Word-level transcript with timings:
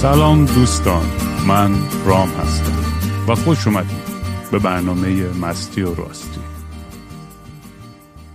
سلام 0.00 0.44
دوستان 0.44 1.06
من 1.48 1.70
رام 2.04 2.28
هستم 2.28 2.84
و 3.28 3.34
خوش 3.34 3.66
اومدید 3.66 4.02
به 4.52 4.58
برنامه 4.58 5.28
مستی 5.40 5.82
و 5.82 5.94
راستی. 5.94 6.40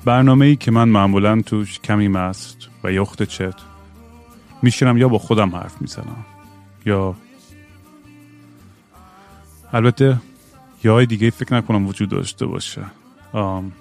برنامه 0.06 0.46
ای 0.46 0.56
که 0.56 0.72
من 0.72 0.90
معمولا 0.90 1.42
توش 1.42 1.80
کمی 1.80 2.08
مست 2.08 2.58
و 2.84 2.92
یخت 2.92 3.24
چت 3.24 3.54
میشینم 4.62 4.98
یا 4.98 5.08
با 5.08 5.18
خودم 5.18 5.56
حرف 5.56 5.82
می‌زنم 5.82 6.26
یا 6.86 7.16
البته 9.74 10.22
یه 10.84 10.92
های 10.92 11.06
دیگه 11.06 11.30
فکر 11.30 11.54
نکنم 11.54 11.88
وجود 11.88 12.10
داشته 12.10 12.46
باشه. 12.46 12.82
آم، 13.34 13.72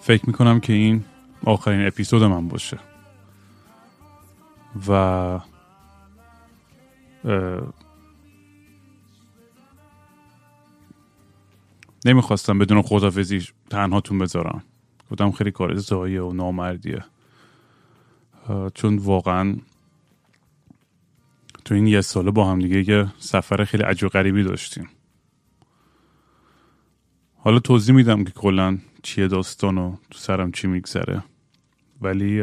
فکر 0.00 0.26
می‌کنم 0.26 0.60
که 0.60 0.72
این 0.72 1.04
آخرین 1.44 1.86
اپیزود 1.86 2.22
من 2.22 2.48
باشه. 2.48 2.78
و 4.88 5.40
نمی‌خواستم 12.04 12.58
بدون 12.58 12.82
خدافزی 12.82 13.48
تنهاتون 13.70 14.18
بذارم. 14.18 14.62
گفتم 15.10 15.30
خیلی 15.30 15.50
کار 15.50 15.74
زایه 15.74 16.22
و 16.22 16.32
نامردیه. 16.32 17.04
چون 18.74 18.98
واقعا 18.98 19.56
تو 21.64 21.74
این 21.74 21.86
یه 21.86 22.00
ساله 22.00 22.30
با 22.30 22.50
هم 22.50 22.58
دیگه 22.58 22.90
یه 22.90 23.12
سفر 23.18 23.64
خیلی 23.64 23.82
عجیب 23.82 24.06
و 24.06 24.08
غریبی 24.08 24.42
داشتیم. 24.42 24.88
حالا 27.36 27.58
توضیح 27.58 27.94
میدم 27.94 28.24
که 28.24 28.30
کلا 28.30 28.78
چیه 29.02 29.28
داستان 29.28 29.78
و 29.78 29.96
تو 30.10 30.18
سرم 30.18 30.52
چی 30.52 30.66
میگذره. 30.66 31.24
ولی 32.00 32.42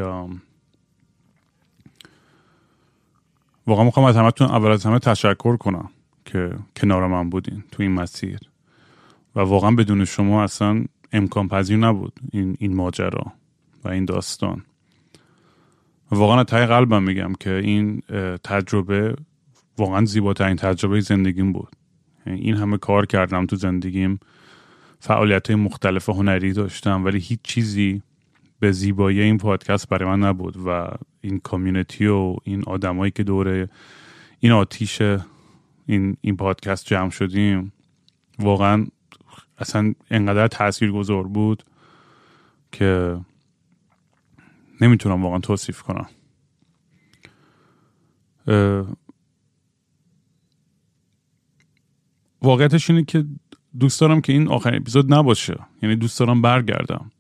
واقعا 3.68 3.86
می‌خوام 3.86 4.06
از 4.06 4.18
همتون 4.18 4.48
اول 4.48 4.72
از 4.72 4.86
همه 4.86 5.00
تشکر 5.00 5.58
کنم 5.58 5.90
که 6.26 6.52
کنار 6.76 7.08
من 7.08 7.30
بودین 7.30 7.64
تو 7.72 7.84
این 7.84 7.92
مسیر. 7.92 8.40
و 9.36 9.40
واقعا 9.40 9.72
بدون 9.72 10.06
شما 10.06 10.44
اصلا 10.44 10.84
امکان 11.14 11.48
پذیر 11.48 11.78
نبود 11.78 12.14
این, 12.32 12.56
این 12.60 12.76
ماجرا 12.76 13.34
و 13.84 13.90
این 13.90 14.06
داستان. 14.06 14.64
واقعا 16.12 16.40
از 16.40 16.46
ته 16.46 16.66
قلبم 16.66 17.04
میگم 17.04 17.34
که 17.40 17.54
این 17.54 18.02
تجربه 18.44 19.16
واقعا 19.78 20.06
زیباترین 20.06 20.56
تجربه 20.56 21.02
زندگیم 21.02 21.54
بود. 21.54 21.76
یعنی 22.26 22.40
این 22.40 22.56
همه 22.56 22.78
کار 22.78 23.06
کردم 23.06 23.46
تو 23.46 23.56
زندگیم. 23.56 24.20
فعالیت 25.00 25.48
های 25.50 25.56
مختلف 25.56 26.10
هنری 26.10 26.54
داشتم 26.54 27.06
ولی 27.06 27.20
هیچ 27.20 27.40
چیزی 27.44 28.02
به 28.62 28.72
زیبایی 28.72 29.22
این 29.22 29.38
پادکست 29.38 29.90
برای 29.90 30.10
من 30.10 30.20
نبود 30.28 30.58
و 30.66 30.88
این 31.22 31.40
کامیونیتی 31.40 32.08
و 32.08 32.36
این 32.44 32.64
آدمایی 32.68 33.12
که 33.12 33.24
دور 33.24 33.68
این 34.40 34.52
آتیش 34.52 35.02
این 35.86 36.18
این 36.22 36.38
پادکست 36.38 36.86
جمع 36.86 37.10
شدیم 37.10 37.74
واقعا 38.40 38.88
اصلا 39.58 39.94
انقدر 40.12 40.48
تأثیر 40.48 40.92
گذار 40.92 41.24
بود 41.24 41.64
که 42.72 43.20
نمی‌تونم 44.82 45.24
واقعا 45.24 45.40
توصیف 45.40 45.82
کنم. 45.82 46.08
واقعیتش 52.42 52.90
اینه 52.90 53.04
که 53.04 53.26
دوست 53.80 54.02
دارم 54.02 54.22
که 54.22 54.34
این 54.34 54.48
آخرین 54.48 54.82
اپیزود 54.82 55.14
نباشه. 55.14 55.60
یعنی 55.82 55.96
دوست 55.96 56.20
دارم 56.20 56.42
برگردم. 56.42 57.11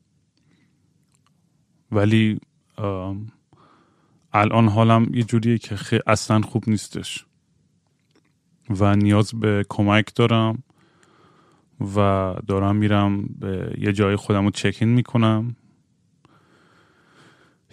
ولی 1.91 2.40
الان 4.34 4.68
حالم 4.68 5.13
یه 5.13 5.24
جوریه 5.24 5.57
که 5.57 5.75
خی... 5.75 6.00
اصلا 6.07 6.41
خوب 6.41 6.63
نیستش. 6.68 7.25
و 8.79 8.96
نیاز 8.96 9.40
به 9.40 9.66
کمک 9.69 10.16
دارم 10.16 10.63
و 11.96 12.35
دارم 12.47 12.75
میرم 12.75 13.24
به 13.40 13.75
یه 13.78 13.94
جای 13.94 14.16
خودم 14.16 14.44
رو 14.44 14.51
چکین 14.51 14.90
می‌کنم. 14.90 15.56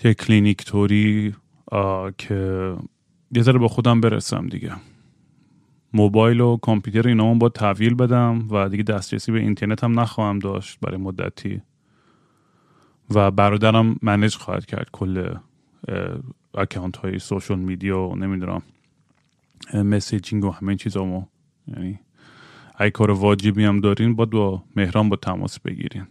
یه 0.05 0.15
کلینیک 0.15 0.65
توری 0.65 1.35
که 2.19 2.75
یه 3.33 3.43
ذره 3.43 3.59
به 3.59 3.69
خودم 3.69 4.01
برسم 4.01 4.47
دیگه. 4.47 4.73
موبایل 5.93 6.41
و 6.41 6.57
کامپیوتر 6.57 7.09
اینا 7.09 7.35
باید 7.35 7.49
تحویل 7.49 7.95
بدم 7.95 8.49
و 8.51 8.69
دیگه 8.69 8.83
دسترسی 8.83 9.33
به 9.33 9.41
اینترنت 9.41 9.85
هم 9.85 10.01
نخواهم 10.01 10.39
داشت 10.39 10.81
برای 10.81 10.97
مدتی. 10.97 11.63
و 13.11 13.31
برادرم 13.31 13.97
manage 14.03 14.35
خواهد 14.37 14.67
کرد 14.67 14.91
کل 14.93 15.35
account 16.55 16.97
های 16.97 17.19
social 17.19 17.59
media 17.59 18.01
و 18.01 18.17
نمی‌دونم 18.17 18.63
messaging 19.75 20.45
و 20.45 20.51
همه 20.51 20.69
این 20.69 20.79
چیزامو. 20.79 21.27
یعنی 21.67 22.01
اگه 22.75 22.91
کار 22.91 23.11
واجبی 23.11 23.65
هم 23.65 23.81
دارین 23.81 24.17
باید 24.17 24.31
با 24.31 24.65
مهران 24.77 25.09
با 25.09 25.17
تماس 25.17 25.61
بگیرین 25.61 26.07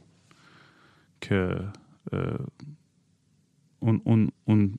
که 1.22 1.60
اون 3.80 4.02
اون 4.04 4.30
اون 4.46 4.78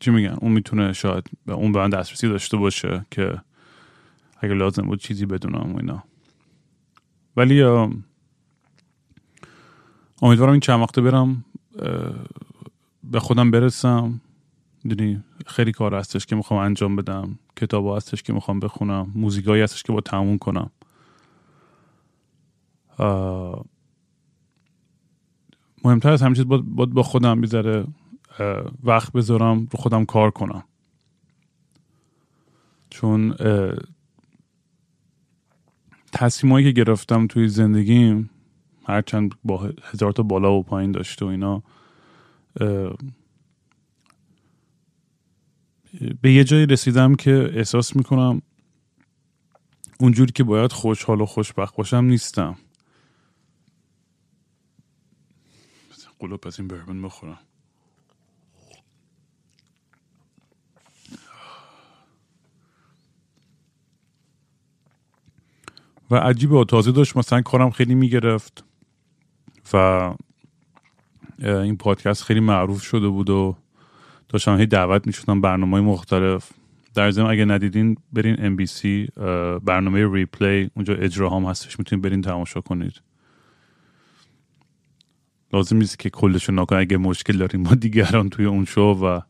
چی 0.00 0.10
میگن؟ 0.10 0.36
اون 0.40 0.52
می‌تونه 0.52 0.92
شاید 0.92 1.30
به 1.46 1.52
اون 1.52 1.72
به 1.72 1.78
من 1.78 1.90
دسترسی 1.90 2.28
داشته 2.28 2.56
باشه 2.56 3.06
که 3.10 3.40
اگه 4.40 4.54
لازم 4.54 4.82
بود 4.82 5.00
چیزی 5.00 5.26
بدونم 5.26 5.72
و 5.72 5.76
اینا. 5.76 6.04
ولی 7.36 7.62
امیدوارم 10.22 10.52
این 10.52 10.60
چند 10.60 10.80
وقته 10.80 11.00
برم 11.00 11.44
به 13.04 13.20
خودم 13.20 13.50
برسم. 13.50 14.20
می‌دونی 14.84 15.22
خیلی 15.46 15.72
کار 15.72 15.94
هستش 15.94 16.26
که 16.26 16.36
می‌خوام 16.36 16.60
انجام 16.60 16.96
بدم 16.96 17.38
کتاب 17.56 17.96
هستش 17.96 18.22
که 18.22 18.32
می‌خوام 18.32 18.60
بخونم 18.60 19.12
موزیکایی 19.14 19.62
هستش 19.62 19.82
که 19.82 19.92
با 19.92 20.00
تموم 20.00 20.38
کنم. 20.38 20.70
مهمتر 25.84 26.10
از 26.10 26.22
همه 26.22 26.34
چیز 26.34 26.44
باید, 26.46 26.64
با 26.74 27.02
خودم 27.02 27.40
بیذاره 27.40 27.86
وقت 28.84 29.12
بذارم 29.12 29.58
رو 29.58 29.78
خودم 29.78 30.04
کار 30.04 30.30
کنم. 30.30 30.64
چون 32.90 33.34
تصمیمایی 36.12 36.66
که 36.66 36.82
گرفتم 36.82 37.26
توی 37.26 37.48
زندگیم 37.48 38.30
هرچند 38.86 39.34
با 39.44 39.70
هزار 39.82 40.12
تا 40.12 40.22
بالا 40.22 40.52
و 40.52 40.62
پایین 40.62 40.92
داشته 40.92 41.24
و 41.24 41.28
اینا 41.28 41.62
به 46.22 46.32
یه 46.32 46.44
جایی 46.44 46.66
رسیدم 46.66 47.14
که 47.14 47.50
احساس 47.54 47.96
می‌کنم 47.96 48.42
اونجوری 50.00 50.32
که 50.32 50.44
باید 50.44 50.72
خوشحال 50.72 51.20
و 51.20 51.26
خوشبخت 51.26 51.76
باشم 51.76 52.04
نیستم. 52.04 52.56
قلوب 56.18 56.46
از 56.46 56.58
این 56.58 56.68
بربن 56.68 57.02
بخورم. 57.02 57.38
و 66.10 66.16
عجیب 66.16 66.52
و 66.52 66.64
تازه 66.64 66.92
داشت 66.92 67.16
مثلا 67.16 67.42
کارم 67.42 67.70
خیلی 67.70 67.94
می‌گرفت. 67.94 68.65
و 69.72 70.14
این 71.38 71.76
پادکست 71.76 72.22
خیلی 72.22 72.40
معروف 72.40 72.82
شده 72.82 73.08
بود 73.08 73.30
و 73.30 73.56
داشتم 74.28 74.58
هی 74.58 74.66
دعوت 74.66 75.06
می‌شدم 75.06 75.40
برنامه 75.40 75.80
مختلف. 75.80 76.52
در 76.94 77.10
ضمن 77.10 77.30
اگه 77.30 77.44
ندیدین 77.44 77.96
برین 78.12 78.36
ام 78.38 78.56
بی 78.56 78.66
سی 78.66 79.08
برنامه 79.64 80.12
ریپلی 80.12 80.70
اونجا 80.74 80.94
اجرا 80.94 81.30
هم 81.30 81.44
هستش 81.44 81.78
می‌تونین 81.78 82.02
برین 82.02 82.22
تماشا 82.22 82.60
کنید. 82.60 83.02
لازم 85.52 85.76
نیست 85.76 85.98
که 85.98 86.10
کلشو 86.10 86.52
نکنه 86.52 86.78
اگه 86.78 86.96
مشکل 86.96 87.36
داریم 87.36 87.62
با 87.62 87.74
دیگران 87.74 88.28
توی 88.28 88.44
اون 88.44 88.64
شو 88.64 88.80
و 88.80 89.20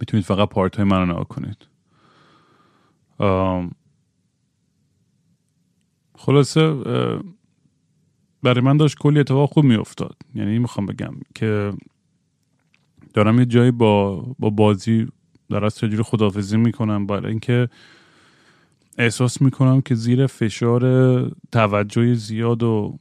می‌تونید 0.00 0.26
فقط 0.26 0.48
پارت 0.48 0.76
های 0.76 0.84
من 0.84 1.08
رو 1.08 1.24
کنید 1.24 1.66
خلاصه 6.14 6.82
برای 8.42 8.60
من 8.60 8.76
داشت 8.76 8.98
کلی 8.98 9.20
اتفاق 9.20 9.50
خوب 9.50 9.64
میافتاد. 9.64 10.16
یعنی 10.34 10.58
می‌خوام 10.58 10.86
بگم 10.86 11.14
که 11.34 11.72
دارم 13.14 13.38
یه 13.38 13.46
جایی 13.46 13.70
با 13.70 14.16
با 14.38 14.50
بازی 14.50 15.06
در 15.50 15.64
از 15.64 15.76
چجوری 15.76 16.02
خدافزی 16.02 16.56
می‌کنم. 16.56 17.06
برای 17.06 17.30
اینکه 17.30 17.68
احساس 18.98 19.42
می‌کنم 19.42 19.80
که 19.80 19.94
زیر 19.94 20.26
فشار 20.26 20.82
توجه 21.52 22.14
زیاد 22.14 22.62
و 22.62 22.98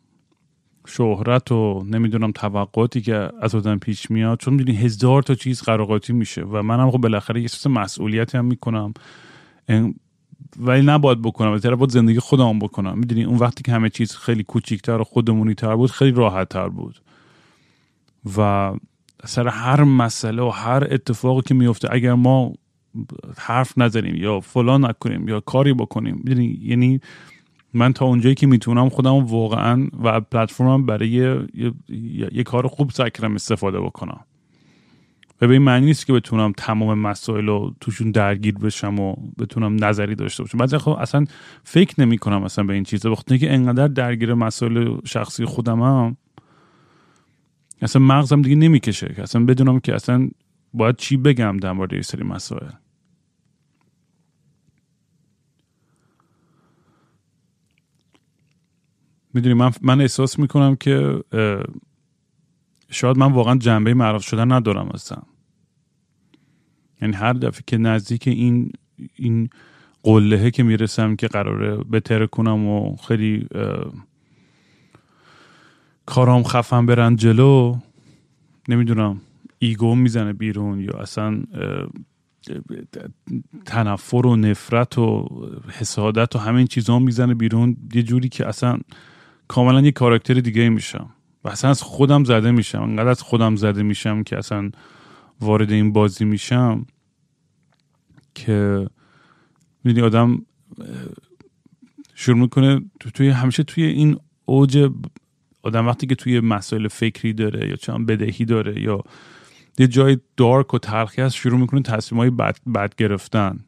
شهرت 0.88 1.52
و 1.52 1.84
نمی‌دونم 1.86 2.32
توقعاتی 2.32 3.02
که 3.02 3.30
از 3.42 3.56
آدم 3.56 3.78
پیش 3.78 4.12
میاد 4.12 4.40
چون 4.40 4.54
می‌دونی 4.54 4.78
هزار 4.78 5.24
تا 5.24 5.36
چیز 5.36 5.62
قراقاتی 5.62 6.14
میشه. 6.14 6.42
و 6.42 6.62
منم 6.62 6.92
خب 6.92 6.98
بالاخره 6.98 7.40
یه 7.40 7.44
احساس 7.44 7.68
مسئولیتی 7.68 8.38
هم 8.38 8.46
می‌کنم. 8.46 8.94
ولی 10.58 10.86
نباید 10.86 11.22
بکنم. 11.22 11.52
بهتره 11.52 11.76
باید 11.76 11.92
زندگی 11.92 12.20
خودم 12.20 12.60
بکنم. 12.60 13.00
می‌دونی 13.00 13.24
اون 13.24 13.38
وقتی 13.38 13.64
که 13.64 13.72
همه 13.72 13.90
چیز 13.90 14.16
خیلی 14.16 14.44
کوچیکتر 14.44 15.02
و 15.02 15.04
خودمونی 15.04 15.54
تر 15.54 15.76
بود 15.76 15.92
خیلی 15.92 16.12
راحت 16.12 16.50
تر 16.50 16.70
بود. 16.70 17.02
و 18.38 18.72
سر 19.26 19.48
هر 19.48 19.84
مسئله 19.84 20.42
و 20.42 20.50
هر 20.50 20.88
اتفاقی 20.92 21.42
که 21.42 21.54
میفته 21.54 21.88
اگر 21.92 22.14
ما 22.14 22.54
حرف 23.38 23.78
نزنیم 23.78 24.16
یا 24.16 24.40
فلان 24.40 24.86
نکنیم 24.86 25.28
یا 25.28 25.40
کاری 25.40 25.74
بکنیم 25.74 26.22
می‌دونی؟ 26.24 26.60
یعنی 26.64 27.02
من 27.74 27.94
تا 27.94 28.06
اونجایی 28.06 28.36
که 28.36 28.48
می‌تونم 28.48 28.90
خودم 28.90 29.26
واقعا 29.26 29.88
و 30.04 30.22
پلتفرمم 30.22 30.86
برای 30.86 31.10
یه, 31.10 31.48
یه،, 32.32 32.44
کار 32.44 32.68
خوب 32.68 32.92
سعی 32.92 33.12
استفاده 33.36 33.80
بکنم. 33.80 34.20
و 35.42 35.48
به 35.48 35.54
این 35.54 35.62
معنی 35.62 35.86
نیست 35.86 36.06
که 36.06 36.14
بتونم 36.14 36.54
تمام 36.58 37.00
مسائل 37.00 37.46
رو 37.46 37.76
توشون 37.82 38.12
درگیر 38.12 38.54
بشم 38.54 39.00
و 39.00 39.16
بتونم 39.38 39.86
نظری 39.86 40.16
داشته 40.16 40.44
باشم. 40.44 40.58
بعضی 40.58 40.78
خب 40.78 40.92
اصلا 40.92 41.26
فکر 41.64 42.02
نمی 42.02 42.18
کنم 42.18 42.44
اصلا 42.44 42.64
به 42.64 42.74
این 42.74 42.84
چیزا 42.84 43.12
وقتی 43.12 43.38
که 43.38 43.54
انقدر 43.54 43.88
درگیر 43.88 44.34
مسائل 44.34 44.98
شخصی 45.06 45.46
خودمم 45.46 46.18
اصلا 47.82 48.02
مغزم 48.02 48.42
دیگه 48.42 48.56
نمی‌کشه. 48.56 49.14
که 49.16 49.24
اصلا 49.24 49.46
بدونم 49.46 49.80
که 49.80 49.96
اصلا 49.96 50.30
باید 50.74 50.96
چی 50.96 51.18
بگم 51.18 51.58
در 51.58 51.72
مورد 51.72 51.94
یه 51.94 52.02
سری 52.02 52.24
مسائل. 52.24 52.70
می‌دونی 59.34 59.54
من, 59.54 59.72
من 59.82 60.02
احساس 60.02 60.40
می‌کنم 60.40 60.76
که 60.76 61.24
شاید 62.90 63.18
من 63.18 63.32
واقعا 63.32 63.56
جنبه 63.56 63.94
معروف 63.94 64.24
شدن 64.24 64.52
ندارم 64.52 64.90
اصلا. 64.90 65.18
یعنی 67.02 67.16
هر 67.16 67.34
دفعه 67.34 67.64
که 67.68 67.78
نزدیک 67.78 68.28
این 68.28 68.72
این 69.16 69.50
قلهه 70.04 70.52
که 70.52 70.64
می‌رسم 70.64 71.16
که 71.16 71.28
قراره 71.28 71.78
بتره 71.78 72.28
کنم 72.28 72.68
و 72.68 72.96
خیلی 72.96 73.48
کارام 76.06 76.44
خفن 76.44 76.86
برن 76.86 77.16
جلو 77.16 77.78
نمی‌دونم 78.70 79.22
ایگو 79.60 79.96
می‌زنه 79.96 80.34
بیرون 80.34 80.80
یا 80.80 80.94
اصلا 80.94 81.44
تنفر 83.66 84.26
و 84.26 84.36
نفرت 84.36 84.98
و 84.98 85.28
حسادت 85.80 86.36
و 86.36 86.40
همین 86.40 86.68
چیزها 86.68 87.00
می‌زنه 87.00 87.34
بیرون 87.34 87.78
یه 87.94 88.04
جوری 88.04 88.30
که 88.30 88.48
اصلا 88.48 88.80
کاملا 89.48 89.82
یه 89.82 89.92
کاراکتر 89.92 90.34
دیگه 90.34 90.70
میشم. 90.70 91.10
و 91.44 91.50
اصلا 91.50 91.70
از 91.70 91.82
خودم 91.82 92.24
زده 92.24 92.52
میشم. 92.52 92.82
انقدر 92.82 93.08
از 93.10 93.22
خودم 93.22 93.56
زده 93.56 93.84
میشم 93.84 94.24
که 94.24 94.38
اصلا 94.38 94.72
وارد 95.42 95.72
این 95.72 95.94
بازی 95.94 96.26
میشم 96.26 96.86
که 98.36 98.88
می‌دونی 99.84 100.06
آدم 100.06 100.46
شروع 102.14 102.38
می‌کنه 102.38 102.82
توی 103.14 103.30
همیشه 103.30 103.64
توی 103.64 103.84
این 103.84 104.18
اوج 104.46 104.92
آدم 105.64 105.88
وقتی 105.88 106.08
که 106.08 106.16
توی 106.16 106.40
مسائل 106.40 106.88
فکری 106.88 107.34
داره 107.34 107.70
یا 107.70 107.76
چند 107.76 108.06
بدهی 108.06 108.46
داره 108.46 108.82
یا 108.82 109.04
یه 109.78 109.88
جای 109.88 110.18
دارک 110.38 110.74
و 110.74 110.78
تلخی 110.78 111.22
هست 111.22 111.36
شروع 111.36 111.60
می‌کنه 111.60 111.82
تصمیم 111.82 112.20
های 112.20 112.30
بد, 112.30 112.58
بد 112.76 112.96
گرفتن. 112.96 113.60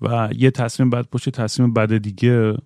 و 0.00 0.28
یه 0.36 0.50
تصمیم 0.50 0.90
بد 0.90 1.06
پشت 1.12 1.30
تصمیم 1.30 1.72
بد 1.72 1.96
دیگه 1.96 2.56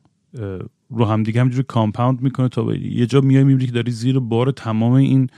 رو 0.93 1.05
هم 1.05 1.23
دیگه 1.23 1.41
همجوری 1.41 1.65
کامپاوند 1.69 2.23
می‌کنه 2.23 2.49
تا 2.49 2.75
یه 2.75 3.07
جا 3.07 3.21
میای 3.21 3.45
می‌بینی 3.45 3.67
که 3.67 3.73
داری 3.73 3.91
زیر 3.91 4.19
بار 4.19 4.51
تمام 4.51 4.93
این 4.93 5.31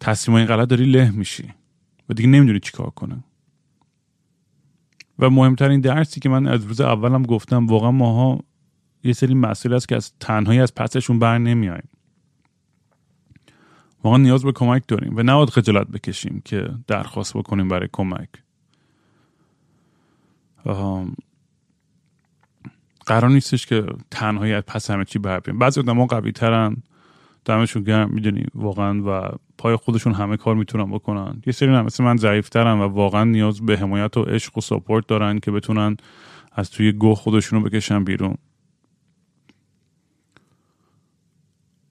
تصمیم 0.00 0.36
های 0.36 0.46
غلط 0.46 0.68
داری 0.68 0.84
له 0.84 1.10
میشی 1.10 1.44
و 2.08 2.14
دیگه 2.14 2.28
نمی‌دونی 2.28 2.60
چیکار 2.60 2.90
کنه. 2.90 3.24
و 5.18 5.30
مهمترین 5.30 5.80
درسی 5.80 6.20
که 6.20 6.28
من 6.28 6.46
از 6.46 6.64
روز 6.64 6.80
اولم 6.80 7.22
گفتم 7.22 7.66
واقعا 7.66 7.90
ماها 7.90 8.40
یه 9.04 9.12
سری 9.12 9.34
مسئله 9.34 9.76
است 9.76 9.88
که 9.88 9.96
از 9.96 10.12
تنهایی 10.20 10.60
از 10.60 10.74
پسشون 10.74 11.18
بر 11.18 11.38
نمیایم 11.38 11.88
واقعا 14.04 14.18
نیاز 14.18 14.44
به 14.44 14.52
کمک 14.52 14.82
داریم 14.88 15.16
و 15.16 15.22
نباید 15.22 15.50
خجالت 15.50 15.86
بکشیم 15.86 16.42
که 16.44 16.68
درخواست 16.86 17.36
بکنیم 17.36 17.68
برای 17.68 17.88
کمک. 17.92 18.28
قرار 23.08 23.30
نیستش 23.30 23.66
که 23.66 23.86
تنهایی 24.10 24.52
از 24.52 24.62
پس 24.66 24.90
همه 24.90 25.04
چی 25.04 25.18
بر 25.18 25.40
بیان 25.40 25.58
بعضی 25.58 25.80
آدم‌ها 25.80 26.06
قوی 26.06 26.32
ترن 26.32 26.76
دمشون 27.44 27.82
گرم 27.82 28.10
می‌دونی 28.10 28.44
واقعا 28.54 29.02
و 29.02 29.28
پای 29.58 29.76
خودشون 29.76 30.14
همه 30.14 30.36
کار 30.36 30.54
می‌تونن 30.54 30.90
بکنن. 30.90 31.42
یه 31.46 31.52
سری 31.52 31.68
مثل 31.68 32.04
من 32.04 32.16
ضعیفترن 32.16 32.78
و 32.78 32.82
واقعا 32.82 33.24
نیاز 33.24 33.66
به 33.66 33.76
حمایت 33.76 34.16
و 34.16 34.22
عشق 34.22 34.58
و 34.58 34.60
support 34.60 35.06
دارن 35.06 35.38
که 35.38 35.50
بتونن 35.50 35.96
از 36.52 36.70
توی 36.70 36.92
گوه 36.92 37.14
خودشون 37.14 37.62
رو 37.62 37.68
بکشن 37.68 38.04
بیرون. 38.04 38.34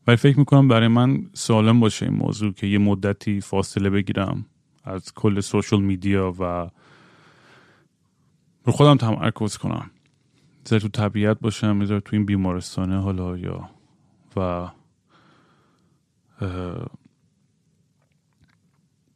ولی 0.07 0.17
فکر 0.17 0.39
می‌کنم 0.39 0.67
برای 0.67 0.87
من 0.87 1.29
سالم 1.33 1.79
باشه 1.79 2.05
این 2.05 2.15
موضوع 2.15 2.53
که 2.53 2.67
یه 2.67 2.77
مدتی 2.77 3.41
فاصله 3.41 3.89
بگیرم 3.89 4.45
از 4.83 5.13
کل 5.13 5.39
social 5.39 5.81
media 5.81 6.35
و 6.39 6.69
رو 8.63 8.73
خودم 8.73 8.97
تمرکز 8.97 9.57
کنم. 9.57 9.89
زر 10.67 10.79
تو 10.79 10.87
طبیعت 10.87 11.39
باشم 11.39 11.81
یه 11.81 11.87
تو 11.99 12.09
این 12.15 12.25
بیمارستانه 12.25 13.01
حالا 13.01 13.37
یا 13.37 13.69
و 14.35 14.69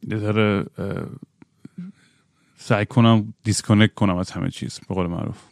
یه 0.02 0.16
ذره 0.16 0.66
سعی 2.56 2.86
کنم 2.86 3.34
دیسکونکت 3.44 3.94
کنم 3.94 4.16
از 4.16 4.30
همه 4.30 4.50
چیز 4.50 4.80
به 4.88 4.94
قول 4.94 5.06
معروف. 5.06 5.42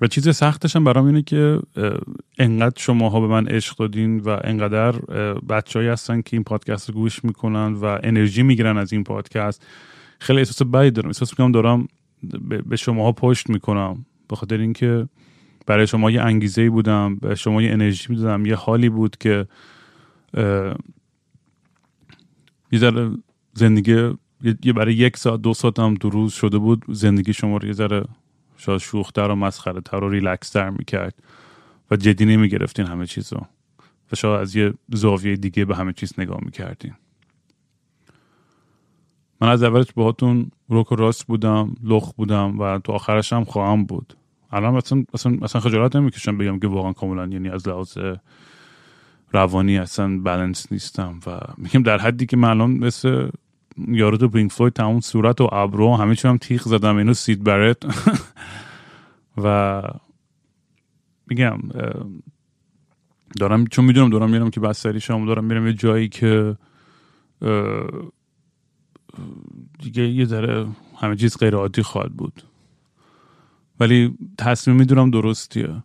و 0.00 0.06
چیز 0.06 0.36
سختش 0.36 0.76
هم 0.76 0.84
برام 0.84 1.06
اینه 1.06 1.22
که 1.22 1.60
انقدر 2.38 2.82
شماها 2.82 3.20
به 3.20 3.26
من 3.26 3.46
عشق 3.46 3.76
دادین 3.76 4.20
و 4.20 4.40
انقدر 4.44 4.92
بچههایی 5.48 5.90
هستن 5.90 6.22
که 6.22 6.36
این 6.36 6.44
پادکست 6.44 6.88
رو 6.90 6.94
گوش 6.94 7.24
می‌کنن 7.24 7.72
و 7.72 7.98
انرژی 8.02 8.42
می‌گیرن 8.42 8.78
از 8.78 8.92
این 8.92 9.04
پادکست. 9.04 9.66
خیلی 10.18 10.38
احساس 10.38 10.62
بدی 10.62 10.90
دارم. 10.90 11.08
احساس 11.08 11.30
می‌کنم 11.30 11.52
دارم 11.52 11.88
به 12.66 12.76
شماها 12.76 13.12
پشت 13.12 13.50
می‌کنم. 13.50 14.06
به 14.28 14.36
خاطر 14.36 14.58
اینکه 14.58 15.08
برای 15.66 15.86
شما 15.86 16.10
یه 16.10 16.22
انگیزه 16.22 16.70
بودم 16.70 17.16
به 17.16 17.34
شما 17.34 17.62
یه 17.62 17.72
انرژی 17.72 18.06
می‌دادم 18.08 18.46
یه 18.46 18.54
حالی 18.54 18.88
بود 18.88 19.16
که 19.16 19.46
یه 22.72 22.78
ذره 22.78 23.10
زندگی 23.54 24.10
یه 24.64 24.72
برای 24.72 24.94
یک 24.94 25.16
ساعت 25.16 25.40
دو 25.42 25.54
ساعت 25.54 25.78
هم 25.78 25.94
دو 25.94 26.10
روز 26.10 26.32
شده 26.32 26.58
بود 26.58 26.84
زندگی 26.88 27.32
شما 27.32 27.56
رو 27.56 27.66
یه 27.66 27.72
ذره 27.72 28.04
شاید 28.56 28.78
شوختر 28.78 29.28
و 29.28 29.34
مسخره 29.34 29.80
تر 29.80 30.04
و 30.04 30.08
ریلکس 30.10 30.56
می‌کرد 30.56 31.14
و 31.90 31.96
جدی 31.96 32.24
نمی‌گرفتین 32.24 32.86
همه 32.86 33.06
چیز 33.06 33.32
رو 33.32 33.46
و 34.12 34.16
شاید 34.16 34.40
از 34.40 34.56
یه 34.56 34.74
زاویه 34.92 35.36
دیگه 35.36 35.64
به 35.64 35.76
همه 35.76 35.92
چیز 35.92 36.12
نگاه 36.18 36.38
می‌کردین. 36.42 36.94
من 39.40 39.48
از 39.48 39.62
اولش 39.62 39.92
باهاتون 39.92 40.50
روک 40.72 40.92
و 40.92 40.96
راست 40.96 41.26
بودم 41.26 41.74
لخ 41.84 42.12
بودم 42.12 42.58
و 42.58 42.78
تو 42.78 42.92
آخرش 42.92 43.32
هم 43.32 43.44
خواهم 43.44 43.84
بود. 43.84 44.16
الان 44.52 44.76
اصلا 44.76 45.04
اصلا, 45.14 45.36
اصلا 45.42 45.60
خجالت 45.60 45.96
نمی‌کشم 45.96 46.38
بگم 46.38 46.58
که 46.58 46.68
واقعا 46.68 46.92
کاملا 46.92 47.26
یعنی 47.26 47.48
از 47.48 47.68
لحاظ 47.68 47.98
روانی 49.32 49.78
اصلا 49.78 50.18
بالانس 50.18 50.72
نیستم 50.72 51.20
و 51.26 51.40
میگم 51.58 51.82
در 51.82 51.98
حدی 51.98 52.26
که 52.26 52.36
من 52.36 52.50
الان 52.50 52.70
مثل 52.70 53.28
یارو 53.88 54.16
تو 54.16 54.28
پینک 54.28 54.52
فلوید 54.52 54.72
تمام 54.72 55.00
صورت 55.00 55.40
و 55.40 55.48
ابرو 55.52 55.96
همه 55.96 56.14
چی 56.14 56.28
هم 56.28 56.36
تیغ 56.36 56.62
زدم 56.62 56.96
اینو 56.96 57.14
سید 57.14 57.44
برت. 57.44 57.76
و 59.44 59.82
میگم 61.26 61.58
دارم 63.40 63.66
چون 63.66 63.84
می‌دونم 63.84 64.10
دارم 64.10 64.30
میرم 64.30 64.50
که 64.50 64.60
بستری 64.60 65.00
شما 65.00 65.26
دارم 65.26 65.44
میرم 65.44 65.66
یه 65.66 65.72
جایی 65.72 66.08
که 66.08 66.56
دیگه 69.78 70.08
یه 70.08 70.24
ذره 70.24 70.66
همه 70.96 71.16
چیز 71.16 71.38
غیر 71.38 71.54
عادی 71.54 71.82
خواهد 71.82 72.12
بود. 72.12 72.42
ولی 73.80 74.18
تصمیم 74.38 74.76
می‌دونم 74.76 75.10
درستیه. 75.10 75.82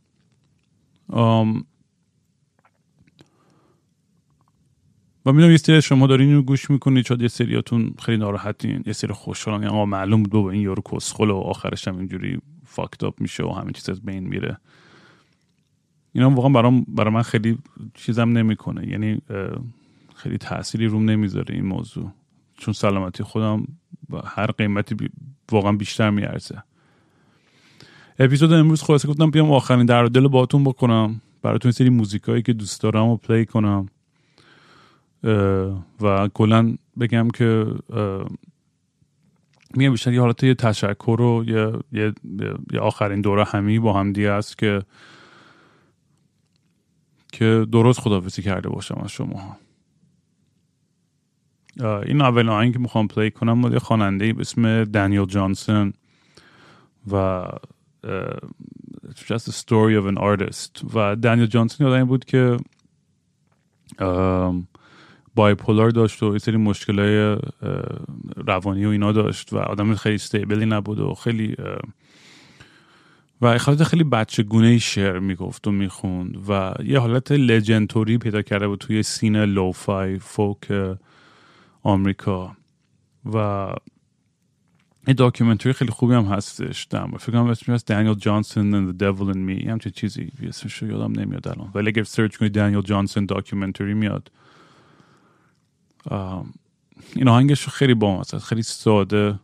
و 5.25 5.31
می‌دونم 5.31 5.51
یه 5.51 5.57
سری 5.57 5.81
شما 5.81 6.07
دارین 6.07 6.27
اینو 6.27 6.41
گوش 6.41 6.69
می‌کنید 6.69 7.05
چون 7.05 7.21
یه 7.21 7.27
سریاتون 7.27 7.93
خیلی 7.99 8.17
ناراحتین 8.17 8.83
یه 8.85 8.93
سری 8.93 9.13
خوشحالن. 9.13 9.63
یعنی 9.63 9.85
معلوم 9.85 10.23
بود 10.23 10.31
بابا 10.31 10.51
این 10.51 10.61
یارو 10.61 10.83
کسخل 10.91 11.29
و 11.29 11.35
آخرش 11.35 11.87
هم 11.87 11.97
اینجوری 11.97 12.39
فاکت 12.65 13.03
اپ 13.03 13.21
میشه 13.21 13.43
و 13.43 13.51
همه 13.51 13.71
چیز 13.71 13.89
از 13.89 14.01
بین 14.01 14.27
میره. 14.27 14.57
اینا 16.13 16.29
واقعا 16.29 16.49
برام 16.49 16.85
برای 16.87 17.13
من 17.13 17.21
خیلی 17.21 17.57
چیزم 17.93 18.29
نمی‌کنه. 18.29 18.87
یعنی 18.87 19.21
خیلی 20.15 20.37
تأثیری 20.37 20.85
روم 20.85 21.09
نمی‌ذاره 21.09 21.55
این 21.55 21.65
موضوع. 21.65 22.11
چون 22.57 22.73
سلامتی 22.73 23.23
خودم 23.23 23.67
با 24.09 24.21
هر 24.25 24.51
قیمتی 24.51 24.95
واقعا 25.51 25.71
بیشتر 25.71 26.09
میارزه. 26.09 26.63
اپیزود 28.19 28.53
امروز 28.53 28.83
خلاصه 28.83 29.07
گفتم 29.07 29.31
بیام 29.31 29.51
آخرین 29.51 29.85
در 29.85 30.05
دل 30.05 30.27
باتون 30.27 30.63
بکنم. 30.63 31.21
براتون 31.41 31.71
سری 31.71 31.89
موزیکایی 31.89 32.41
که 32.41 32.53
دوست 32.53 32.81
دارم 32.81 33.07
و 33.07 33.17
پلی 33.17 33.45
کنم. 33.45 33.89
و 36.01 36.29
کلا 36.33 36.75
بگم 36.99 37.29
که 37.29 37.65
میگم 39.75 39.91
بیشتر 39.91 40.13
یه 40.13 40.21
حالت 40.21 40.43
یه 40.43 40.53
تشکر 40.53 41.21
و 41.21 41.43
یه, 41.47 41.73
یه،, 41.91 42.13
یه 42.73 42.79
آخرین 42.79 43.21
دوره 43.21 43.43
همی 43.43 43.79
با 43.79 43.93
هم 43.93 44.13
دیگه 44.13 44.31
است 44.31 44.57
که 44.57 44.81
که 47.31 47.65
درست 47.71 47.99
خدافزی 47.99 48.41
کرده 48.41 48.69
باشم 48.69 49.01
از 49.03 49.11
شما 49.11 49.57
این 51.85 52.21
اول 52.21 52.49
آهنگ 52.49 52.73
که 52.73 52.79
می‌خوام 52.79 53.07
پلی 53.07 53.31
کنم 53.31 53.53
مال 53.53 53.73
یه 53.73 53.79
خواننده 53.79 54.33
به 54.33 54.41
اسم 54.41 54.83
دانیل 54.83 55.25
جانسون 55.25 55.93
و 57.11 57.47
just 59.15 59.47
a 59.47 59.51
story 59.51 59.95
of 59.95 60.05
an 60.05 60.17
artist. 60.17 60.95
و 60.95 61.15
دانیل 61.15 61.45
جانسون 61.45 61.87
یادم 61.87 62.05
بود 62.05 62.25
که 62.25 62.57
بایپولار 65.35 65.89
داشت 65.89 66.23
و 66.23 66.33
یه 66.33 66.37
سری 66.37 66.57
مشکلای 66.57 67.37
روانی 68.47 68.85
و 68.85 68.89
اینا 68.89 69.11
داشت 69.11 69.53
و 69.53 69.57
آدم 69.57 69.95
خیلی 69.95 70.15
استیبلی 70.15 70.65
نبود 70.65 70.99
و 70.99 71.13
خیلی 71.13 71.55
و 73.41 73.57
خالد 73.57 73.83
خیلی 73.83 74.03
بچه 74.03 74.43
گونه 74.43 74.77
شعر 74.77 75.19
می‌گفت 75.19 75.67
و 75.67 75.71
می‌خوند 75.71 76.49
و 76.49 76.73
یه 76.83 76.99
حالت 76.99 77.31
legendary 77.31 78.17
پیدا 78.17 78.41
کرده 78.41 78.67
بود 78.67 78.79
توی 78.79 79.03
scene 79.03 79.45
lo-fi 79.45 80.19
folk 80.19 80.71
آمریکا. 81.87 82.55
و 83.33 83.67
یه 85.07 85.13
documentary 85.13 85.73
خیلی 85.73 85.91
خوبی 85.91 86.13
هم 86.13 86.25
هستش 86.25 86.83
در 86.83 87.07
فکر 87.07 87.31
کنم 87.31 87.47
اسمش 87.47 87.81
دانیل 87.81 88.13
جانسون 88.13 88.89
and 88.89 88.93
the 88.93 88.97
devil 88.97 89.33
in 89.33 89.37
me. 89.37 89.67
همچه 89.69 89.89
چیزی. 89.89 90.31
اسمش 90.47 90.73
رو 90.73 90.87
یادم 90.87 91.19
نمیاد 91.19 91.47
الان. 91.47 91.71
ولی 91.75 91.87
اگر 91.87 92.03
search 92.03 92.37
کنید 92.37 92.51
دانیل 92.53 92.81
جانسون 92.81 93.25
documentary 93.25 93.93
میاد. 93.93 94.31
این 97.15 97.27
آهنگش 97.27 97.67
خیلی 97.67 97.93
با 97.93 98.23
خیلی 98.43 98.61
ساده 98.61 99.39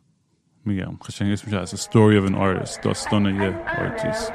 میگم. 0.65 0.97
قشنگ 1.07 1.31
اسمش 1.31 1.53
هست 1.53 1.89
story 1.89 2.21
of 2.21 2.29
an 2.29 2.35
artist. 2.35 2.81
داستان 2.83 3.25
یه 3.25 3.55
آرتیست. 3.79 4.33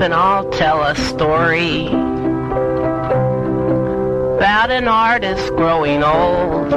And 0.00 0.12
I'll 0.12 0.48
tell 0.50 0.82
a 0.82 0.94
story 0.96 1.86
about 4.36 4.70
an 4.70 4.88
artist 4.88 5.48
growing 5.50 6.02
old. 6.02 6.70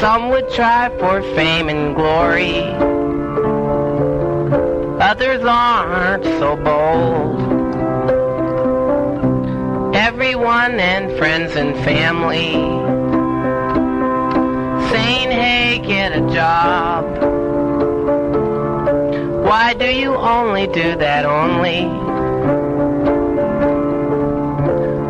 Some 0.00 0.30
would 0.30 0.48
try 0.50 0.88
for 0.98 1.22
fame 1.34 1.68
and 1.68 1.94
glory, 1.94 2.62
others 5.00 5.44
aren't 5.44 6.24
so 6.24 6.56
bold. 6.56 7.38
Everyone 9.94 10.80
and 10.80 11.16
friends 11.18 11.54
and 11.54 11.76
family 11.84 12.52
saying, 14.90 15.30
hey, 15.30 15.80
get 15.84 16.12
a 16.12 16.20
job 16.32 17.37
why 19.48 19.72
do 19.72 19.86
you 19.86 20.14
only 20.14 20.66
do 20.66 20.94
that 20.96 21.24
only? 21.24 21.86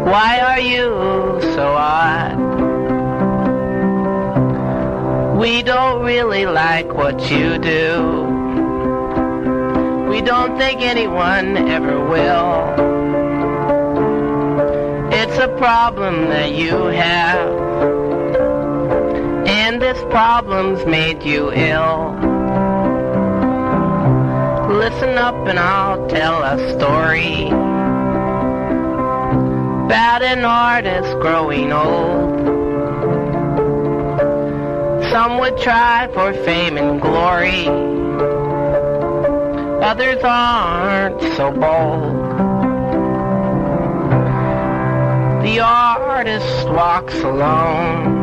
Why 0.09 0.39
are 0.39 0.61
you 0.61 1.41
so 1.57 1.67
odd? 1.77 2.39
We 5.41 5.63
don't 5.65 6.05
really 6.05 6.47
like 6.47 6.95
what 6.95 7.29
you 7.33 7.59
do. 7.59 8.23
We 10.09 10.21
don't 10.21 10.57
think 10.57 10.83
anyone 10.83 11.57
ever 11.69 11.99
will. 11.99 12.75
It's 15.13 15.39
a 15.39 15.49
problem 15.59 16.29
that 16.29 16.53
you 16.53 16.77
have. 16.87 17.49
And 19.49 19.83
this 19.83 20.01
problem's 20.13 20.87
made 20.87 21.25
you 21.25 21.53
ill. 21.53 22.28
Listen 24.69 25.17
up 25.17 25.35
and 25.49 25.59
I'll 25.59 26.07
tell 26.09 26.43
a 26.43 26.59
story 26.75 27.47
about 29.87 30.23
an 30.23 30.45
artist 30.45 31.19
growing 31.21 31.73
old. 31.73 32.39
Some 35.11 35.39
would 35.39 35.57
try 35.57 36.07
for 36.13 36.35
fame 36.45 36.77
and 36.77 37.01
glory, 37.01 37.67
others 39.83 40.23
aren't 40.23 41.23
so 41.35 41.51
bold. 41.51 42.19
The 45.45 45.61
artist 45.61 46.69
walks 46.69 47.15
alone. 47.21 48.19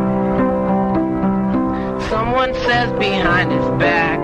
Someone 2.07 2.53
says 2.53 2.91
behind 2.99 3.51
his 3.51 3.67
back, 3.79 4.19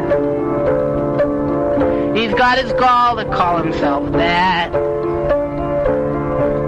He's 2.16 2.34
got 2.34 2.58
his 2.58 2.74
gall 2.74 3.16
to 3.16 3.26
call 3.26 3.58
himself 3.58 4.12
that. 4.12 4.72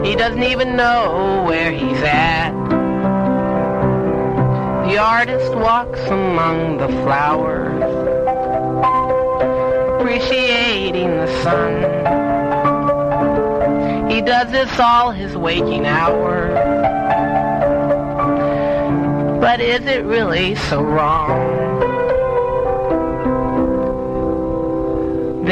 He 0.05 0.15
doesn't 0.15 0.43
even 0.43 0.75
know 0.77 1.43
where 1.45 1.71
he's 1.71 2.01
at. 2.01 2.51
The 4.87 4.97
artist 4.97 5.53
walks 5.55 5.99
among 6.07 6.77
the 6.77 6.87
flowers, 6.87 7.83
appreciating 9.99 11.09
the 11.09 11.43
sun. 11.43 11.81
He 14.09 14.21
does 14.21 14.51
this 14.51 14.79
all 14.79 15.11
his 15.11 15.35
waking 15.35 15.85
hours. 15.85 16.53
But 19.41 19.59
is 19.59 19.85
it 19.85 20.05
really 20.05 20.55
so 20.55 20.81
wrong? 20.81 21.52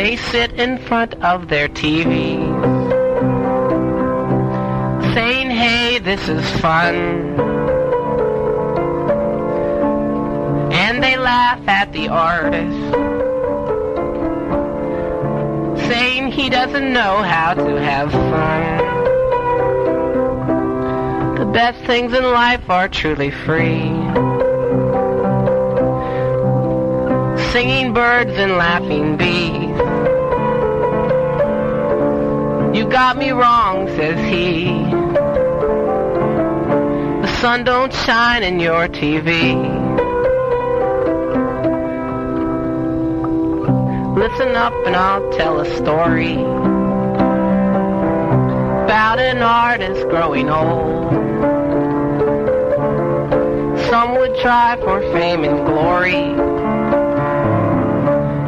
They 0.01 0.15
sit 0.15 0.53
in 0.53 0.79
front 0.79 1.13
of 1.23 1.47
their 1.47 1.67
TVs, 1.69 2.73
saying, 5.13 5.51
hey, 5.51 5.99
this 5.99 6.27
is 6.27 6.43
fun. 6.59 6.95
And 10.73 11.03
they 11.03 11.17
laugh 11.17 11.61
at 11.67 11.93
the 11.93 12.07
artist, 12.07 12.81
saying 15.87 16.31
he 16.31 16.49
doesn't 16.49 16.91
know 16.91 17.21
how 17.21 17.53
to 17.53 17.79
have 17.79 18.11
fun. 18.11 18.77
The 21.35 21.45
best 21.45 21.79
things 21.85 22.11
in 22.11 22.23
life 22.23 22.67
are 22.71 22.89
truly 22.89 23.29
free. 23.29 23.85
Singing 27.51 27.93
birds 27.93 28.31
and 28.31 28.53
laughing 28.53 29.15
bees. 29.15 29.60
You 32.73 32.87
got 32.87 33.17
me 33.17 33.31
wrong, 33.31 33.87
says 33.89 34.17
he. 34.31 34.63
The 37.21 37.27
sun 37.41 37.65
don't 37.65 37.93
shine 37.93 38.43
in 38.43 38.61
your 38.61 38.87
TV. 38.87 39.55
Listen 44.15 44.55
up 44.55 44.73
and 44.85 44.95
I'll 44.95 45.29
tell 45.33 45.59
a 45.59 45.65
story 45.75 46.35
about 48.85 49.19
an 49.19 49.41
artist 49.41 50.07
growing 50.07 50.49
old. 50.49 51.11
Some 53.89 54.15
would 54.15 54.37
try 54.37 54.77
for 54.77 55.01
fame 55.11 55.43
and 55.43 55.65
glory. 55.65 56.35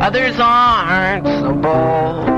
Others 0.02 0.40
aren't 0.40 1.28
so 1.28 1.54
bold. 1.56 2.33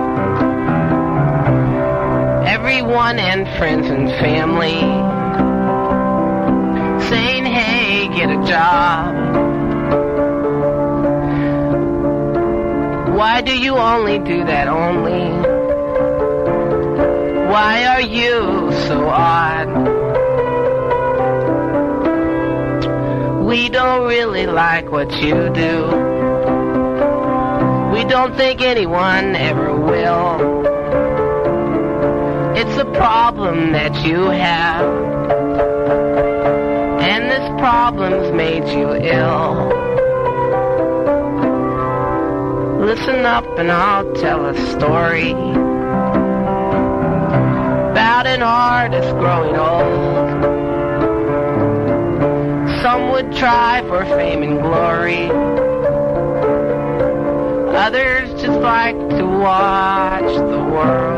Everyone 2.67 3.19
and 3.19 3.47
friends 3.59 3.87
and 3.89 4.09
family 4.09 4.79
saying, 7.09 7.45
hey, 7.45 8.07
get 8.07 8.31
a 8.31 8.43
job. 8.43 9.13
Why 13.15 13.41
do 13.41 13.55
you 13.55 13.75
only 13.75 14.17
do 14.17 14.43
that 14.45 14.67
only? 14.67 15.29
Why 17.51 17.85
are 17.85 18.01
you 18.01 18.71
so 18.87 19.09
odd? 19.09 19.67
We 23.45 23.69
don't 23.69 24.07
really 24.07 24.47
like 24.47 24.91
what 24.91 25.11
you 25.21 25.51
do. 25.53 25.85
We 27.93 28.03
don't 28.05 28.35
think 28.35 28.61
anyone 28.61 29.35
ever 29.35 29.71
will. 29.71 30.74
It's 32.67 32.81
a 32.81 32.85
problem 32.85 33.71
that 33.73 33.95
you 34.05 34.25
have. 34.25 34.85
And 36.99 37.29
this 37.29 37.47
problem's 37.59 38.33
made 38.33 38.67
you 38.67 38.91
ill. 38.91 39.69
Listen 42.85 43.25
up 43.25 43.45
and 43.59 43.71
I'll 43.71 44.11
tell 44.15 44.45
a 44.47 44.55
story 44.71 45.31
about 47.91 48.25
an 48.25 48.41
artist 48.41 49.11
growing 49.11 49.55
old. 49.55 50.41
Some 52.81 53.11
would 53.11 53.31
try 53.37 53.81
for 53.87 54.03
fame 54.05 54.41
and 54.43 54.59
glory. 54.59 55.29
Others 57.75 58.41
just 58.41 58.59
like 58.59 58.97
to 59.09 59.25
watch 59.25 60.33
the 60.33 60.63
world. 60.73 61.14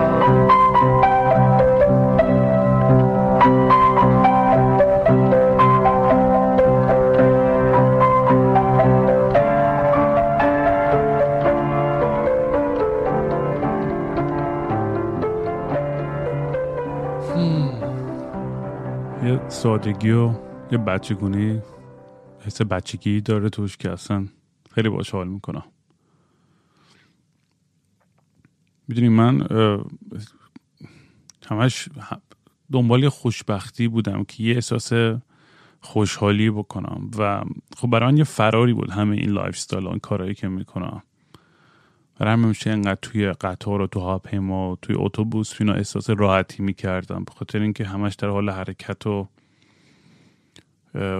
سادگی 19.58 20.12
و 20.12 20.34
یه 20.72 20.78
بچگونی 20.78 21.62
حس 22.40 22.62
بچگی 22.62 23.22
داره 23.22 23.50
توش 23.50 23.78
که 23.78 23.92
اصلا 23.92 24.28
خیلی 24.72 24.90
باش 24.90 25.10
حال 25.10 25.28
می‌کنم. 25.28 25.64
می‌دونی 28.88 29.10
من 29.10 29.48
همش 31.48 31.90
دنبال 32.72 33.10
خوشبختی 33.10 33.88
بودم 33.88 34.24
که 34.24 34.44
یه 34.44 34.56
احساس 34.56 34.92
خوشحالی 35.82 36.50
بکنم 36.50 37.12
و 37.18 37.44
خب 37.78 37.90
برای 37.90 38.16
یه 38.16 38.24
فراری 38.24 38.74
بود 38.74 38.92
همه 38.92 39.16
این 39.16 39.30
lifestyle 39.30 39.88
این 39.88 40.00
کارهایی 40.00 40.34
که 40.34 40.48
می‌کنم. 40.48 41.04
برای 42.20 42.34
همین 42.34 42.48
میشه 42.48 42.70
اینقدر 42.70 43.00
توی 43.02 43.32
قطار 43.32 43.82
و 43.82 43.88
تو 43.88 44.00
هواپیما 44.00 44.72
و 44.72 44.76
توی 44.82 44.96
اتوبوس 45.00 45.62
اینا 45.62 45.74
احساس 45.74 46.10
راحتی 46.10 46.64
می‌کردم 46.64 47.24
به 47.24 47.32
خاطر 47.32 47.62
اینکه 47.62 47.86
همش 47.86 48.16
در 48.16 48.28
حال 48.28 48.50
حرکت 48.50 49.08
و 49.08 49.28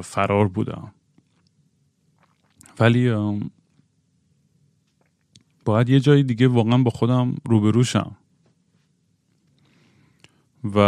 فرار 0.04 0.48
بودم. 0.48 0.94
ولی 2.80 3.12
باید 5.66 5.90
یه 5.90 6.00
جای 6.00 6.24
دیگه 6.24 6.48
واقعا 6.48 6.78
با 6.78 6.92
خودم 6.92 7.36
روبروشم 7.46 8.18
و 10.64 10.80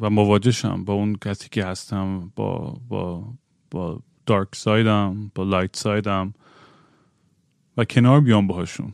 و 0.00 0.10
مواجهشم 0.10 0.84
با 0.84 0.92
اون 0.92 1.16
کسی 1.16 1.48
که 1.48 1.64
هستم 1.64 2.32
با 2.36 2.80
با 2.88 3.34
با 3.70 4.00
دارک 4.26 4.56
سایدم 4.56 5.30
با 5.34 5.44
لایت 5.44 5.76
سایدم 5.76 6.34
و 7.76 7.84
کنار 7.84 8.20
بیام 8.20 8.46
باهاشون. 8.46 8.92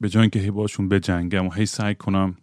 به 0.00 0.08
جای 0.08 0.20
اینکه 0.20 0.38
هی 0.38 0.50
باشون 0.50 0.88
بجنگم 0.88 1.46
و 1.46 1.50
هی 1.52 1.66
سعی 1.66 1.94
کنم 1.94 2.36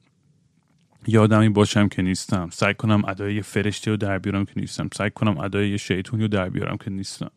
یه 1.07 1.19
آدمی 1.19 1.49
باشم 1.49 1.87
که 1.87 2.01
نیستم. 2.01 2.49
سعی 2.51 2.73
کنم 2.73 3.05
ادای 3.05 3.41
فرشته 3.41 3.91
رو 3.91 3.97
در 3.97 4.19
بیارم 4.19 4.45
که 4.45 4.53
نیستم. 4.55 4.89
سعی 4.93 5.09
کنم 5.09 5.37
ادای 5.37 5.69
یه 5.69 6.03
رو 6.11 6.27
در 6.27 6.49
بیارم 6.49 6.77
که 6.77 6.89
نیستم. 6.89 7.31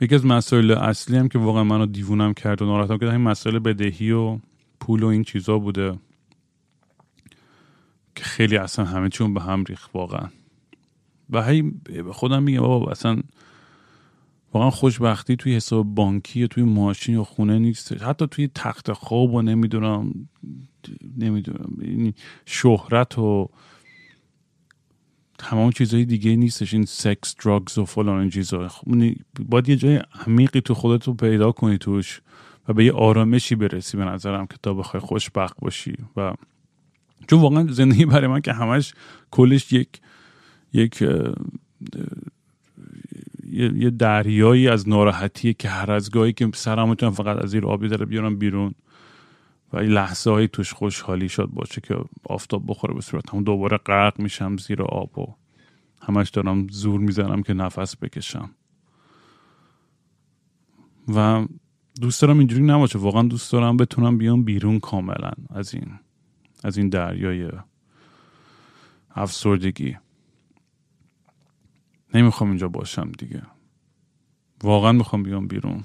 یکی 0.00 0.14
از 0.14 0.26
مسائل 0.26 0.70
اصلی 0.70 1.16
هم 1.16 1.28
که 1.28 1.38
واقعا 1.38 1.64
منو 1.64 1.86
دیوونم 1.86 2.34
کرد 2.34 2.62
و 2.62 2.66
ناراحتم 2.66 2.98
کرد 2.98 3.08
همین 3.08 3.28
مسائل 3.28 3.58
بدهی 3.58 4.10
و 4.10 4.38
پول 4.80 5.02
و 5.02 5.06
این 5.06 5.24
چیزا 5.24 5.58
بوده 5.58 5.98
که 8.14 8.24
خیلی 8.24 8.56
اصلا 8.56 8.84
همه 8.84 9.08
چون 9.08 9.34
به 9.34 9.40
هم 9.40 9.64
ریخت 9.64 9.90
واقعا. 9.94 10.28
و 11.30 11.42
هی 11.42 11.72
خودم 12.12 12.42
میگم 12.42 12.60
بابا 12.60 12.90
اصلا 12.90 13.22
واقعا 14.56 14.70
خوشبختی 14.70 15.36
توی 15.36 15.56
حساب 15.56 15.94
بانکی 15.94 16.40
یا 16.40 16.46
توی 16.46 16.62
ماشین 16.64 17.14
یا 17.14 17.24
خونه 17.24 17.58
نیست. 17.58 17.92
حتی 17.92 18.26
توی 18.26 18.48
تخت 18.54 18.92
خواب 18.92 19.34
و 19.34 19.42
نمی‌دونم 19.42 20.28
نمی‌دونم 21.18 21.76
یعنی 21.82 22.14
شهرت 22.46 23.18
و 23.18 23.48
تمام 25.38 25.70
چیزهای 25.70 26.04
دیگه 26.04 26.36
نیستش. 26.36 26.74
این 26.74 26.84
سکس 26.84 27.34
دراگز 27.44 27.78
و 27.78 27.84
فلان 27.84 28.20
این 28.20 28.30
چیزا. 28.30 28.68
خب 28.68 28.88
اونی- 28.88 29.16
باید 29.40 29.68
یه 29.68 29.76
جای 29.76 30.02
عمیقی 30.26 30.60
تو 30.60 30.74
خودت 30.74 31.04
رو 31.04 31.14
پیدا 31.14 31.52
کنی 31.52 31.78
توش 31.78 32.20
و 32.68 32.72
به 32.72 32.84
یه 32.84 32.92
آرامشی 32.92 33.54
برسی 33.54 33.96
به 33.96 34.04
نظرم 34.04 34.46
که 34.46 34.56
تا 34.62 34.74
بخوای 34.74 35.00
خوشبخت 35.00 35.56
باشی. 35.60 35.94
و 36.16 36.34
چون 37.28 37.40
واقعا 37.40 37.66
زندگی 37.72 38.06
برای 38.06 38.26
من 38.26 38.40
که 38.40 38.52
همش 38.52 38.94
کلش 39.30 39.72
یک 39.72 40.00
یک 40.72 41.04
یه 43.50 43.72
یه 43.74 43.90
دریایی 43.90 44.68
از 44.68 44.88
ناراحتیه 44.88 45.52
که 45.52 45.68
هر 45.68 45.92
از 45.92 46.10
گاهی 46.10 46.32
که 46.32 46.50
سرم 46.54 46.88
می‌تونم 46.88 47.12
فقط 47.12 47.42
از 47.44 47.50
زیر 47.50 47.66
آبی 47.66 47.88
داره 47.88 48.06
بیارم 48.06 48.38
بیرون 48.38 48.74
و 49.72 49.78
این 49.78 49.90
لحظه 49.90 50.30
های 50.30 50.48
توش 50.48 50.72
خوشحالی 50.72 51.28
شد 51.28 51.46
باشه 51.46 51.80
که 51.80 51.96
آفتاب 52.24 52.62
بخوره 52.66 52.94
به 52.94 53.00
صورتم 53.00 53.44
دوباره 53.44 53.76
غرق 53.76 54.20
میشم 54.20 54.56
زیر 54.56 54.82
آب 54.82 55.18
و 55.18 55.34
همش 56.02 56.30
دارم 56.30 56.66
زور 56.70 57.00
می‌زنم 57.00 57.42
که 57.42 57.54
نفس 57.54 57.96
بکشم. 57.96 58.50
و 61.14 61.46
دوست 62.00 62.22
دارم 62.22 62.38
اینجوری 62.38 62.62
نباشه 62.62 62.98
واقعا 62.98 63.22
دوست 63.22 63.52
دارم 63.52 63.76
بتونم 63.76 64.18
بیام 64.18 64.44
بیرون 64.44 64.80
کاملا 64.80 65.30
از 65.50 65.74
این 65.74 65.98
از 66.64 66.78
این 66.78 66.88
دریای 66.88 67.50
افسردگی. 69.14 69.96
نمی‌خوام 72.14 72.50
اینجا 72.50 72.68
باشم 72.68 73.12
دیگه. 73.18 73.42
واقعا 74.62 74.92
می‌خوام 74.92 75.22
بیام 75.22 75.46
بیرون. 75.48 75.84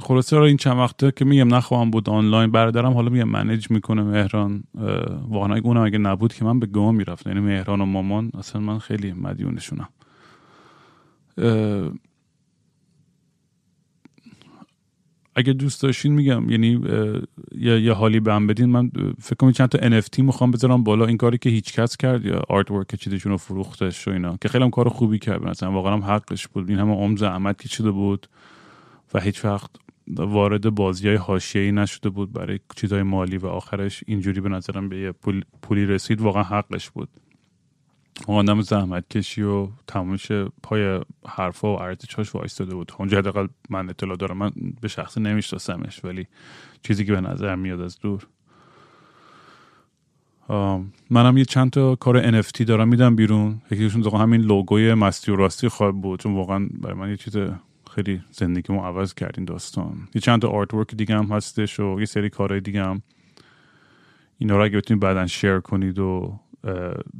خلاصه 0.00 0.36
رو 0.36 0.42
این 0.42 0.56
چند 0.56 0.78
وقته 0.78 1.12
که 1.12 1.24
میگم 1.24 1.54
نخواهم 1.54 1.90
بود 1.90 2.08
آنلاین 2.10 2.50
برادرم 2.50 2.92
حالا 2.92 3.10
میگم 3.10 3.28
منیج 3.28 3.70
می‌کنه 3.70 4.02
مهران. 4.02 4.64
واقعا 5.28 5.54
اگه 5.54 5.66
اونم 5.66 5.82
اگه 5.82 5.98
نبود 5.98 6.34
که 6.34 6.44
من 6.44 6.60
به 6.60 6.66
گام 6.66 6.94
می‌رفتم. 6.94 7.30
یعنی 7.30 7.40
مهران 7.40 7.80
و 7.80 7.86
مامان 7.86 8.30
اصلا 8.34 8.60
من 8.60 8.78
خیلی 8.78 9.12
مدیونشونم 9.12 9.88
اه، 11.38 11.90
اگه 15.38 15.52
دوست 15.52 15.82
داشتین 15.82 16.12
میگم 16.12 16.50
یعنی 16.50 16.80
یه, 17.58 17.80
یه 17.80 17.92
حالی 17.92 18.20
به 18.20 18.34
هم 18.34 18.46
بدین. 18.46 18.66
من 18.66 18.90
فکر 19.20 19.36
کنم 19.36 19.52
چند 19.52 19.68
تا 19.68 20.00
NFT 20.00 20.18
می‌خوام 20.18 20.50
بذارم 20.50 20.84
بالا. 20.84 21.06
این 21.06 21.16
کاری 21.16 21.38
که 21.38 21.50
هیچ 21.50 21.72
کس 21.72 21.96
کرد 21.96 22.24
یا 22.24 22.42
آرت 22.48 22.70
ورک 22.70 22.94
چیزشون 22.94 23.32
رو 23.32 23.38
فروختش 23.38 24.08
و 24.08 24.10
اینا. 24.10 24.36
که 24.36 24.48
خیلی 24.48 24.64
هم 24.64 24.70
کار 24.70 24.88
خوبی 24.88 25.18
کرد 25.18 25.42
مثلا 25.42 25.72
واقعا 25.72 25.92
هم 25.92 26.04
حقش 26.04 26.48
بود. 26.48 26.70
این 26.70 26.78
همه 26.78 26.94
عمر 26.94 27.16
زحمت 27.16 27.62
کشیده 27.62 27.90
بود 27.90 28.26
و 29.14 29.20
هیچ 29.20 29.44
وقت 29.44 29.70
وارد 30.16 30.70
بازی 30.70 31.08
های 31.08 31.16
حاشیه‌ای 31.16 31.72
نشده 31.72 32.08
بود 32.08 32.32
برای 32.32 32.60
چیزهای 32.76 33.02
مالی. 33.02 33.38
و 33.38 33.46
آخرش 33.46 34.04
اینجوری 34.06 34.40
به 34.40 34.48
نظرم 34.48 34.88
به 34.88 34.98
یه 34.98 35.12
پول، 35.12 35.42
پولی 35.62 35.86
رسید. 35.86 36.20
واقعا 36.20 36.42
حقش 36.42 36.90
بود. 36.90 37.08
آدم 38.26 38.60
زحمت 38.60 39.08
کشی 39.08 39.42
و 39.42 39.68
تمامش 39.86 40.32
پای 40.62 41.00
حرفا 41.28 41.76
و 41.76 41.82
ارتشاش 41.82 42.34
وایستاده 42.34 42.74
بود. 42.74 42.92
اونجا 42.98 43.18
حداقل 43.18 43.46
من 43.70 43.90
اطلاع 43.90 44.16
دارم. 44.16 44.36
من 44.36 44.50
به 44.80 44.88
شخص 44.88 45.18
نمیشناسمش 45.18 46.04
ولی 46.04 46.26
چیزی 46.82 47.04
که 47.04 47.12
به 47.12 47.20
نظر 47.20 47.54
میاد 47.54 47.80
از 47.80 47.98
دور. 47.98 48.26
منم 51.10 51.36
یه 51.36 51.44
چند 51.44 51.70
تا 51.70 51.94
کار 51.94 52.42
NFT 52.42 52.64
دارم 52.64 52.88
میدم 52.88 53.16
بیرون. 53.16 53.62
یکیشون 53.70 54.02
واقعا 54.02 54.20
همین 54.20 54.40
لوگوی 54.40 54.94
مستی 54.94 55.32
و 55.32 55.36
راستی 55.36 55.68
خواهد 55.68 55.94
بود 55.94 56.20
چون 56.20 56.34
واقعا 56.34 56.68
برای 56.80 56.96
من 56.96 57.10
یه 57.10 57.16
چیز 57.16 57.36
خیلی 57.90 58.22
زندگیمو 58.30 58.84
عوض 58.84 59.14
کرد 59.14 59.34
این 59.36 59.44
داستان. 59.44 60.08
یه 60.14 60.20
چند 60.20 60.42
تا 60.42 60.48
آرت 60.48 60.74
ورک 60.74 60.94
دیگه 60.94 61.16
هم 61.16 61.24
هستش 61.24 61.80
و 61.80 61.96
یه 62.00 62.06
سری 62.06 62.30
کارهای 62.30 62.60
دیگه 62.60 62.84
هم. 62.84 63.02
اینا 64.38 64.56
رو 64.56 64.64
اگه 64.64 64.76
بتونید 64.76 65.02
بعدا 65.02 65.26
شیر 65.26 65.60
کنید 65.60 65.98
و 65.98 66.38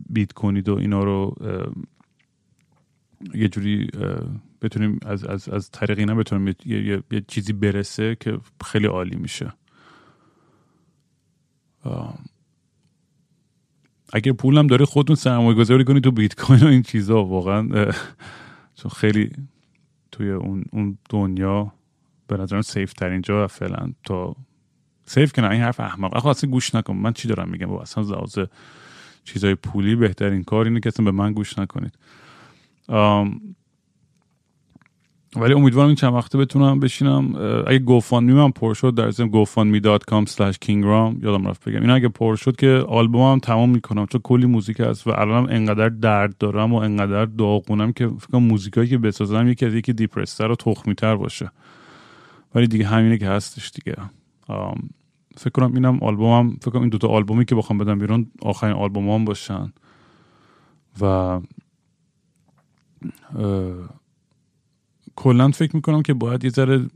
بیت 0.09 0.33
کنید 0.33 0.69
و 0.69 0.79
اینا 0.79 1.05
رو 1.05 1.37
یه 3.35 3.49
جوری 3.49 3.91
بتونیم 4.63 4.99
از, 5.07 5.25
از, 5.25 5.49
از 5.49 5.71
طریق 5.71 5.99
اینا 5.99 6.15
بتونیم 6.15 6.49
یه, 6.49 6.87
یه،, 6.87 7.03
یه 7.11 7.25
چیزی 7.29 7.53
برسه 7.53 8.17
که 8.21 8.39
خیلی 8.65 8.87
عالی 8.87 9.17
میشه. 9.17 9.53
اگر 14.13 14.33
پولم 14.33 14.67
داره 14.67 14.85
خودتون 14.85 15.17
سرمایه 15.17 15.55
گذاری 15.55 15.85
کنید 15.85 16.05
تو 16.05 16.11
بیت 16.11 16.35
کوین 16.41 16.61
و 16.61 16.67
این 16.67 16.83
چیزا 16.83 17.25
واقعا 17.25 17.93
چون 18.75 18.91
خیلی 18.97 19.31
توی 20.13 20.31
اون, 20.31 20.65
اون 20.73 20.99
دنیا 21.11 21.73
به 22.27 22.37
نظرم 22.37 22.63
سیف 22.63 22.93
ترین 22.93 23.23
جا 23.23 23.47
فعلا 23.47 23.93
تا 24.05 24.37
سیف 25.07 25.33
کنه 25.33 25.51
این 25.51 25.63
حرف 25.63 25.81
احمق. 25.81 26.15
آخه 26.15 26.29
اصلا 26.29 26.51
گوش 26.51 26.75
نکن. 26.75 26.97
من 26.97 27.13
چی 27.13 27.29
دارم 27.29 27.49
میگم؟ 27.49 27.67
با 27.67 27.83
اصلا 27.83 28.03
زاوز 28.03 28.39
چیزای 29.27 29.55
پولی 29.55 29.97
بهترین 29.97 30.45
کار 30.45 30.65
اینه 30.65 30.81
که 30.81 30.89
اصلا 30.89 31.05
به 31.05 31.11
من 31.11 31.33
گوش 31.33 31.59
نکنید. 31.59 31.99
ولی 35.37 35.55
امیدوارم 35.55 35.87
این 35.87 35.97
چند 35.97 36.15
وقته 36.15 36.39
بتونم 36.39 36.81
بشینم. 36.81 37.35
اگه 37.67 37.79
گوفاندمی 37.79 38.33
من 38.33 38.51
پر 38.51 38.75
شد 38.75 38.95
در 38.95 39.11
ضمن 39.11 39.31
gofundme.com 39.31 40.27
slash 40.29 40.55
kingram 40.65 41.25
یادم 41.25 41.49
رفت 41.49 41.69
بگم. 41.69 41.81
این 41.81 41.91
اگه 41.91 42.09
پر 42.09 42.37
شد 42.37 42.57
که 42.57 42.85
آلبومم 42.89 43.39
تمام 43.39 43.71
می‌کنم 43.71 44.07
چون 44.07 44.21
کلی 44.25 44.47
موزیک 44.47 44.81
هست 44.81 45.07
و 45.07 45.11
الانم 45.11 45.47
انقدر 45.51 45.89
درد 45.89 46.39
دارم 46.39 46.73
و 46.73 46.77
انقدر 46.77 47.25
داغونم 47.25 47.93
که 47.93 48.09
فکر 48.09 48.27
کنم 48.27 48.43
موزیکایی 48.43 48.89
که 48.89 48.99
بسازم 48.99 49.49
یکی 49.49 49.67
از 49.67 49.75
یکی 49.75 49.93
دیپرستر 49.93 50.51
و 50.51 50.57
تخمیتر 50.57 51.17
باشه. 51.17 51.51
ولی 52.55 52.67
دیگه 52.67 52.87
همینه 52.87 53.19
که 53.19 53.29
هستش 53.29 53.71
دیگه. 53.71 53.97
فکر 55.37 55.51
کنم 55.51 55.75
اینم 55.75 55.99
آلبومم 56.03 56.51
فکر 56.51 56.71
کنم 56.71 56.81
این 56.81 56.91
دوتا 56.91 57.09
آلبومی 57.09 57.45
که 57.45 57.55
بخوام 57.55 57.79
بدم 57.79 57.99
بیرون 57.99 58.31
آخرین 58.43 58.75
آلبومام 58.75 59.25
باشن. 59.25 59.73
و 61.01 61.41
کلا 65.17 65.51
فکر 65.51 65.77
می‌کنم 65.77 66.03
که 66.03 66.15
باید 66.15 66.45
یه 66.45 66.51
ذره 66.51 66.87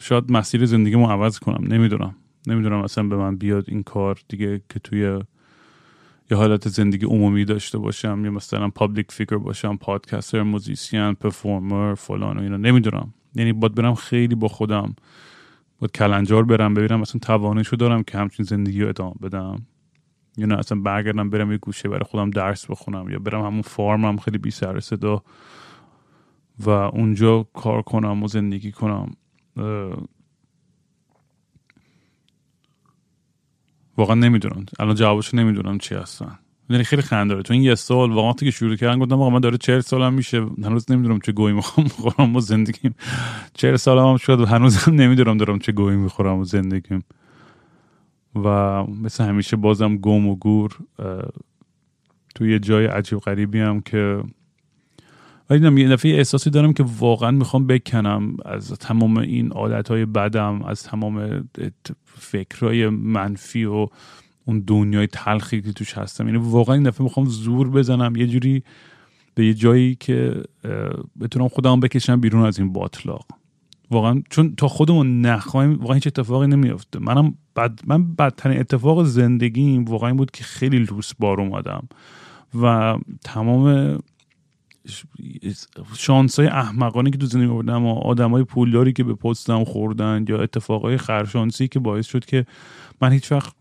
شاید 0.00 0.32
مسیر 0.32 0.66
زندگیمو 0.66 1.06
عوض 1.06 1.38
کنم. 1.38 1.64
نمی‌دونم. 1.74 2.14
نمی‌دونم 2.46 2.82
اصلا 2.82 3.04
به 3.04 3.16
من 3.16 3.36
بیاد 3.36 3.64
این 3.68 3.82
کار 3.82 4.18
دیگه 4.28 4.60
که 4.68 4.78
توی 4.78 5.20
یه 6.30 6.36
حالت 6.36 6.68
زندگی 6.68 7.06
عمومی 7.06 7.44
داشته 7.44 7.78
باشم 7.78 8.24
یا 8.24 8.30
مثلا 8.30 8.68
public 8.68 9.12
figure 9.12 9.36
باشم 9.36 9.76
podcaster 9.76 10.42
musician 10.42 11.12
performer 11.12 11.94
فلان 11.94 12.38
و 12.38 12.40
اینا. 12.40 12.56
نمی‌دونم. 12.56 13.14
یعنی 13.34 13.52
باید 13.52 13.74
برم 13.74 13.94
خیلی 13.94 14.34
با 14.34 14.48
خودم 14.48 14.94
باید 15.82 15.92
کلنجار 15.92 16.44
برم 16.44 16.74
ببینم 16.74 17.00
مثلا 17.00 17.18
توانشو 17.18 17.76
دارم 17.76 18.02
که 18.02 18.18
همچین 18.18 18.44
زندگی 18.44 18.82
رو 18.82 18.88
ادامه 18.88 19.14
بدم. 19.22 19.66
یا 20.36 20.46
نه 20.46 20.58
اصلا 20.58 20.80
برگردم 20.80 21.30
برم 21.30 21.52
یه 21.52 21.58
گوشه 21.58 21.88
برای 21.88 22.04
خودم 22.04 22.30
درس 22.30 22.70
بخونم 22.70 23.10
یا 23.10 23.18
برم 23.18 23.46
همون 23.46 23.62
فارمم 23.62 24.16
خیلی 24.16 24.38
بی 24.38 24.50
سر 24.50 24.80
صدا 24.80 25.22
و 26.58 26.70
اونجا 26.70 27.46
کار 27.54 27.82
کنم 27.82 28.22
و 28.22 28.28
زندگی 28.28 28.72
کنم. 28.72 29.16
واقعا 33.96 34.14
نمی‌دونم. 34.14 34.66
الان 34.78 34.94
جوابشو 34.94 35.36
نمی‌دونم 35.36 35.78
چی 35.78 35.94
هستن. 35.94 36.38
یعنی 36.70 36.84
خیلی 36.84 37.02
خنده 37.02 37.28
داره 37.28 37.42
تو 37.42 37.52
این 37.52 37.62
یه 37.62 37.74
سال 37.74 38.12
وقتی 38.12 38.44
که 38.44 38.50
شروع 38.50 38.76
کردم 38.76 38.98
گفتم 38.98 39.14
آقا 39.14 39.30
من 39.30 39.40
داره 39.40 39.58
40 39.58 39.80
سالم 39.80 40.14
میشه. 40.14 40.46
هنوز 40.64 40.90
نمی‌دونم 40.90 41.18
چه 41.18 41.32
گویی 41.32 41.54
می‌خوام 41.54 41.86
بخورم 41.86 42.36
و 42.36 42.40
زندگیم. 42.40 42.94
40 43.54 43.76
سالم 43.76 44.06
هم 44.06 44.16
شد 44.16 44.40
و 44.40 44.46
هنوزم 44.46 44.92
نمی‌دونم 44.94 45.36
دارم 45.36 45.58
چه 45.58 45.72
گویی 45.72 45.96
می‌خورم 45.96 46.38
و 46.38 46.44
زندگیم. 46.44 47.04
و 48.44 48.48
مثل 48.84 49.24
همیشه 49.24 49.56
بازم 49.56 49.96
گم 49.96 50.26
و 50.26 50.36
گور 50.36 50.78
توی 52.34 52.52
یه 52.52 52.58
جای 52.58 52.86
عجیب 52.86 53.18
غریبی 53.18 53.58
هم 53.58 53.80
که 53.80 54.22
ولی 55.50 55.82
یه 55.82 55.88
دفعه 55.88 56.16
احساسی 56.16 56.50
دارم 56.50 56.72
که 56.72 56.84
واقعا 56.98 57.30
می‌خوام 57.30 57.66
بکنم. 57.66 58.36
از 58.44 58.72
تمام 58.72 59.16
این 59.16 59.52
عادتهای 59.52 60.04
بدم 60.04 60.62
از 60.62 60.82
تمام 60.82 61.48
فکرهای 62.04 62.88
منفی 62.88 63.64
و 63.64 63.88
اون 64.44 64.60
دنیای 64.66 65.06
تلخی 65.06 65.62
که 65.62 65.72
توش 65.72 65.98
هستم. 65.98 66.26
یعنی 66.26 66.38
واقعا 66.38 66.74
این 66.74 66.82
دفعه 66.84 67.04
می‌خوام 67.04 67.26
زور 67.26 67.70
بزنم. 67.70 68.16
یه 68.16 68.26
جوری 68.26 68.62
به 69.34 69.46
یه 69.46 69.54
جایی 69.54 69.94
که 69.94 70.42
بتونم 71.20 71.48
خودم 71.48 71.80
بکشم 71.80 72.20
بیرون 72.20 72.44
از 72.44 72.58
این 72.58 72.72
باطلاق. 72.72 73.26
واقعا 73.90 74.22
چون 74.30 74.54
تا 74.54 74.68
خودمون 74.68 75.20
نخواهیم 75.20 75.72
واقعا 75.72 75.94
هیچ 75.94 76.06
اتفاقی 76.06 76.46
نمیافته. 76.46 76.98
منم 76.98 77.34
بد 77.56 77.80
من 77.86 78.14
بدترین 78.14 78.60
اتفاق 78.60 79.04
زندگیم 79.04 79.84
واقعا 79.84 80.08
این 80.08 80.16
بود 80.16 80.30
که 80.30 80.44
خیلی 80.44 80.78
لوس 80.78 81.12
بار 81.18 81.40
اومدم. 81.40 81.88
و 82.62 82.96
تمام 83.24 83.98
شانس 85.96 86.38
های 86.38 86.48
احمقانه 86.48 87.10
که 87.10 87.18
تو 87.18 87.26
زندگی 87.26 87.50
بردم 87.50 87.84
و 87.86 87.94
آدم 87.94 88.30
های 88.30 88.44
پولداری 88.44 88.92
که 88.92 89.04
به 89.04 89.14
پستم 89.14 89.64
خوردن 89.64 90.24
یا 90.28 90.42
اتفاقای 90.42 90.96
خرشانسی 90.96 91.68
که 91.68 91.78
باعث 91.78 92.06
شد 92.06 92.24
که 92.24 92.46
من 93.00 93.12
هیچ 93.12 93.32
وقت 93.32 93.54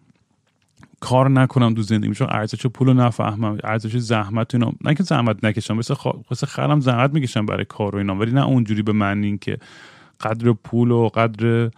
کار 1.01 1.29
نکنم 1.29 1.73
تو 1.73 1.81
زندگی 1.81 2.13
چون 2.13 2.27
ارزش 2.31 2.67
پول 2.67 2.87
رو 2.87 2.93
نفهمم 2.93 3.57
ارزش 3.63 3.97
زحمت 3.97 4.55
اینا. 4.55 4.71
نه 4.83 4.93
که 4.93 5.03
زحمت 5.03 5.43
نکشم 5.43 5.77
مثل, 5.77 5.95
مثل 6.31 6.47
خرم 6.47 6.79
زحمت 6.79 7.13
می‌کشم 7.13 7.45
برای 7.45 7.65
کار 7.65 7.95
و 7.95 7.97
اینا. 7.97 8.15
ولی 8.15 8.31
نه 8.31 8.45
اونجوری 8.45 8.81
به 8.81 8.91
من 8.91 9.23
این 9.23 9.37
که 9.37 9.57
قدر 10.21 10.51
پول 10.51 10.91
و 10.91 11.07
قدر 11.07 11.69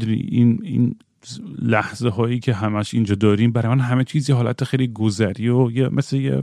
این 0.00 0.60
این 0.62 0.96
لحظه 1.62 2.08
هایی 2.08 2.38
که 2.38 2.54
همش 2.54 2.94
اینجا 2.94 3.14
داریم 3.14 3.52
برای 3.52 3.74
من 3.74 3.80
همه 3.80 4.04
چیزی 4.04 4.32
حالت 4.32 4.64
خیلی 4.64 4.88
گذری 4.88 5.48
و 5.48 5.70
یه 5.70 5.88
مثل 5.88 6.16
یه 6.16 6.42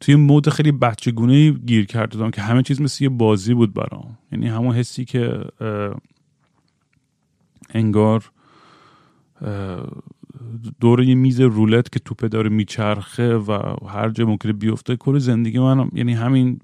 توی 0.00 0.14
مود 0.14 0.48
خیلی 0.48 0.72
بچگونه 0.72 1.50
گیر 1.50 1.86
کرده 1.86 2.30
که 2.30 2.42
همه 2.42 2.62
چیز 2.62 2.80
مثل 2.80 3.04
یه 3.04 3.10
بازی 3.10 3.54
بود 3.54 3.74
برام. 3.74 4.18
یعنی 4.32 4.48
همون 4.48 4.74
حسی 4.74 5.04
که 5.04 5.44
انگار 7.74 8.30
دور 10.80 11.02
یه 11.02 11.14
میز 11.14 11.40
رولت 11.40 11.92
که 11.92 11.98
توپه 11.98 12.28
داره 12.28 12.48
میچرخه 12.48 13.36
و 13.36 13.74
هر 13.88 14.10
جا 14.10 14.26
ممکنه 14.26 14.52
بیفته 14.52 14.96
کل 14.96 15.18
زندگی 15.18 15.58
من 15.58 15.90
یعنی 15.92 16.12
همین 16.12 16.60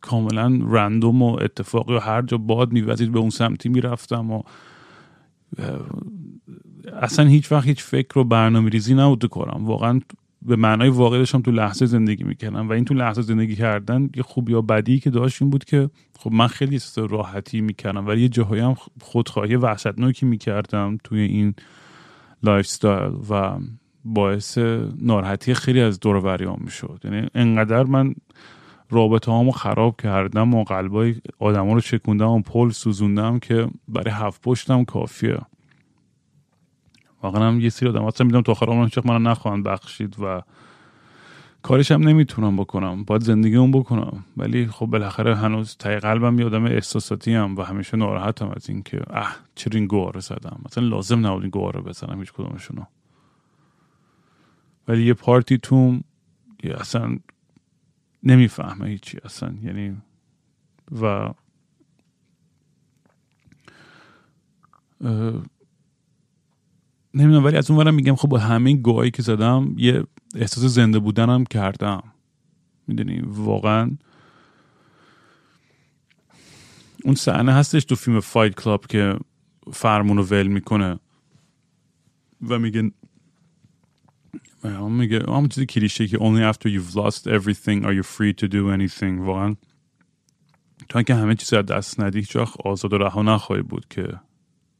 کاملا 0.00 0.60
رندوم 0.66 1.22
و 1.22 1.38
اتفاقی 1.40 1.94
و 1.94 1.98
هر 1.98 2.22
جا 2.22 2.36
باد 2.36 2.72
میوزید 2.72 3.12
به 3.12 3.18
اون 3.18 3.30
سمتی 3.30 3.68
می‌رفتم 3.68 4.30
و 4.30 4.42
اصلا 7.02 7.26
هیچ 7.26 7.52
وقت 7.52 7.66
هیچ 7.66 7.82
فکر 7.82 8.18
و 8.18 8.24
برنامه 8.24 8.70
ریزی 8.70 8.94
نبود 8.94 9.26
کنم 9.26 9.64
واقعا 9.64 10.00
به 10.42 10.56
معنای 10.56 10.88
واقعی 10.88 11.18
داشتم 11.18 11.42
تو 11.42 11.50
لحظه 11.50 11.86
زندگی 11.86 12.24
می‌کردم 12.24 12.68
و 12.68 12.72
این 12.72 12.84
تو 12.84 12.94
لحظه 12.94 13.22
زندگی 13.22 13.56
کردن 13.56 14.10
یه 14.16 14.22
خوبی 14.22 14.52
یا 14.52 14.62
بدی 14.62 15.00
که 15.00 15.10
داشت 15.10 15.42
این 15.42 15.50
بود 15.50 15.64
که 15.64 15.90
خب 16.18 16.32
من 16.32 16.46
خیلی 16.46 16.80
راحتی 16.96 17.60
می‌کردم 17.60 18.06
ولی 18.06 18.22
یه 18.22 18.28
جاهایی 18.28 18.62
هم 18.62 18.74
خودخواهی 19.00 19.56
وحشتناکی 19.56 20.26
می‌کردم 20.26 20.98
توی 21.04 21.20
این 21.20 21.54
lifestyle 22.42 23.12
و 23.30 23.58
باعث 24.04 24.58
ناراحتی 24.98 25.54
خیلی 25.54 25.80
از 25.80 26.00
دور 26.00 26.42
هم 26.42 26.58
می‌شد. 26.60 27.00
یعنی 27.04 27.28
انقدر 27.34 27.84
من 27.84 28.14
رابطه 28.90 29.30
هامو 29.30 29.50
خراب 29.50 30.00
کردم 30.00 30.54
و 30.54 30.64
قلبای 30.64 31.14
آدم 31.38 31.70
رو 31.70 31.80
شکوندم 31.80 32.28
و 32.28 32.40
پل 32.40 32.70
سوزوندم 32.70 33.38
که 33.38 33.68
برای 33.88 34.14
هفت 34.14 34.42
پشتم 34.42 34.84
کافیه. 34.84 35.38
واقعا 37.22 37.48
هم 37.48 37.60
یه 37.60 37.68
سری 37.68 37.88
آدم 37.88 38.04
اصلا 38.04 38.24
می‌دونم 38.24 38.42
تو 38.42 38.52
آخر 38.52 38.66
عمرم 38.66 38.90
من 39.04 39.22
نخواهند 39.22 39.64
بخشید 39.64 40.16
و 40.20 40.42
کارش 41.62 41.92
هم 41.92 42.08
نمی‌تونم 42.08 42.56
بکنم. 42.56 43.04
باید 43.04 43.22
زندگی 43.22 43.56
اون 43.56 43.70
بکنم. 43.70 44.24
ولی 44.36 44.66
خب 44.66 44.86
بالاخره 44.86 45.36
هنوز 45.36 45.76
تای 45.76 45.98
قلبم 45.98 46.38
یه 46.38 46.46
آدم 46.46 46.64
احساساتی 46.64 47.34
هم 47.34 47.56
و 47.56 47.62
همیشه 47.62 47.96
ناراحتم 47.96 48.48
از 48.56 48.70
اینکه 48.70 49.02
اه 49.10 49.36
چرا 49.54 49.78
این 49.78 49.86
گواره 49.86 50.20
زدم؟ 50.20 50.60
مثلا 50.66 50.88
لازم 50.88 51.26
نبود 51.26 51.42
این 51.42 51.50
گواره 51.50 51.80
بزنم 51.80 52.20
هیچ 52.20 52.32
کدومشونو. 52.32 52.82
ولی 54.88 55.06
یه 55.06 55.14
پارتی 55.14 55.58
توم 55.58 56.04
اصلا 56.64 57.18
نمی‌فهمه 58.22 58.88
هیچی 58.88 59.18
اصلا. 59.24 59.54
یعنی 59.62 59.96
و 61.02 61.28
نمی‌دونم 67.14 67.44
ولی 67.44 67.56
از 67.56 67.70
اون 67.70 67.90
میگم 67.90 68.14
خب 68.14 68.28
با 68.28 68.38
همه 68.38 68.76
گوهایی 68.76 69.10
که 69.10 69.22
زدم 69.22 69.74
یه 69.76 70.04
احساس 70.34 70.64
زنده 70.64 70.98
بودنم 70.98 71.44
کردم. 71.44 72.02
می‌دونی 72.86 73.22
واقعا. 73.26 73.96
اون 77.04 77.14
صحنه 77.14 77.52
هستش 77.52 77.84
تو 77.84 77.94
فیلم 77.94 78.20
فایت 78.20 78.54
کلاب 78.54 78.86
که 78.86 79.18
فرمون 79.72 80.16
رو 80.16 80.24
ول 80.24 80.46
می‌کنه. 80.46 80.98
و 82.48 82.58
میگه 82.58 82.90
هم 84.64 84.92
میگه 84.92 85.18
همون 85.28 85.48
چیزی 85.48 85.66
کلیشه 85.66 86.06
که 86.06 86.18
only 86.18 86.54
after 86.54 86.68
you've 86.68 86.94
lost 86.94 87.22
everything 87.22 87.84
are 87.84 87.92
you 87.92 88.02
free 88.02 88.44
to 88.44 88.48
do 88.48 88.76
anything. 88.76 89.20
واقعا. 89.20 89.56
تو 90.88 91.02
که 91.02 91.14
همه 91.14 91.34
چیز 91.34 91.54
از 91.54 91.66
دست 91.66 92.00
ندی 92.00 92.18
هیچ 92.18 92.36
آزاد 92.36 92.92
و 92.92 92.98
رها 92.98 93.22
نخواهی 93.22 93.62
بود 93.62 93.86
که 93.90 94.20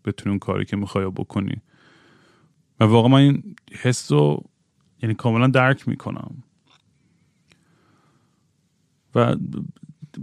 بتونی 0.04 0.30
اون 0.30 0.38
کاری 0.38 0.64
که 0.64 0.76
می‌خوای 0.76 1.04
بکنی. 1.04 1.56
و 2.80 2.84
واقعا 2.84 3.08
من 3.08 3.18
این 3.18 3.56
حس 3.72 4.12
رو 4.12 4.44
یعنی 5.02 5.14
کاملا 5.14 5.46
درک 5.46 5.88
می‌کنم. 5.88 6.42
و 9.14 9.36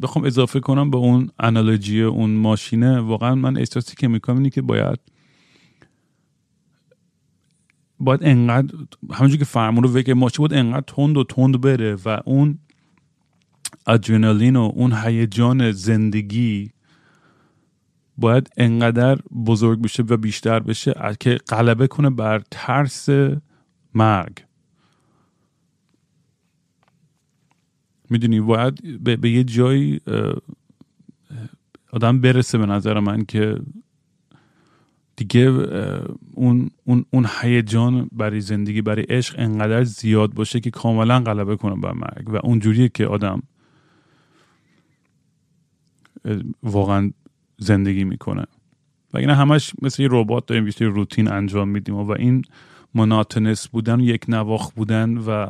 بخوام 0.01 0.25
اضافه 0.25 0.59
کنم 0.59 0.89
به 0.89 0.97
اون 0.97 1.29
انالوجی 1.39 2.01
اون 2.01 2.29
ماشینه 2.29 2.99
واقعا 2.99 3.35
من 3.35 3.57
احساسی 3.57 3.95
که 3.95 4.07
می‌کنم 4.07 4.37
اینه 4.37 4.49
که 4.49 4.61
باید 4.61 4.99
باید 7.99 8.19
انقدر 8.23 8.75
همونجور 9.11 9.39
که 9.39 9.45
فرمون 9.45 9.83
رو 9.83 9.93
وگه 9.93 10.13
ماشین 10.13 10.47
باید 10.47 10.65
انقدر 10.65 10.83
تند 10.87 11.17
و 11.17 11.23
تند 11.23 11.61
بره 11.61 11.95
و 12.05 12.19
اون 12.25 12.59
ادرنالین 13.87 14.55
و 14.55 14.71
اون 14.75 14.93
هیجان 14.93 15.71
زندگی 15.71 16.71
باید 18.17 18.49
انقدر 18.57 19.15
بزرگ 19.45 19.81
بشه 19.81 20.03
و 20.03 20.17
بیشتر 20.17 20.59
بشه 20.59 21.15
که 21.19 21.37
غلبه 21.49 21.87
کنه 21.87 22.09
بر 22.09 22.41
ترس 22.51 23.09
مرگ. 23.93 24.48
می‌دونی 28.09 28.39
باید 28.39 29.03
به, 29.03 29.15
به 29.15 29.29
یه 29.29 29.43
جایی 29.43 30.01
آدم 31.91 32.21
برسه 32.21 32.57
به 32.57 32.65
نظر 32.65 32.99
من 32.99 33.25
که 33.25 33.59
دیگه 35.15 35.41
اون 36.33 36.69
اون 36.83 37.05
اون 37.09 37.27
هیجان 37.41 38.09
برای 38.11 38.41
زندگی 38.41 38.81
برای 38.81 39.03
عشق 39.03 39.35
انقدر 39.37 39.83
زیاد 39.83 40.33
باشه 40.33 40.59
که 40.59 40.69
کاملا 40.69 41.19
غلبه 41.19 41.55
کنه 41.55 41.75
بر 41.75 41.93
مرگ. 41.93 42.29
و 42.29 42.39
اونجوریه 42.43 42.89
که 42.89 43.05
آدم 43.05 43.43
واقعا 46.63 47.11
زندگی 47.57 48.03
می‌کنه. 48.03 48.45
و 49.13 49.17
این 49.17 49.29
همش 49.29 49.73
مثل 49.81 50.03
یه 50.03 50.07
ربات 50.11 50.45
داریم 50.45 50.65
بیشتر 50.65 50.85
روتین 50.85 51.31
انجام 51.31 51.69
میدیم 51.69 51.95
و 51.95 52.11
این 52.11 52.41
مناتنس 52.93 53.67
بودن 53.67 53.99
یک 53.99 54.25
نواخ 54.27 54.71
بودن 54.71 55.17
و 55.17 55.47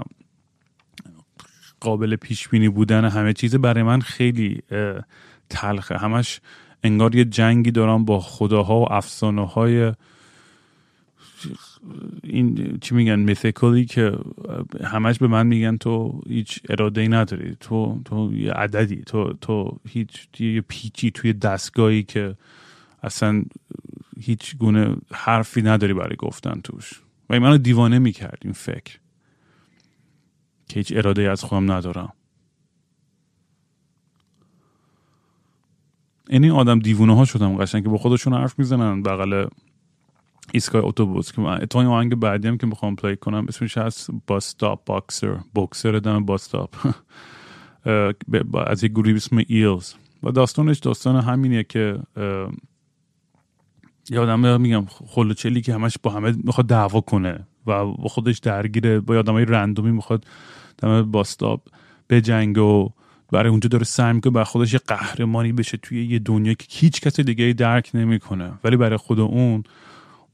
قابل 1.82 2.16
پیش 2.16 2.48
بینی 2.48 2.70
بودن 2.70 3.06
همه 3.06 3.34
چیز 3.34 3.56
برای 3.56 3.84
من 3.84 4.02
خیلی 4.02 4.62
تلخه. 5.50 5.98
همش 5.98 6.42
انگار 6.84 7.16
یه 7.16 7.26
جنگی 7.26 7.72
دارم 7.72 8.06
با 8.06 8.20
خداها 8.20 8.80
و 8.80 8.94
افسانه 8.94 9.48
های 9.48 9.94
این 12.24 12.78
چی 12.82 12.96
میگن 12.96 13.20
میثیکالی 13.20 13.86
که 13.86 14.12
همش 14.84 15.18
به 15.18 15.28
من 15.28 15.48
میگن 15.48 15.78
تو 15.78 16.22
هیچ 16.28 16.60
اراده 16.70 17.02
ای 17.02 17.08
نداری. 17.08 17.58
تو 17.60 18.02
تو 18.06 18.34
یه 18.34 18.52
عددی 18.52 19.02
تو 19.06 19.34
تو 19.34 19.80
هیچ 19.88 20.28
یه 20.40 20.62
پیچی 20.62 21.12
توی 21.12 21.34
دستگاهی 21.34 22.04
که 22.04 22.36
اصلا 23.04 23.44
هیچ 24.20 24.58
گونه 24.58 24.96
حرفی 25.12 25.62
نداری 25.62 25.94
برای 25.94 26.16
گفتن 26.16 26.62
توش. 26.64 27.02
و 27.30 27.40
منو 27.40 27.58
دیوانه 27.58 28.00
می‌کرد 28.00 28.38
این 28.42 28.54
فکر. 28.54 28.99
که 30.70 30.80
هیچ 30.80 30.94
اراده 30.96 31.32
از 31.32 31.44
خودم 31.44 31.72
ندارم. 31.72 32.14
این 36.30 36.52
آدم 36.52 36.80
دیوونه 36.80 37.16
ها 37.16 37.26
شدم 37.26 37.58
قشنگ 37.58 37.84
که 37.84 37.90
با 37.90 37.98
خودشون 37.98 38.34
حرف 38.34 38.60
می‌زنن. 38.60 39.02
بغل 39.02 39.48
ایستگاه 40.54 40.86
اتوبوس 40.86 41.32
که 41.32 41.42
من 41.42 41.62
اتفاقی 41.62 41.86
آهنگ 41.86 42.16
بعدی 42.16 42.48
هم 42.48 42.58
که 42.58 42.68
می‌خوام 42.68 42.96
پلی 42.96 43.16
کنم 43.16 43.46
اسمش 43.48 43.78
هست 43.78 44.10
باستاپ 44.28 44.86
باکسر 44.86 45.40
بوکسر 45.54 45.92
دم 45.92 46.26
باستاپ 46.30 46.76
از 48.68 48.84
یک 48.84 48.92
گروهی 48.92 49.14
اسم 49.14 49.44
ایلز 49.48 49.94
و 50.24 50.32
داستانش 50.32 50.80
داستان 50.80 51.16
همینیه 51.16 51.64
که 51.64 52.00
یه 54.10 54.20
آدم 54.20 54.62
میگم 54.62 54.86
خلوچلی 54.86 55.62
که 55.62 55.74
همش 55.74 55.98
با 56.04 56.12
همه 56.12 56.34
می‌خواد 56.44 56.68
دعوا 56.68 57.02
کنه 57.02 57.48
و 57.68 57.86
با 57.86 58.08
خودش 58.10 58.38
درگیره 58.38 59.00
با 59.00 59.18
آدمای 59.18 59.46
رندومی 59.46 59.92
می‌خواد 59.92 60.26
دم 60.82 61.12
باستاپ 61.12 61.62
به 62.08 62.22
جنگ 62.22 62.58
و 62.58 62.90
برای 63.32 63.50
اونجا 63.50 63.68
داره 63.68 63.84
سعی 63.84 64.14
می‌کنه 64.14 64.34
بر 64.34 64.44
خودش 64.44 64.74
یه 64.74 64.80
قهرمانی 64.88 65.52
بشه 65.52 65.78
توی 65.78 66.06
یه 66.06 66.20
دنیا 66.20 66.54
که 66.54 66.66
هیچ 66.70 67.02
کسی 67.02 67.24
دیگه 67.24 67.54
درک 67.54 67.92
نمی‌کنه. 67.94 68.52
ولی 68.64 68.78
برای 68.78 68.98
خود 68.98 69.20
اون 69.20 69.64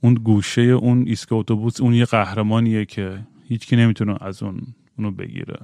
اون 0.02 0.14
گوشه 0.14 0.62
اون 0.62 1.04
ایستگاه 1.08 1.40
اتوبوس 1.40 1.82
اون 1.82 1.94
یه 1.94 2.06
قهرمانیه 2.06 2.86
که 2.86 3.20
هیچکی 3.48 3.76
نمی‌تونه 3.76 4.18
از 4.22 4.44
اون 4.44 4.62
اونو 4.98 5.12
بگیره. 5.12 5.60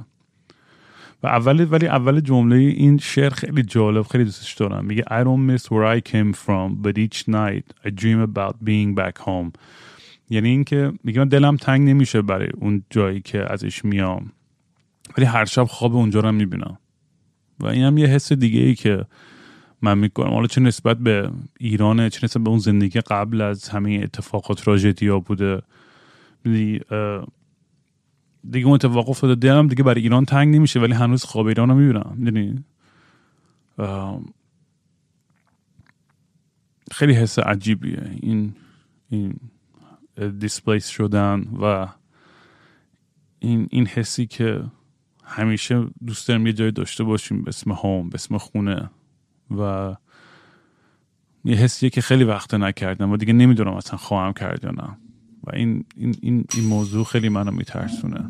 و 1.24 1.28
اول 1.28 1.68
ولی 1.72 1.88
اول 1.88 2.20
جمله 2.20 2.56
این 2.56 2.98
شعر 2.98 3.30
خیلی 3.30 3.64
جالب 3.64 4.02
خیلی 4.02 4.24
دوستش 4.24 4.54
دارم. 4.54 4.86
میگه 4.86 5.04
I 5.04 5.24
don't 5.24 5.52
miss 5.52 5.66
where 5.66 5.98
I 5.98 6.12
came 6.12 6.34
from 6.34 6.84
but 6.84 6.98
each 6.98 7.28
night 7.28 7.88
I 7.88 7.90
dream 7.90 8.36
about 8.36 8.56
being 8.66 8.96
back 8.96 9.18
home. 9.26 9.52
یعنی 10.30 10.50
اینکه 10.50 10.94
میگه 11.04 11.20
من 11.20 11.28
دلم 11.28 11.58
تنگ 11.58 11.90
نمیشه 11.90 12.22
برای 12.22 12.50
اون 12.58 12.84
جایی 12.90 13.22
که 13.22 13.54
ازش 13.54 13.86
میام. 13.86 14.32
ولی 15.18 15.26
هر 15.26 15.46
شب 15.46 15.64
خواب 15.64 15.96
اونجا 15.96 16.20
رو 16.20 16.32
می‌بینم. 16.32 16.78
و 17.60 17.68
این 17.68 17.84
هم 17.84 17.98
یه 17.98 18.08
حس 18.08 18.34
دیگه 18.34 18.60
ای 18.60 18.76
که 18.76 19.06
من 19.82 19.98
می‌کنم. 19.98 20.34
حالا 20.34 20.48
چه 20.48 20.62
نسبت 20.62 20.98
به 20.98 21.32
ایرانه 21.60 22.10
چه 22.10 22.20
نسبت 22.24 22.44
به 22.44 22.50
اون 22.50 22.60
زندگی 22.60 23.02
قبل 23.02 23.42
از 23.42 23.70
همه 23.70 24.00
اتفاقات 24.04 24.68
ها 25.02 25.20
بوده. 25.20 25.62
دیگه 28.50 28.66
اون 28.66 28.74
اتفاق 28.74 29.10
افتاده 29.10 29.36
دلم 29.36 29.68
دیگه 29.68 29.84
برای 29.84 30.02
ایران 30.02 30.26
تنگ 30.26 30.56
نمیشه 30.56 30.80
ولی 30.80 30.94
هنوز 30.94 31.24
خواب 31.24 31.46
ایران 31.46 31.70
رو 31.70 31.76
می‌بینم. 31.76 32.14
می‌دونی؟ 32.16 32.64
خیلی 36.92 37.14
حس 37.14 37.40
عجیبیه. 37.40 38.12
این 38.22 38.54
این 39.10 39.40
دیسپلیس 40.40 40.88
شدن 40.88 41.48
و 41.62 41.88
این 43.40 43.68
این 43.72 43.88
حسی 43.88 44.26
که 44.26 44.64
همیشه 45.32 45.86
دوست 46.06 46.28
داریم 46.28 46.48
یه 46.48 46.54
جای 46.54 46.72
داشته 46.72 47.04
باشیم 47.04 47.42
به 47.42 47.50
اسم 47.50 47.72
هوم 47.72 48.10
به 48.10 48.16
اسم 48.16 48.38
خونه 48.38 48.90
و 49.58 49.96
یه 51.46 51.56
حسیه 51.56 51.90
که 51.90 52.02
خیلی 52.02 52.24
وقت 52.24 52.54
نکردم 52.54 53.12
و 53.12 53.18
دیگه 53.18 53.34
نمی‌دونم 53.34 53.74
اصلا 53.74 53.98
خواهم 53.98 54.34
کرد 54.34 54.64
یا 54.64 54.72
نه. 54.72 54.98
و 55.44 55.56
این, 55.56 55.86
این, 55.96 56.16
این, 56.22 56.46
این 56.54 56.66
موضوع 56.66 57.06
خیلی 57.06 57.30
منو 57.30 57.52
میترسونه. 57.52 58.30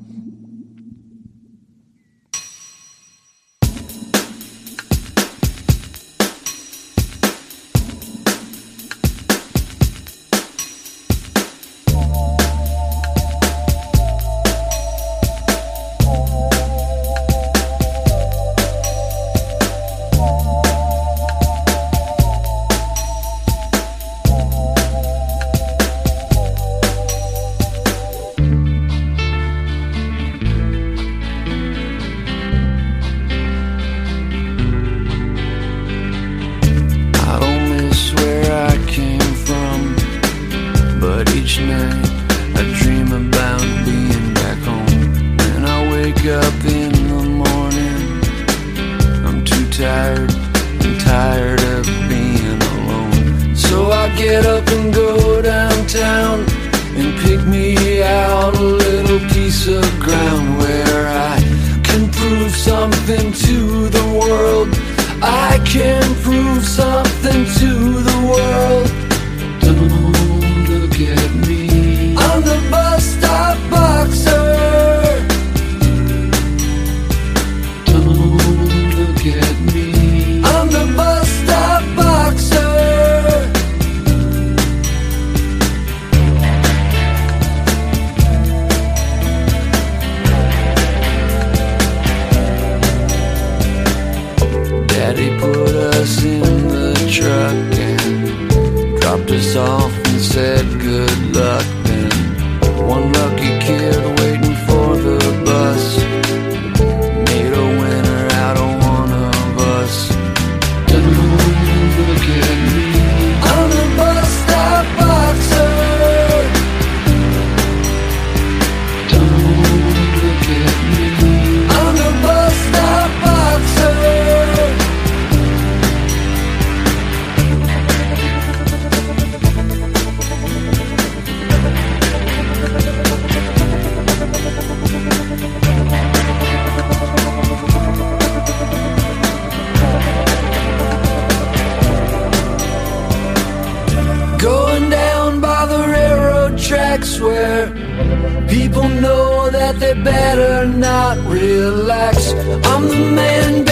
People 148.47 148.87
know 148.87 149.49
that 149.49 149.79
they 149.79 149.93
better 149.93 150.65
not 150.65 151.17
relax. 151.27 152.33
I'm 152.71 152.87
the 152.87 153.11
man, 153.15 153.65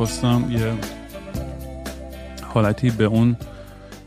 می‌خواستم 0.00 0.50
یه 0.50 0.74
حالتی 2.44 2.90
به 2.90 3.04
اون 3.04 3.36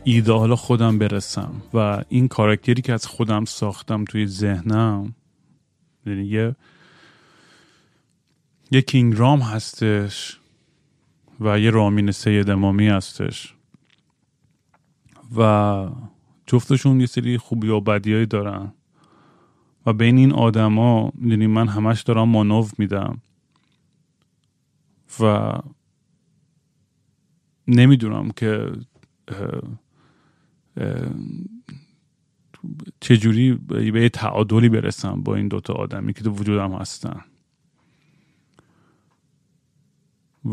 ایدئال 0.04 0.54
خودم 0.54 0.98
برسم 0.98 1.62
و 1.74 2.04
این 2.08 2.28
کاراکتری 2.28 2.82
که 2.82 2.92
از 2.92 3.06
خودم 3.06 3.44
ساختم 3.44 4.04
توی 4.04 4.26
ذهنم 4.26 5.14
یعنی 6.06 6.24
یه 6.24 6.56
یه 8.70 8.82
کینگ 8.82 9.14
رام 9.16 9.40
هستش 9.40 10.38
و 11.40 11.58
یه 11.58 11.70
رامین 11.70 12.10
سید 12.10 12.50
امامی 12.50 12.88
هستش. 12.88 13.54
و 15.36 15.88
جفتشون 16.46 17.00
یه 17.00 17.06
سری 17.06 17.38
خوبی 17.38 17.68
و 17.68 17.80
بدیایی 17.80 18.26
دارن. 18.26 18.72
و 19.86 19.92
بین 19.92 20.18
این 20.18 20.32
آدما 20.32 21.12
می‌دونی 21.14 21.46
من 21.46 21.68
همش 21.68 22.02
دارم 22.02 22.28
مانو 22.28 22.66
میدم. 22.78 23.20
و 25.20 25.52
نمی‌دونم 27.68 28.30
که 28.30 28.72
چجوری 33.00 33.52
به 33.52 34.02
یه 34.02 34.08
تعادلی 34.08 34.68
برسم 34.68 35.22
با 35.22 35.34
این 35.34 35.48
دوتا 35.48 35.72
آدمی 35.72 36.12
که 36.12 36.24
تو 36.24 36.30
وجودم 36.30 36.72
هستن. 36.72 37.20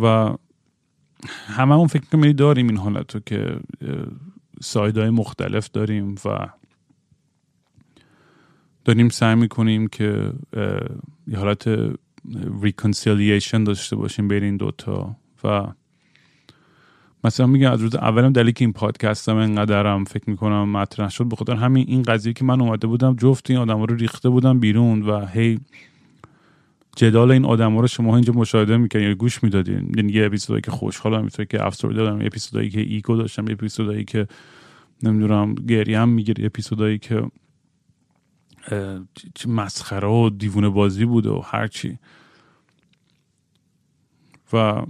و 0.01 0.35
هممون 1.47 1.87
فکر 1.87 2.05
کنم 2.05 2.31
داریم 2.31 2.67
این 2.67 2.77
حالت 2.77 3.15
رو 3.15 3.21
که 3.25 3.59
سایدهای 4.61 5.09
مختلف 5.09 5.71
داریم 5.71 6.15
و 6.25 6.49
داریم 8.85 9.09
سعی 9.09 9.35
می‌کنیم 9.35 9.87
که 9.87 10.33
یه 11.27 11.37
حالت 11.37 11.69
reconciliation 12.61 13.63
داشته 13.63 13.95
باشیم 13.95 14.27
بین 14.27 14.43
این 14.43 14.57
دوتا 14.57 15.15
و 15.43 15.67
مثلا 17.23 17.47
میگم 17.47 17.71
از 17.71 17.81
روز 17.81 17.95
اولم 17.95 18.33
دلیل 18.33 18.51
که 18.51 18.65
این 18.65 18.73
پادکستم 18.73 19.35
انقدرم 19.35 20.03
فکر 20.03 20.29
می‌کنم 20.29 20.69
مطرح 20.69 21.09
شد 21.09 21.25
به 21.25 21.35
خاطر 21.35 21.55
همین 21.55 21.85
این 21.87 22.03
قضیه 22.03 22.33
که 22.33 22.45
من 22.45 22.61
اومده 22.61 22.87
بودم 22.87 23.15
جفت 23.15 23.49
این 23.49 23.59
آدم 23.59 23.81
رو 23.81 23.95
ریخته 23.95 24.29
بودم 24.29 24.59
بیرون 24.59 25.01
و 25.01 25.25
هی 25.25 25.59
جدال 26.95 27.31
این 27.31 27.45
آدم 27.45 27.77
رو 27.77 27.87
شما 27.87 28.15
اینجا 28.15 28.33
مشاهده 28.33 28.77
می‌کنید 28.77 29.07
یا 29.07 29.13
گوش 29.13 29.43
می‌دادین 29.43 29.91
یعنی 29.95 30.11
یه 30.11 30.25
اپیزودایی 30.25 30.61
که 30.61 30.71
خوشحالم 30.71 31.19
اپیزودایی 31.19 31.47
که 31.47 31.65
افسرده 31.65 31.95
دارم 31.95 32.21
یه 32.21 32.27
اپیزودایی 32.27 32.69
که 32.69 32.79
ego 32.79 33.15
داشتم 33.15 33.45
اپیزودایی 33.49 34.05
که 34.05 34.27
نمی‌دونم 35.03 35.55
گریم 35.55 36.09
می‌گیره 36.09 36.45
اپیزودایی 36.45 36.97
که 36.97 37.23
مسخره 39.47 40.07
و 40.07 40.29
دیوونه 40.29 40.69
بازی 40.69 41.05
بود 41.05 41.25
و 41.25 41.41
هرچی 41.45 41.97
و 44.53 44.81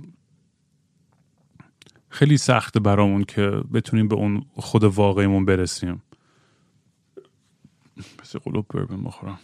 خیلی 2.12 2.38
سخته 2.38 2.80
برامون 2.80 3.24
که 3.24 3.42
بتونیم 3.74 4.08
به 4.08 4.16
اون 4.16 4.46
خود 4.56 4.84
واقعیمون 4.84 5.46
برسیم. 5.46 6.02
مثل 8.22 8.40
قلوب 8.40 8.66
بربن 8.74 9.04
بخورم. 9.04 9.40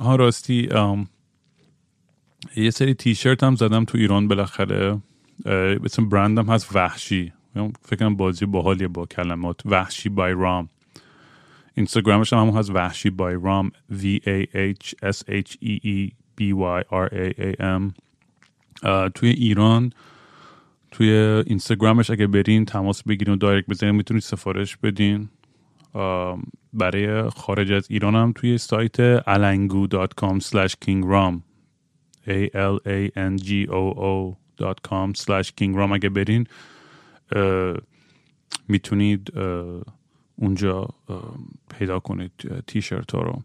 ها 0.00 0.16
راستی 0.16 0.68
یه 2.56 2.70
سری 2.70 2.94
تیشرت 2.94 3.42
هم 3.42 3.56
زدم 3.56 3.84
تو 3.84 3.98
ایران 3.98 4.28
بالاخره. 4.28 5.00
اسم 5.84 6.08
برندم 6.08 6.46
هست 6.46 6.76
وحشی. 6.76 7.32
فکر 7.82 7.96
کنم 7.98 8.16
بازی 8.16 8.46
باحالیه 8.46 8.88
با 8.88 9.06
کلمات. 9.06 9.60
وحشی 9.66 10.08
بای 10.08 10.32
رام. 10.32 10.68
اینستاگرامش 11.74 12.32
هم 12.32 12.38
همون 12.38 12.56
هست 12.56 12.70
وحشی 12.70 13.10
بای 13.10 13.38
رام. 13.42 13.70
V 13.92 14.04
A 14.20 14.46
H 14.54 14.94
S 15.02 15.22
H 15.28 15.56
E 15.64 15.80
E 15.84 16.25
B 16.38 16.42
Y 16.42 16.82
R 16.90 17.08
A 17.12 17.32
A 17.40 17.54
M. 17.60 17.92
توی 19.14 19.30
ایران 19.30 19.92
توی 20.90 21.10
اینستاگرامش 21.46 22.10
اگه 22.10 22.26
برین 22.26 22.64
تماس 22.64 23.02
بگیرین 23.02 23.34
و 23.34 23.36
دایرکت 23.36 23.68
بزنین 23.70 23.94
می‌تونید 23.94 24.22
سفارش 24.22 24.76
بدین. 24.76 25.28
برای 26.72 27.30
خارج 27.30 27.72
از 27.72 27.86
ایران 27.90 28.14
هم 28.14 28.32
توی 28.34 28.58
سایت 28.58 29.20
alangu.com 29.20 30.40
slash 30.40 30.74
kingram 30.84 31.40
a 32.26 32.50
l 32.54 32.76
a 32.86 33.10
n 33.16 33.36
g 33.38 33.66
o 33.68 33.94
o 33.96 34.34
com 34.88 35.12
slash 35.14 35.48
kingram 35.60 35.92
اگه 35.92 36.08
برین 36.08 36.46
می‌تونید 38.68 39.32
اونجا 40.36 40.88
پیدا 41.78 41.98
کنید 41.98 42.32
تیشرت 42.66 43.12
ها 43.12 43.22
رو. 43.22 43.42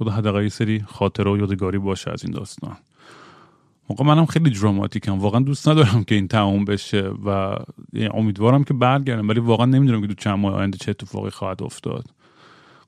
خدا 0.00 0.10
حداقل 0.10 0.42
یه 0.42 0.48
سری 0.48 0.80
خاطره 0.80 1.30
و 1.30 1.36
یادگاری 1.36 1.78
باشه 1.78 2.10
از 2.10 2.24
این 2.24 2.32
داستان. 2.32 2.76
موقع 3.90 4.04
منم 4.04 4.26
خیلی 4.26 4.50
دراماتیکم 4.50 5.18
واقعا 5.18 5.40
دوست 5.40 5.68
ندارم 5.68 6.04
که 6.04 6.14
این 6.14 6.28
تموم 6.28 6.64
بشه 6.64 7.02
و 7.02 7.56
یعنی 7.92 8.10
امیدوارم 8.14 8.64
که 8.64 8.74
برگردم 8.74 9.28
ولی 9.28 9.40
واقعا 9.40 9.66
نمی‌دونم 9.66 10.00
که 10.00 10.06
تو 10.06 10.14
چند 10.14 10.38
ماه 10.38 10.54
آینده 10.54 10.78
چه 10.78 10.90
اتفاقی 10.90 11.30
خواهد 11.30 11.62
افتاد. 11.62 12.04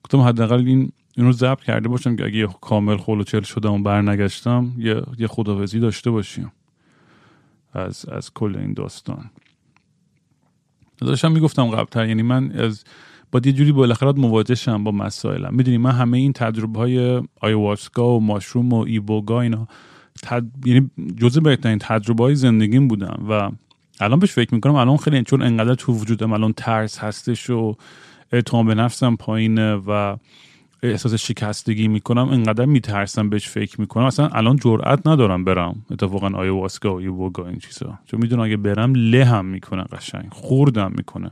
گفتم 0.04 0.18
حداقل 0.20 0.66
این 0.66 0.92
این 1.16 1.26
رو 1.26 1.32
ضبط 1.32 1.60
کرده 1.60 1.88
باشم 1.88 2.16
که 2.16 2.24
اگه 2.24 2.48
کامل 2.60 2.96
خول 2.96 3.20
و 3.20 3.24
چل 3.24 3.40
شدم 3.40 3.72
و 3.72 3.78
برنگشتم 3.78 4.72
یه 4.78 5.02
یه 5.18 5.26
خداوزی 5.26 5.80
داشته 5.80 6.10
باشیم 6.10 6.52
از 7.72 8.08
از 8.08 8.34
کل 8.34 8.56
این 8.56 8.72
داستان. 8.72 9.30
داشتم 10.98 11.32
می‌گفتم 11.32 11.70
قبلتر 11.70 12.06
یعنی 12.06 12.22
من 12.22 12.52
از 12.52 12.84
با 13.32 13.40
یه 13.44 13.52
جوری 13.52 13.72
بالاخره 13.72 14.12
مواجه 14.12 14.54
شم 14.54 14.84
با 14.84 14.90
مسائلم. 14.90 15.54
می‌دونی 15.54 15.78
من 15.78 15.90
همه 15.90 16.18
این 16.18 16.32
تجربه 16.32 16.78
های 16.78 17.22
آیواسکا 17.40 18.16
و 18.16 18.20
ماشروم 18.20 18.72
و 18.72 18.84
ایبوگا 18.86 19.40
اینا 19.40 19.68
تد... 20.22 20.44
یعنی 20.64 20.90
جزء 21.16 21.40
بهترین 21.40 21.78
تجربه 21.78 22.24
های 22.24 22.34
زندگیم 22.34 22.88
بودم 22.88 23.24
و 23.28 23.50
الان 24.00 24.18
بهش 24.18 24.32
فکر 24.32 24.54
می‌کنم 24.54 24.74
الان 24.74 24.96
خیلی 24.96 25.22
چون 25.22 25.42
انقدر 25.42 25.74
تو 25.74 25.92
وجودم 25.92 26.32
الان 26.32 26.52
ترس 26.52 26.98
هستش 26.98 27.50
و 27.50 27.76
اعتماد 28.32 28.66
به 28.66 28.74
نفسم 28.74 29.16
پایینه 29.16 29.74
و 29.74 30.16
احساس 30.82 31.14
شکستگی 31.14 31.88
می‌کنم 31.88 32.28
انقدر 32.28 32.64
میترسم 32.64 33.28
بهش 33.28 33.48
فکر 33.48 33.80
می‌کنم. 33.80 34.04
اصلا 34.04 34.28
الان 34.28 34.56
جرئت 34.56 35.06
ندارم 35.06 35.44
برم 35.44 35.76
اتفاقا 35.90 36.28
ayahuasca 36.28 36.94
و 36.94 37.02
یوگا 37.02 37.46
این 37.46 37.58
چیزا. 37.58 37.98
چون 38.06 38.20
می‌دونم 38.20 38.42
اگه 38.42 38.56
برم 38.56 38.92
له 38.94 39.24
هم 39.24 39.44
می‌کنه 39.44 39.82
قشنگ 39.82 40.26
خوردم 40.30 40.92
می‌کنه. 40.96 41.30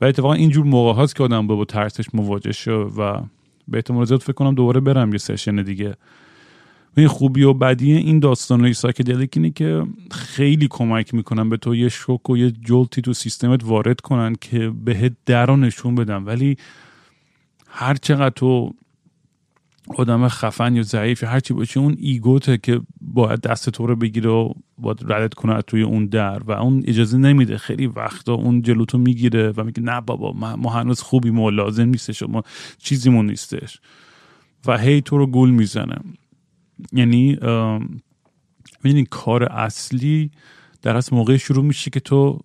و 0.00 0.04
اتفاقا 0.04 0.34
اینجور 0.34 0.64
موقع 0.64 0.92
هاست 0.92 1.16
که 1.16 1.22
آدم 1.22 1.46
با, 1.46 1.56
با 1.56 1.64
ترسش 1.64 2.04
مواجه 2.14 2.52
شه 2.52 2.72
و 2.72 3.20
به 3.68 3.76
احتمال 3.78 4.04
زیاد 4.04 4.20
فکر 4.20 4.32
کنم 4.32 4.54
دوباره 4.54 4.80
برم 4.80 5.12
یه 5.12 5.18
session 5.18 5.62
دیگه. 5.62 5.94
این 6.96 7.08
خوبی 7.08 7.42
و 7.42 7.52
بدی 7.52 7.92
این 7.92 8.18
داستان 8.18 8.72
psychedelic 8.72 9.30
اینه 9.36 9.50
که 9.50 9.86
خیلی 10.10 10.68
کمک 10.70 11.14
می‌کنن 11.14 11.48
به 11.48 11.56
تو 11.56 11.74
یه 11.74 11.88
شوک 11.88 12.30
و 12.30 12.36
یه 12.36 12.50
jolt 12.50 12.92
ی 12.92 13.02
تو 13.02 13.12
سیستمت 13.12 13.64
وارد 13.64 14.00
کنن 14.00 14.34
که 14.40 14.72
بهت 14.84 15.12
در 15.26 15.46
رو 15.46 15.56
نشون 15.56 15.94
بدن. 15.94 16.24
ولی 16.24 16.56
هر 17.68 17.94
چقدر 17.94 18.30
تو 18.30 18.74
آدم 19.88 20.28
خفن 20.28 20.76
یا 20.76 20.82
ضعیف 20.82 21.22
یا 21.22 21.28
هرچی 21.28 21.54
باشه 21.54 21.80
اون 21.80 21.96
ایگوته 21.98 22.58
که 22.58 22.80
باید 23.00 23.40
دست 23.40 23.70
تو 23.70 23.86
رو 23.86 23.96
بگیره 23.96 24.30
و 24.30 24.52
باید 24.78 25.12
ردت 25.12 25.34
کنه 25.34 25.62
توی 25.62 25.82
اون 25.82 26.06
در 26.06 26.42
و 26.42 26.52
اون 26.52 26.82
اجازه 26.86 27.18
نمیده. 27.18 27.58
خیلی 27.58 27.86
وقتا 27.86 28.34
اون 28.34 28.62
جلوتو 28.62 28.98
می‌گیره 28.98 29.52
و 29.56 29.64
میگه 29.64 29.82
نه 29.82 30.00
بابا 30.00 30.32
ما 30.56 30.70
هنوز 30.70 31.00
خوبی 31.00 31.30
ما 31.30 31.50
لازم 31.50 31.88
نیستش 31.88 32.22
ما 32.22 32.42
چیزیمون 32.78 33.26
نیستش. 33.26 33.80
و 34.66 34.78
هی 34.78 35.00
تو 35.00 35.18
رو 35.18 35.26
گول 35.26 35.50
می‌زنه. 35.50 35.96
یعنی 36.92 37.38
می‌دونی 38.84 39.06
کار 39.10 39.42
اصلی 39.42 40.30
در 40.82 40.96
از 40.96 41.12
موقع 41.12 41.36
شروع 41.36 41.64
میشه 41.64 41.90
که 41.90 42.00
تو 42.00 42.40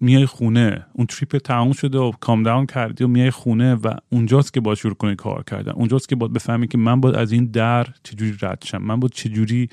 میای 0.00 0.26
خونه 0.26 0.86
اون 0.92 1.06
trip 1.06 1.36
تموم 1.36 1.72
شده 1.72 1.98
و 1.98 2.12
come 2.20 2.42
down 2.42 2.66
کردی 2.66 3.04
و 3.04 3.08
میای 3.08 3.30
خونه 3.30 3.74
و 3.74 3.94
اونجاست 4.12 4.52
که 4.52 4.60
باید 4.60 4.74
شروع 4.74 4.94
کنی 4.94 5.16
کار 5.16 5.44
کردن. 5.44 5.72
اونجاست 5.72 6.08
که 6.08 6.16
باید 6.16 6.32
بفهمی 6.32 6.68
که 6.68 6.78
من 6.78 7.00
باید 7.00 7.14
از 7.14 7.32
این 7.32 7.44
در 7.44 7.86
چجوری 8.02 8.36
رد 8.42 8.64
شم. 8.64 8.78
من 8.78 9.00
باید 9.00 9.12
چجوری 9.12 9.68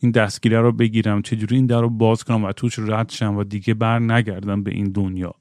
این 0.00 0.12
دستگیره 0.12 0.60
رو 0.60 0.72
بگیرم 0.72 1.22
چجوری 1.22 1.56
این 1.56 1.66
در 1.66 1.80
رو 1.80 1.90
باز 1.90 2.24
کنم 2.24 2.44
و 2.44 2.52
توش 2.52 2.78
رد 2.78 3.10
شم 3.10 3.36
و 3.36 3.44
دیگه 3.44 3.74
بر 3.74 3.98
نگردم 3.98 4.62
به 4.62 4.70
این 4.70 4.84
دنیا. 4.84 5.34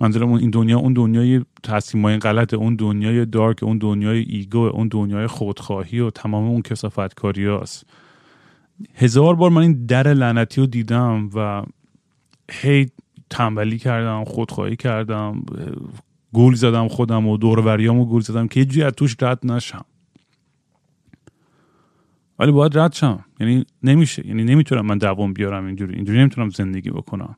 منظورم 0.00 0.32
این 0.32 0.50
دنیا 0.50 0.78
اون 0.78 0.92
دنیای 0.92 1.44
تصمیم 1.62 2.04
های 2.04 2.18
غلط 2.18 2.54
اون 2.54 2.76
دنیای 2.76 3.26
dark 3.26 3.62
اون 3.62 3.78
دنیای 3.78 4.18
ego 4.18 4.58
اون 4.58 4.88
دنیای 4.88 5.26
خودخواهی 5.26 6.00
و 6.00 6.10
تمام 6.10 6.44
اون 6.44 6.62
کثافتکاری 6.62 7.46
هست 7.46 7.86
هزار 8.94 9.34
بار 9.34 9.50
من 9.50 9.62
این 9.62 9.86
در 9.86 10.08
لعنتی 10.08 10.60
رو 10.60 10.66
دیدم 10.66 11.30
و 11.34 11.62
هی 12.50 12.86
تنبلی 13.30 13.78
کردم 13.78 14.24
خودخواهی 14.24 14.76
کردم 14.76 15.42
گول 16.32 16.54
زدم 16.54 16.88
خودم 16.88 17.26
و 17.26 17.36
دوروریامو 17.36 18.04
گول 18.04 18.20
زدم 18.22 18.48
که 18.48 18.66
یه 18.74 18.84
از 18.84 18.92
توش 18.92 19.16
رد 19.20 19.46
نشم. 19.46 19.84
ولی 22.38 22.52
باید 22.52 22.78
رد 22.78 22.92
شم. 22.92 23.24
یعنی 23.40 23.64
نمیشه. 23.82 24.26
یعنی 24.26 24.44
نمی‌تونم 24.44 24.86
من 24.86 24.98
دوام 24.98 25.32
بیارم 25.32 25.66
اینجوری. 25.66 25.94
اینجوری 25.94 26.18
نمی‌تونم 26.18 26.50
زندگی 26.50 26.90
بکنم. 26.90 27.36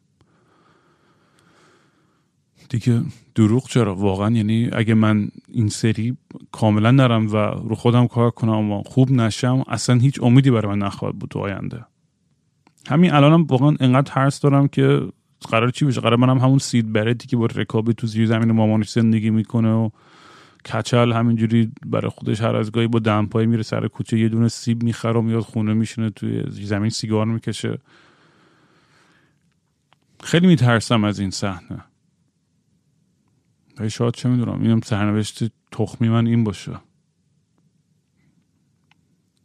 دیگه 2.69 3.03
دروغ 3.35 3.69
چرا؟ 3.69 3.95
واقعا 3.95 4.31
یعنی 4.31 4.71
اگه 4.73 4.95
من 4.95 5.29
این 5.49 5.69
سری 5.69 6.17
کاملا 6.53 6.91
نرم 6.91 7.33
و 7.33 7.37
رو 7.37 7.75
خودم 7.75 8.07
کار 8.07 8.31
کنم 8.31 8.73
و 8.73 8.83
خوب 8.83 9.11
نشم 9.11 9.65
اصلا 9.69 9.97
هیچ 9.97 10.23
امیدی 10.23 10.51
برای 10.51 10.73
من 10.73 10.87
نخواهد 10.87 11.19
بود 11.19 11.31
تو 11.31 11.39
آینده. 11.39 11.85
همین 12.89 13.13
الانم 13.13 13.43
واقعا 13.43 13.77
انقدر 13.81 14.13
ترس 14.13 14.41
دارم 14.41 14.69
که 14.69 15.01
قرار 15.49 15.71
چی 15.71 15.85
بشه؟ 15.85 16.01
قرار 16.01 16.17
منم 16.17 16.39
همون 16.39 16.59
سید 16.59 16.93
برتی 16.93 17.29
که 17.29 17.37
با 17.37 17.47
رکابی 17.47 17.95
تو 17.95 18.07
زیر 18.07 18.27
زمین 18.27 18.53
مامانش 18.53 18.91
زندگی 18.91 19.31
می‌کنه 19.31 19.73
و 19.73 19.91
کچل 20.73 21.13
همینجوری 21.13 21.73
برای 21.87 22.11
خودش 22.11 22.41
هر 22.41 22.57
از 22.57 22.73
گاهی 22.73 22.87
با 22.87 22.99
دمپایی 22.99 23.47
میره 23.47 23.63
سر 23.63 23.89
کوچه 23.89 24.19
یه 24.19 24.29
دونه 24.29 24.49
سیب 24.49 24.83
می‌خره 24.83 25.19
و 25.19 25.23
میاد 25.23 25.43
خونه 25.43 25.75
میشینه 25.75 26.11
توی 26.11 26.45
زمین 26.51 26.91
سیگار 26.91 27.27
می‌کشه. 27.27 27.79
خیلی 30.23 30.47
میترسم 30.47 31.05
از 31.05 31.19
این 31.19 31.31
صحنه. 31.31 31.85
شاید 33.89 34.15
چه 34.15 34.29
می‌دونم 34.29 34.63
اینم 34.63 34.81
سرنوشت 34.81 35.45
تخمی 35.73 36.09
من 36.09 36.27
این 36.27 36.45
باشه. 36.45 36.73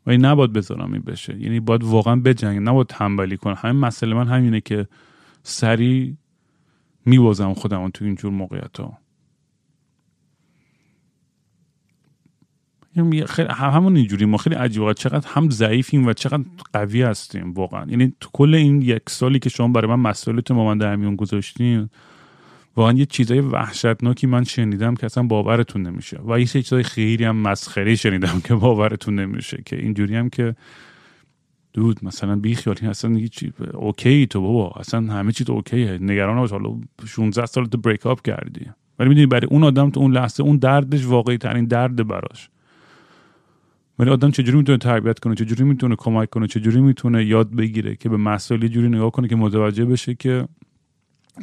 و 0.05 0.09
این 0.09 0.25
نباید 0.25 0.53
بذارم 0.53 0.93
این 0.93 1.01
بشه. 1.01 1.41
یعنی 1.41 1.59
باید 1.59 1.83
واقعا 1.83 2.15
بجنگه 2.15 2.59
نباید 2.59 2.87
تنبلی 2.87 3.37
کنم. 3.37 3.55
همین 3.57 3.75
مسئله 3.75 4.15
من 4.15 4.27
همینه 4.27 4.61
که 4.61 4.87
سریع 5.47 6.15
میبازم 7.05 7.53
خودم 7.53 7.89
تو 7.89 8.05
اینجور 8.05 8.31
موقعیت 8.31 8.79
ها 8.79 8.97
یعنی 12.95 13.25
خیلی 13.25 13.49
همون 13.49 13.95
اینجوری 13.95 14.25
ما 14.25 14.37
خیلی 14.37 14.55
عجیبه 14.55 14.93
چقدر 14.93 15.27
هم 15.29 15.49
ضعیفیم 15.49 16.07
و 16.07 16.13
چقدر 16.13 16.43
قوی 16.73 17.01
هستیم 17.01 17.53
واقعا. 17.53 17.85
یعنی 17.89 18.13
تو 18.19 18.29
کل 18.33 18.55
این 18.55 18.81
یک 18.81 19.01
سالی 19.09 19.39
که 19.39 19.49
شما 19.49 19.67
برای 19.67 19.87
من 19.87 20.09
مسئولیت 20.09 20.51
ما 20.51 20.65
من 20.65 20.77
در 20.77 20.95
میون 20.95 21.15
گذاشتین 21.15 21.89
واقعا 22.75 22.93
یه 22.93 23.05
چیزای 23.05 23.39
وحشتناکی 23.39 24.27
من 24.27 24.43
شنیدم 24.43 24.95
که 24.95 25.05
اصلا 25.05 25.23
باورتون 25.23 25.81
نمیشه. 25.81 26.19
و 26.27 26.39
یه 26.39 26.45
چیزای 26.45 26.83
خیلی 26.83 27.23
هم 27.23 27.35
مسخره 27.35 27.95
شنیدم 27.95 28.41
که 28.43 28.55
باورتون 28.55 29.19
نمیشه 29.19 29.63
که 29.65 29.75
اینجوری 29.75 30.15
هم 30.15 30.29
که 30.29 30.55
دود 31.75 32.05
مثلا 32.05 32.35
بی 32.35 32.55
خیالی 32.55 32.87
اصلا 32.87 33.27
چی 33.31 33.53
اوکی 33.73 34.27
تو 34.27 34.41
بابا 34.41 34.79
اصلا 34.79 35.13
همه 35.13 35.31
چی 35.31 35.43
تو 35.43 35.53
اوکیه. 35.53 35.97
نگران 36.01 36.37
باش 36.37 36.51
حالا 36.51 36.77
16 37.05 37.45
سال 37.45 37.65
تو 37.65 37.77
بریک 37.77 38.05
اپ 38.05 38.21
کردی. 38.21 38.65
ولی 38.99 39.09
می‌دونی 39.09 39.27
برای 39.27 39.47
اون 39.51 39.63
آدم 39.63 39.89
تو 39.89 39.99
اون 39.99 40.11
لحظه 40.11 40.43
اون 40.43 40.57
دردش 40.57 41.05
واقعی 41.05 41.37
ترین 41.37 41.65
درد 41.65 42.07
براش. 42.07 42.49
ولی 43.99 44.09
آدم 44.09 44.31
چجوری 44.31 44.57
می‌تونه 44.57 44.77
تربیت 44.77 45.19
کنه؟ 45.19 45.35
چجوری 45.35 45.63
می‌تونه 45.63 45.95
کمک 45.95 46.29
کنه؟ 46.29 46.47
چجوری 46.47 46.81
می‌تونه 46.81 47.25
یاد 47.25 47.55
بگیره 47.55 47.95
که 47.95 48.09
به 48.09 48.17
مسائل 48.17 48.67
جوری 48.67 48.89
نگاه 48.89 49.11
کنه 49.11 49.27
که 49.27 49.35
متوجه 49.35 49.85
بشه 49.85 50.15
که 50.15 50.47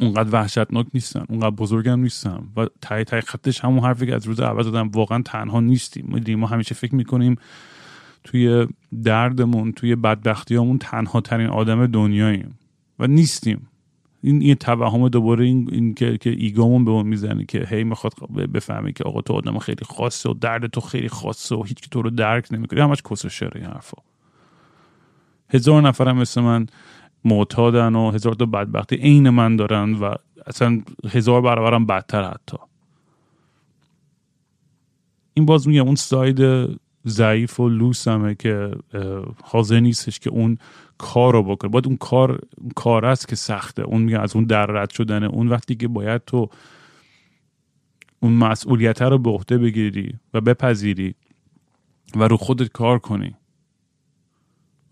اونقدر 0.01 0.28
وحشتناک 0.33 0.87
نیستن 0.95 1.24
اونقدر 1.28 1.51
بزرگم 1.51 2.01
نیستن 2.01 2.49
و 2.57 2.66
تای 2.80 3.05
تای 3.05 3.20
خطش 3.20 3.64
همون 3.64 3.85
حرفی 3.85 4.07
که 4.07 4.14
از 4.14 4.26
روز 4.26 4.41
اول 4.41 4.62
دادم 4.62 4.89
واقعا 4.89 5.22
تنها 5.22 5.61
نیستیم. 5.61 6.37
ما 6.37 6.47
همیشه 6.47 6.74
فکر 6.74 6.95
می‌کنیم 6.95 7.37
توی 8.24 8.66
دردمون 9.04 9.72
توی 9.72 9.96
بدبختیامون 9.96 10.78
تنها 10.78 11.20
ترین 11.20 11.46
آدم 11.46 11.86
دنیاییم 11.86 12.58
و 12.98 13.06
نیستیم. 13.06 13.68
این 14.22 14.42
یه 14.42 14.54
توهم 14.54 15.08
دوباره 15.08 15.44
این, 15.44 15.68
این 15.72 15.94
که, 15.94 16.18
که 16.18 16.30
ایگامون 16.30 16.84
به 16.84 16.90
اون 16.90 17.06
می‌زنه 17.06 17.44
که 17.44 17.66
هی 17.68 17.84
می‌خواد 17.84 18.12
بفهمه 18.54 18.92
که 18.92 19.04
آقا 19.04 19.20
تو 19.20 19.34
آدم 19.34 19.58
خیلی 19.58 19.84
خاصه 19.84 20.30
و 20.30 20.34
درد 20.34 20.66
تو 20.66 20.80
خیلی 20.80 21.08
خاصه 21.08 21.54
و 21.54 21.62
هیچ 21.62 21.90
تو 21.90 22.02
رو 22.02 22.10
درک 22.10 22.48
نمی‌کنه. 22.52 22.84
همش 22.84 23.02
کس 23.10 23.26
شره 23.26 23.50
این 23.54 23.64
حرفا. 23.64 24.02
هزار 25.50 25.82
نفرم 25.82 26.16
مثل 26.16 26.40
من 26.40 26.66
معتادن 27.24 27.94
و 27.94 28.10
هزار 28.10 28.34
تا 28.34 28.46
بدبختی 28.46 28.96
عین 28.96 29.30
من 29.30 29.56
دارن 29.56 29.94
و 29.94 30.14
اصلا 30.46 30.82
هزار 31.10 31.40
برابرم 31.40 31.86
بدتر 31.86 32.22
حتی. 32.22 32.56
این 35.34 35.46
باز 35.46 35.68
میگم 35.68 35.86
اون 35.86 35.94
ساید 35.94 36.40
ضعیف 37.07 37.61
و 37.61 37.68
لوسمه 37.68 38.34
که 38.34 38.70
حاضر 39.44 39.80
نیستش 39.80 40.18
که 40.18 40.30
اون 40.30 40.59
کار 40.98 41.32
رو 41.32 41.42
بکنه. 41.42 41.70
باید 41.70 41.86
اون 41.86 41.96
کار 41.96 42.40
کار 42.74 43.07
است 43.07 43.28
که 43.28 43.36
سخته. 43.36 43.82
اون 43.82 44.03
میگه 44.03 44.20
از 44.20 44.36
اون 44.36 44.44
در 44.44 44.66
رد 44.66 44.90
شدنه 44.90 45.26
اون 45.26 45.48
وقتی 45.48 45.74
که 45.74 45.88
باید 45.88 46.24
تو 46.24 46.48
اون 48.20 48.32
مسئولیت 48.32 49.03
رو 49.03 49.18
به 49.18 49.30
عهده 49.30 49.59
بگیری 49.59 50.14
و 50.34 50.40
بپذیری 50.40 51.14
و 52.16 52.28
رو 52.28 52.36
خودت 52.36 52.68
کار 52.68 52.98
کنی 52.98 53.34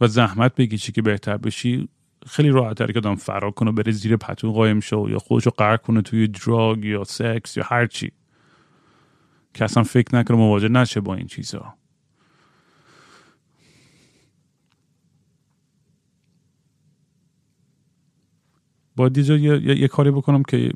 و 0.00 0.06
زحمت 0.06 0.54
بکشی 0.54 0.92
که 0.92 1.02
بهتر 1.02 1.36
بشی 1.36 1.88
خیلی 2.26 2.48
راحت 2.48 2.92
که 2.92 2.98
آدم 2.98 3.14
فرار 3.14 3.50
کنه 3.50 3.72
بره 3.72 3.92
زیر 3.92 4.16
پتو 4.16 4.52
قایم 4.52 4.80
شه 4.80 4.96
یا 5.10 5.18
خودش 5.18 5.46
رو 5.46 5.52
قرق 5.56 5.82
کنه 5.82 6.02
توی 6.02 6.28
دراگ 6.28 6.84
یا 6.84 7.04
سکس 7.04 7.56
یا 7.56 7.64
هر 7.66 7.86
چی. 7.86 8.12
که 9.54 9.64
اصلا 9.64 9.82
فکر 9.82 10.16
نکنه 10.16 10.36
مواجه 10.36 10.68
نشه 10.68 11.00
با 11.00 11.14
این 11.14 11.26
چیزها 11.26 11.74
باید 19.00 19.18
یه, 19.18 19.40
یه،, 19.40 19.80
یه 19.80 19.88
کاری 19.88 20.10
بکنم 20.10 20.42
که 20.42 20.72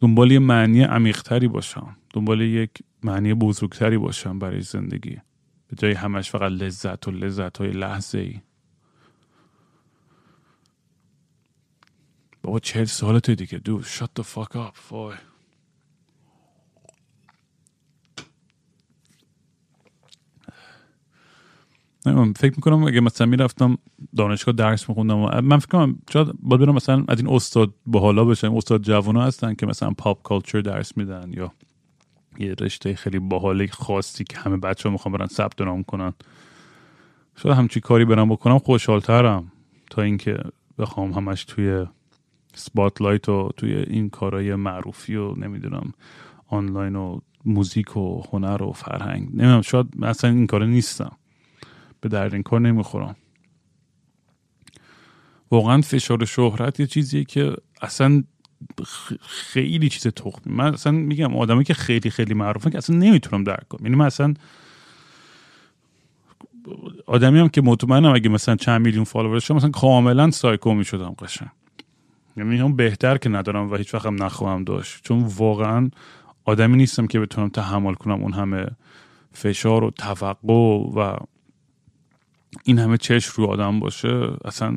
دنبال 0.00 0.30
یه 0.30 0.38
معنی 0.38 0.82
عمیقتری 0.82 1.48
باشم. 1.48 1.96
دنبال 2.14 2.40
یک 2.40 2.70
معنی 3.02 3.34
بزرگتری 3.34 3.98
باشم 3.98 4.38
برای 4.38 4.60
زندگی. 4.60 5.16
به 5.68 5.76
جای 5.76 5.92
همش 5.92 6.30
فقط 6.30 6.52
لذت 6.52 7.08
و 7.08 7.10
لذت 7.10 7.56
های 7.56 7.70
لحظه 7.70 8.18
ای 8.18 8.40
بابا 12.42 12.58
چهل 12.58 12.84
سالته 12.84 13.34
دیگه. 13.34 13.58
دو 13.58 13.82
shut 13.82 14.20
the 14.20 14.22
fuck 14.22 14.54
up 14.54 14.74
فای 14.74 15.14
فکر 22.36 22.52
می‌کنم 22.56 22.84
اگه 22.84 23.00
مثلا 23.00 23.26
می‌رفتم 23.26 23.78
دانشگاه 24.16 24.54
درس 24.54 24.88
میخوندم 24.88 25.40
من 25.40 25.58
فکر 25.58 25.68
کنم 25.68 25.98
شاید 26.12 26.26
باید 26.42 26.60
برم 26.62 26.74
مثلا 26.74 27.04
از 27.08 27.18
این 27.18 27.28
استادا 27.28 27.74
حالا 27.94 28.24
بشم. 28.24 28.56
استاد 28.56 28.82
جوان 28.82 29.16
هستن 29.16 29.54
که 29.54 29.66
مثلا 29.66 29.90
pop 29.90 30.22
culture 30.22 30.60
درس 30.60 30.96
میدن 30.96 31.30
یا 31.32 31.52
یه 32.38 32.54
رشته 32.60 32.94
خیلی 32.94 33.18
باحالی 33.18 33.68
خاصی 33.68 34.24
که 34.24 34.38
همه 34.38 34.56
بچه 34.56 34.88
ها 34.88 34.92
می‌خوان 34.92 35.12
برن 35.12 35.26
ثبت 35.26 35.60
نام 35.60 35.82
کنن. 35.82 36.12
شاید 37.36 37.56
همچی 37.56 37.80
کاری 37.80 38.04
برم 38.04 38.28
بکنم 38.28 38.58
خوشحالترم 38.58 39.52
تا 39.90 40.02
اینکه 40.02 40.38
بخوام 40.78 41.12
همش 41.12 41.44
توی 41.44 41.86
spotlight 42.54 43.28
و 43.28 43.50
توی 43.56 43.74
این 43.74 44.10
کارهای 44.10 44.54
معروفی 44.54 45.16
و 45.16 45.34
نمی‌دونم 45.34 45.92
آنلاین 46.46 46.96
و 46.96 47.20
موزیک 47.44 47.96
و 47.96 48.22
هنر 48.32 48.62
و 48.62 48.72
فرهنگ. 48.72 49.28
نمی‌دونم 49.28 49.62
شاید 49.62 49.86
اصلا 50.02 50.30
این 50.30 50.46
کار 50.46 50.64
نیستم. 50.64 51.16
به 52.00 52.08
درد 52.08 52.34
این 52.34 52.42
کار 52.42 52.60
نمی‌خورم. 52.60 53.16
واقعا 55.50 55.80
فشار 55.80 56.24
شهرت 56.24 56.80
یه 56.80 56.86
چیزیه 56.86 57.24
که 57.24 57.56
اصلا 57.82 58.24
خیلی 59.22 59.88
چیز 59.88 60.06
تخمی. 60.06 60.54
من 60.54 60.72
اصلا 60.74 60.92
میگم 60.92 61.36
آدمی 61.36 61.64
که 61.64 61.74
خیلی 61.74 62.10
خیلی 62.10 62.34
معروفه 62.34 62.70
که 62.70 62.78
اصلا 62.78 62.96
نمی‌تونم 62.96 63.44
درک 63.44 63.68
کنم. 63.68 63.86
یعنی 63.86 63.96
من 63.96 64.06
اصلا 64.06 64.34
آدمی 67.06 67.38
هم 67.38 67.48
که 67.48 67.62
مطمئنم 67.62 68.14
اگه 68.14 68.28
مثلا 68.28 68.56
چند 68.56 68.80
میلیون 68.80 69.04
فالوور 69.04 69.40
شدم 69.40 69.56
مثلا 69.56 69.70
کاملا 69.70 70.30
سایکو 70.30 70.74
می‌شدم 70.74 71.14
قشنگ. 71.18 71.48
یعنی 72.36 72.56
هم 72.56 72.76
بهتر 72.76 73.18
که 73.18 73.28
ندارم 73.28 73.70
و 73.70 73.76
هیچ 73.76 73.94
وقت 73.94 74.06
هم 74.06 74.22
نخواهم 74.22 74.64
داشت. 74.64 75.04
چون 75.04 75.22
واقعا 75.22 75.90
آدمی 76.44 76.76
نیستم 76.76 77.06
که 77.06 77.20
بتونم 77.20 77.48
تحمل 77.48 77.94
کنم 77.94 78.22
اون 78.22 78.32
همه 78.32 78.66
فشار 79.32 79.84
و 79.84 79.90
توقع 79.90 80.54
و 80.94 81.16
این 82.64 82.78
همه 82.78 82.96
چش 82.96 83.26
رو 83.26 83.46
آدم 83.46 83.80
باشه 83.80 84.28
اصلا 84.44 84.76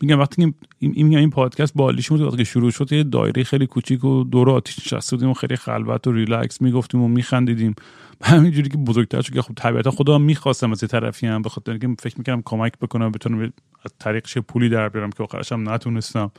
میگم 0.00 0.20
وقتی 0.20 0.42
این 0.42 0.54
این, 0.78 1.18
این 1.18 1.30
پادکست 1.30 1.74
بالیش 1.74 2.08
بود 2.08 2.20
وقتی 2.20 2.44
شروع 2.44 2.70
شد 2.70 2.92
یه 2.92 3.04
دایره 3.04 3.44
خیلی 3.44 3.66
کوچیک 3.66 4.04
و 4.04 4.24
دور 4.24 4.50
آتیش 4.50 4.78
نشسته 4.78 5.16
بودیم 5.16 5.30
و 5.30 5.34
خیلی 5.34 5.56
خلوت 5.56 6.06
و 6.06 6.12
ریلکس 6.12 6.62
می‌گفتیم 6.62 7.02
و 7.02 7.08
میخندیدیم. 7.08 7.74
همینجوری 8.22 8.68
که 8.68 8.78
بزرگتر 8.78 9.22
شد 9.22 9.32
که 9.32 9.42
خب 9.42 9.54
طبیعتا 9.54 9.90
خدا 9.90 10.18
می‌خواستم 10.18 10.72
از 10.72 10.80
طرفی 10.80 11.26
هم 11.26 11.42
بخاطر 11.42 11.72
اینکه 11.72 11.88
فکر 11.98 12.18
می‌کردم 12.18 12.42
کمک 12.44 12.78
بکنم 12.78 13.10
بتونم 13.12 13.52
از 13.84 13.92
طریقش 13.98 14.38
پولی 14.38 14.68
در 14.68 14.88
بیارم 14.88 15.10
که 15.10 15.22
آخرش 15.22 15.52
هم 15.52 15.68
نتونستم. 15.68 16.30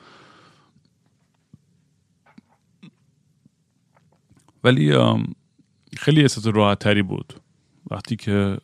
ولی 4.63 4.93
خیلی 5.97 6.21
احساس 6.21 6.47
راحت 6.47 6.80
تری 6.80 7.01
بود. 7.01 7.34
وقتی 7.91 8.15
که 8.15 8.57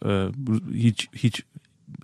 هیچ 0.74 1.07
هیچ 1.14 1.43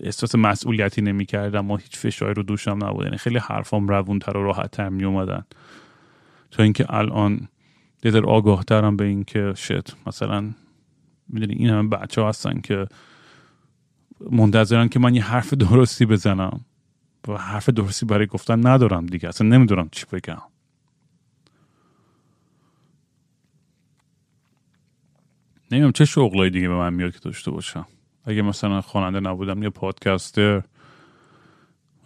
احساس 0.08 0.36
مسئولیتی 0.36 1.02
نمی 1.02 1.26
کردم 1.26 1.72
و 1.72 1.78
هیچ 1.78 1.98
فشاری 1.98 2.34
رو 2.34 2.44
دوشم 2.44 2.86
نبود. 2.86 3.06
یعنی 3.06 3.18
خیلی 3.18 3.38
حرفام 3.38 3.88
روون 3.88 4.20
تر 4.20 4.38
و 4.38 4.44
راحت 4.44 4.72
تر 4.72 4.90
می 4.90 5.04
اومدن. 5.04 5.46
تا 6.52 6.64
اینکه 6.64 6.94
الان 6.94 7.48
یه 8.04 8.12
در 8.12 8.26
آگاه 8.26 8.64
ترم 8.64 8.98
به 8.98 9.06
اینکه 9.06 9.54
شت 9.56 10.08
مثلا 10.08 10.54
می‌دونی 11.30 11.54
این 11.54 11.70
همه 11.70 11.90
بچه 11.90 12.22
ها 12.22 12.30
هستن 12.30 12.62
که 12.62 12.88
منتظرن 14.32 14.88
که 14.88 15.00
من 15.00 15.16
یه 15.16 15.24
حرف 15.24 15.54
درستی 15.54 16.06
بزنم. 16.06 16.66
و 17.28 17.38
حرف 17.38 17.70
درستی 17.70 18.06
برای 18.06 18.26
گفتن 18.26 18.68
ندارم 18.68 19.06
دیگه. 19.06 19.30
اصلا 19.30 19.48
نمی‌دونم 19.48 19.90
چی 19.92 20.06
بگم. 20.12 20.42
نمی‌دونم 25.72 25.92
چه 25.92 26.06
شغلای 26.06 26.50
دیگه 26.50 26.68
به 26.68 26.76
من 26.76 26.94
میاد 26.94 27.14
که 27.14 27.20
داشته 27.20 27.52
باشم. 27.52 27.86
اگه 28.28 28.42
مثلا 28.42 28.82
خواننده 28.82 29.20
نبودم 29.30 29.64
یا 29.64 29.70
podcaster 29.70 30.64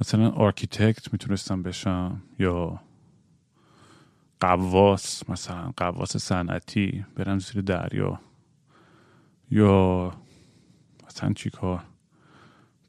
مثلا 0.01 0.29
architect 0.29 1.13
می‌تونستم 1.13 1.63
بشم 1.63 2.21
یا 2.39 2.79
غواص 4.39 5.29
مثلا 5.29 5.71
غواص 5.77 6.17
صنعتی 6.17 7.05
برم 7.15 7.39
زیر 7.39 7.61
دریا 7.61 8.19
یا 9.51 10.11
مثلا 11.07 11.33
چی 11.33 11.49
کار؟ 11.49 11.83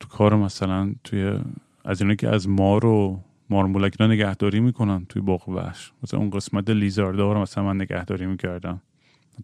تو 0.01 0.09
کار 0.09 0.37
مثلا 0.37 0.95
توی 1.05 1.39
از 1.85 2.03
اینا 2.03 2.15
که 2.15 2.29
از 2.29 2.49
مار 2.49 2.87
و 2.87 3.21
مارمولک 3.51 4.01
نگهداری 4.01 4.61
می‌کنن 4.61 5.07
توی 5.09 5.23
باغ 5.23 5.49
وحش. 5.49 5.93
مثلا 6.03 6.21
اون 6.21 6.31
قسمت 6.31 6.71
lizard 6.71 7.16
ا 7.16 7.24
رو 7.24 7.39
مثلا 7.39 7.65
من 7.65 7.77
نگهداری 7.77 8.27
می‌کردم. 8.27 8.83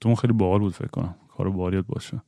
تو 0.01 0.09
اون 0.09 0.16
خیلی 0.16 0.32
باحال 0.32 0.61
بود 0.61 0.72
فکر 0.72 0.89
کنم. 0.89 1.14
کار 1.28 1.51
باریت 1.51 1.84
باشه. 1.86 2.22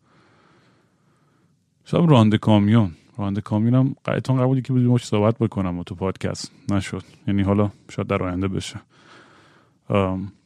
شب 1.91 2.11
رانده 2.11 2.39
کامیون. 2.39 2.91
رانده 3.17 3.41
کامیون 3.41 3.75
هم 3.75 3.95
قایتون 4.05 4.41
قبولی 4.41 4.63
که 4.63 4.73
بودیم 4.73 4.97
صحبت 4.97 5.39
بکنم 5.39 5.79
و 5.79 5.85
تو 5.85 5.95
پادکست. 5.95 6.53
نشد. 6.69 7.03
یعنی 7.27 7.43
حالا 7.43 7.71
شاید 7.91 8.09
در 8.09 8.23
آینده 8.23 8.49
بشه. 8.49 8.81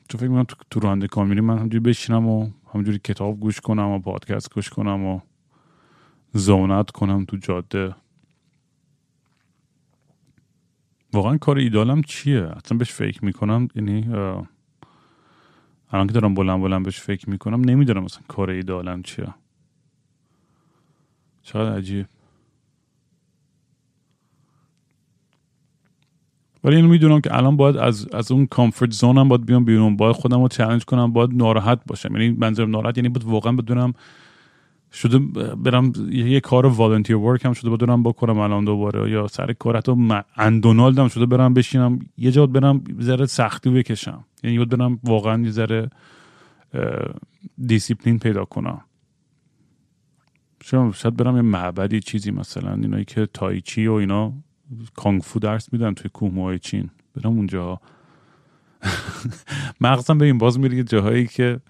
تو 0.09 0.19
فکر 0.19 0.29
می‌کنم 0.29 0.45
تو, 0.45 0.57
تو 0.71 0.81
رانده 0.81 1.07
کامیونی 1.07 1.41
من 1.41 1.59
همجوری 1.59 1.81
بشینم 1.81 2.29
و 2.29 2.51
همجوری 2.75 2.99
کتاب 2.99 3.41
گوش 3.41 3.61
کنم 3.61 3.89
و 3.89 3.99
پادکست 3.99 4.55
گوش 4.55 4.69
کنم 4.69 5.05
و 5.05 5.21
زونت 6.33 6.91
کنم 6.91 7.25
تو 7.25 7.37
جاده؟ 7.37 7.95
واقعا 11.13 11.37
کار 11.37 11.59
ایدالم 11.59 12.03
چیه؟ 12.03 12.43
اصلا 12.65 12.79
بهش 12.79 12.93
فکر 12.93 13.25
می‌کنم. 13.25 13.69
یعنی 13.75 14.09
الان 15.91 16.07
که 16.07 16.13
دارم 16.13 16.35
بلند 16.35 16.61
بلند 16.61 16.85
بهش 16.85 17.01
فکر 17.01 17.31
می‌کنم 17.31 17.61
نمی‌دونم 17.61 18.03
مثلا 18.03 18.23
کار 18.29 18.51
ایدالم 18.51 19.03
چیه. 19.03 19.35
چقدر 21.45 21.77
عجیب 21.77 22.07
ولی 26.65 26.77
اینو 26.77 26.89
می‌دونم 26.89 27.21
که 27.21 27.37
الان 27.37 27.57
باید 27.57 27.77
از 27.77 28.09
از 28.09 28.33
اون 28.33 28.47
کامفورت 28.47 28.93
زونم 28.93 29.29
باید 29.29 29.47
بیام 29.47 29.65
بیرون. 29.65 29.97
باید 29.97 30.17
خودم 30.17 30.43
رو 30.43 30.49
چالش 30.49 30.85
کنم 30.85 31.13
باید 31.13 31.31
ناراحت 31.35 31.81
باشم. 31.87 32.17
یعنی 32.17 32.31
منظورم 32.31 32.71
ناراحت 32.71 32.99
یعنی 32.99 33.09
باید 33.09 33.25
واقعا 33.25 33.53
بدونم 33.53 33.93
شده 34.93 35.19
برم 35.55 35.93
یه 36.11 36.41
کار 36.41 36.67
والنتیر 36.67 37.17
ورک 37.17 37.45
هم 37.45 37.53
شده 37.53 37.71
بدونم 37.71 38.03
بکنم 38.03 38.39
الان 38.39 38.65
دوباره. 38.65 39.11
یا 39.11 39.27
سر 39.27 39.53
کار 39.53 39.77
حتی 39.77 39.93
اندونالدم 40.37 41.09
شده 41.09 41.27
برم 41.27 41.55
بشینم. 41.55 41.99
یه 42.19 42.31
جا 42.31 42.47
برم 42.47 42.85
ذره 43.01 43.27
سختی 43.27 43.71
بکشم. 43.71 44.25
یعنی 44.43 44.57
باید 44.57 44.69
برم 44.69 45.01
واقعا 45.05 45.43
یه 45.43 45.51
ذره 45.51 45.91
دیسیپلین 47.67 48.19
پیدا 48.19 48.45
کنم. 48.45 48.81
شاید 50.65 51.17
برم 51.17 51.37
یه 51.37 51.43
معبدی 51.43 52.01
چیزی 52.01 52.31
مثلا 52.31 52.75
اینایی 52.75 53.05
که 53.05 53.27
تایچی 53.27 53.87
و 53.87 53.93
اینا 53.93 54.33
کانگفو 54.97 55.39
درس 55.39 55.73
میدن 55.73 55.95
توی 55.95 56.11
کوه 56.15 56.59
چین. 56.59 56.91
برم 57.17 57.33
اونجا. 57.33 57.81
مغزم 59.81 60.19
به 60.19 60.25
این 60.25 60.39
باز 60.39 60.59
میره 60.59 60.83
جاهایی 60.83 61.27
که 61.27 61.61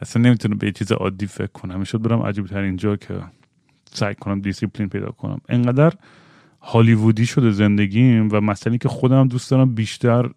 اصلا 0.00 0.22
نمی‌تونم 0.22 0.58
به 0.58 0.66
یه 0.66 0.72
چیز 0.72 0.92
عادی 0.92 1.26
فکر 1.26 1.46
کنم. 1.46 1.78
می‌شد 1.78 2.02
برم 2.02 2.22
عجیب 2.22 2.46
تر 2.46 2.58
اینجا 2.58 2.96
که 2.96 3.14
سعی 3.84 4.14
کنم 4.14 4.40
دیسیپلین 4.40 4.88
پیدا 4.88 5.10
کنم. 5.10 5.40
انقدر 5.48 5.92
هالیوودی 6.60 7.26
شده 7.26 7.50
زندگیم 7.50 8.28
و 8.32 8.40
مثلا 8.40 8.76
که 8.76 8.88
خودم 8.88 9.28
دوست 9.28 9.50
دارم 9.50 9.74
بیشتر 9.74 10.30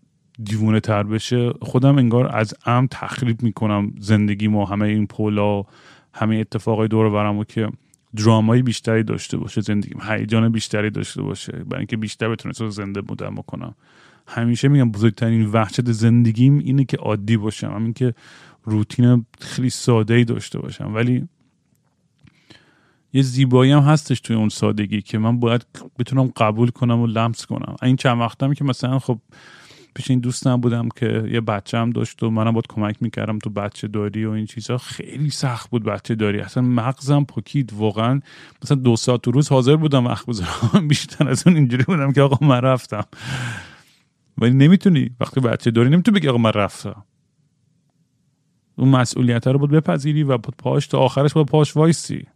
دیوونه 0.44 0.80
تر 0.80 1.04
بشه 1.04 1.54
خودم 1.62 1.98
انگار 1.98 2.36
از 2.36 2.54
ام 2.66 2.88
تخریب 2.92 3.42
می‌کنم 3.42 3.92
زندگی 4.00 4.48
ما 4.48 4.66
همه 4.66 4.88
این 4.88 5.08
پولا 5.08 5.64
همه 6.18 6.36
اتفاقای 6.36 6.88
دور 6.88 7.10
برم 7.10 7.38
و 7.38 7.44
که 7.44 7.70
درامایی 8.16 8.62
بیشتری 8.62 9.04
داشته 9.04 9.38
باشه 9.38 9.62
زندگیم 9.62 10.02
هیجان 10.10 10.52
بیشتری 10.52 10.90
داشته 10.90 11.22
باشه 11.22 11.52
برای 11.52 11.78
اینکه 11.78 11.98
بیشتر 11.98 12.30
بتونه 12.30 12.70
زنده 12.70 13.02
بودم 13.02 13.36
بکنم. 13.36 13.76
همیشه 14.28 14.68
میگم 14.68 14.92
بزرگترین 14.92 15.46
وحشت 15.46 15.92
زندگیم 15.92 16.58
اینه 16.58 16.86
که 16.86 16.98
عادی 16.98 17.38
باشم. 17.38 17.72
همین 17.72 17.94
که 17.94 18.14
روتین 18.64 19.26
خیلی 19.40 19.70
ساده 19.70 20.14
ای 20.14 20.24
داشته 20.24 20.60
باشم. 20.60 20.96
ولی 20.96 21.28
یه 23.14 23.22
زیبایی 23.22 23.72
هم 23.72 23.80
هستش 23.80 24.20
توی 24.20 24.36
اون 24.36 24.50
سادگی 24.50 25.02
که 25.02 25.18
من 25.18 25.40
باید 25.40 25.66
بتونم 26.00 26.32
قبول 26.38 26.70
کنم 26.70 27.00
و 27.00 27.08
لمس 27.08 27.46
کنم. 27.46 27.76
این 27.84 27.96
چند 27.96 28.20
وقتمی 28.20 28.56
که 28.56 28.64
مثلا 28.64 29.00
خب 29.00 29.20
پیش 29.98 30.10
این 30.10 30.20
دوستم 30.20 30.58
بودم 30.58 30.90
که 30.90 31.30
یه 31.32 31.42
بچه 31.42 31.78
هم 31.78 31.90
داشت 31.90 32.24
و 32.24 32.30
منم 32.30 32.52
باید 32.52 32.68
کمک 32.70 32.98
می‌کردم 33.02 33.40
تو 33.40 33.50
بچه 33.50 33.88
داری 33.88 34.26
و 34.26 34.30
این 34.32 34.46
چیزها 34.46 34.78
خیلی 34.78 35.30
سخت 35.30 35.70
بود 35.70 35.84
بچه 35.84 36.16
داری. 36.16 36.40
اصلا 36.40 36.64
مغزم 36.64 37.24
پکید 37.24 37.74
واقعا. 37.74 38.22
مثلا 38.64 38.78
دو 38.78 38.96
ساعت 38.96 39.22
تو 39.22 39.32
روز 39.32 39.50
حاضر 39.50 39.76
بودم 39.76 40.06
وقت 40.06 40.26
بذارم 40.26 40.88
بیشتر 40.90 41.30
از 41.30 41.48
اون 41.48 41.56
اینجوری 41.56 41.84
بودم 41.84 42.12
که 42.12 42.22
آقا 42.22 42.48
من 42.48 42.62
رفتم. 42.62 43.04
ولی 44.38 44.54
نمی‌تونی. 44.54 45.10
وقتی 45.20 45.40
بچه 45.40 45.72
داری 45.72 45.90
نمی‌تونی 45.90 46.20
بگی 46.20 46.28
آقا 46.28 46.38
من 46.38 46.52
رفتم. 46.52 47.04
اون 48.76 48.90
مسئولیت 48.90 49.48
رو 49.48 49.60
بود 49.60 49.72
بپذیری 49.72 50.24
و 50.24 50.38
پاش 50.38 50.88
تا 50.88 51.00
آخرش 51.00 51.34
با 51.34 51.44
پاش 51.44 51.78
وایسی. 51.78 52.28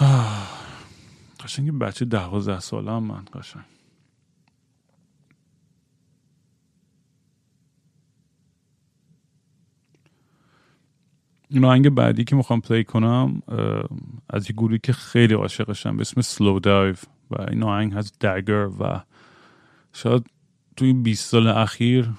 قشنگ 1.44 1.78
بچه 1.78 2.04
دوازده 2.04 2.60
ساله 2.60 2.90
هم 2.92 3.02
من 3.02 3.24
قشنگ. 3.34 3.71
این 11.52 11.64
آهنگ 11.64 11.88
بعدی 11.88 12.24
که 12.24 12.36
می‌خوام 12.36 12.60
play 12.60 12.84
کنم 12.84 13.42
از 14.30 14.50
یه 14.50 14.56
گروهی 14.56 14.78
که 14.78 14.92
خیلی 14.92 15.34
عاشقشم 15.34 15.96
به 15.96 16.00
اسم 16.00 16.20
Slowdive 16.20 16.94
و 17.30 17.42
این 17.50 17.62
آهنگ 17.62 17.92
هست 17.92 18.20
Dagger 18.20 18.66
و 18.66 19.00
شاید 19.92 20.26
توی 20.76 20.92
20 20.92 21.28
سال 21.30 21.46
اخیر 21.46 22.10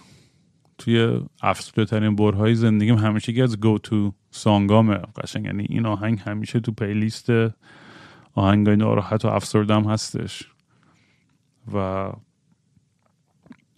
توی 0.78 1.20
افسرده 1.42 1.86
ترین 1.86 2.16
برهه 2.16 2.42
های 2.42 2.56
زندگیم 2.56 2.96
همیشه 2.96 3.32
یکی 3.32 3.42
از 3.42 3.60
go-to 3.60 3.78
song 3.78 4.14
امه 4.32 4.96
قشنگ. 4.96 5.46
یعنی 5.46 5.66
این 5.70 5.86
آهنگ 5.86 6.20
همیشه 6.20 6.60
تو 6.60 6.72
playlist 6.72 7.30
آهنگای 8.34 8.76
ناراحت 8.76 9.26
و 9.26 9.28
افسردم 9.28 9.84
هستش. 9.84 10.44
و 11.74 11.78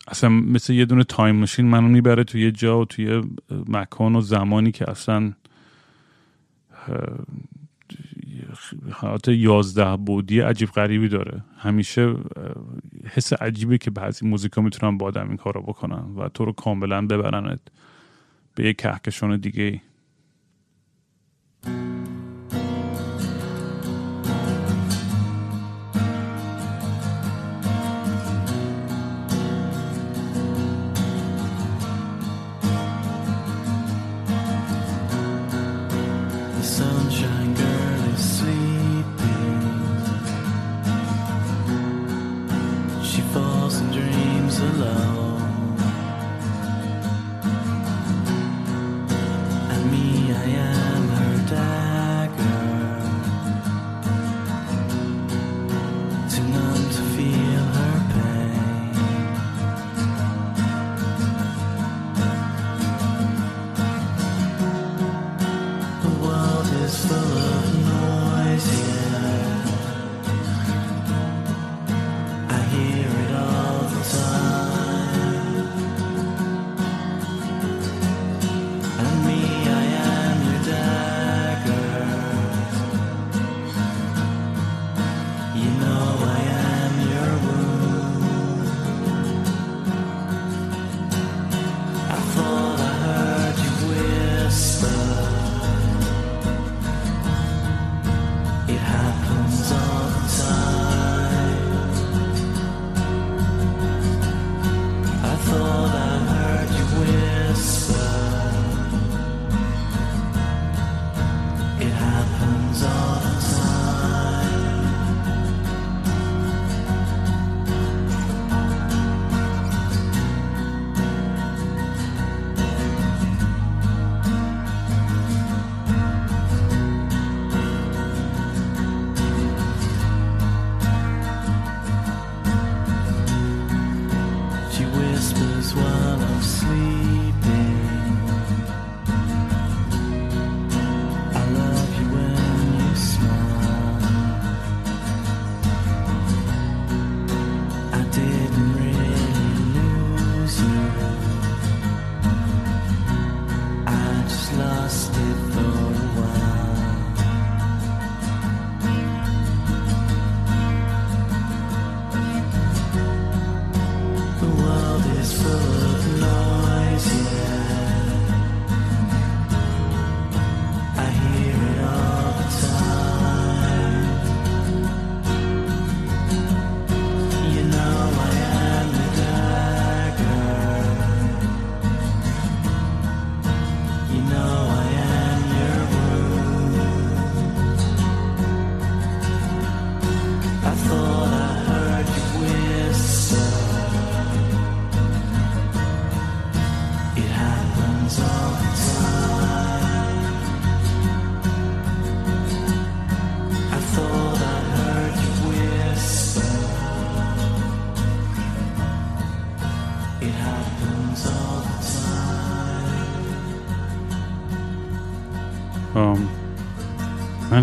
اصلا 0.08 0.30
مثل 0.30 0.74
یه 0.74 0.86
دونه 0.86 1.04
تایم 1.04 1.36
ماشین 1.36 1.66
منو 1.66 1.88
می‌بره 1.88 2.24
توی 2.24 2.42
یه 2.42 2.52
جا 2.52 2.80
و 2.80 2.86
توی 2.86 3.24
مکان 3.68 4.16
و 4.16 4.22
زمانی 4.22 4.72
که 4.72 4.90
اصلا 4.90 5.34
حالت 8.92 9.28
یازده 9.28 9.98
بودی 9.98 10.40
عجیب 10.40 10.70
غریبی 10.70 11.08
داره. 11.10 11.44
همیشه 11.58 12.16
حس 13.06 13.34
عجیبی 13.34 13.78
که 13.78 13.92
بعضی 13.92 14.28
موزیکا 14.28 14.62
می‌تونن 14.62 14.98
با 14.98 15.06
آدم 15.06 15.28
این 15.28 15.38
کارو 15.38 15.62
بکنن 15.62 16.16
و 16.16 16.30
تو 16.30 16.46
رو 16.46 16.52
کاملا 16.52 17.08
ببرنت 17.08 17.60
به 18.56 18.70
یک 18.70 18.78
کهکشان 18.78 19.38
دیگه 19.38 19.64
ای 19.64 19.80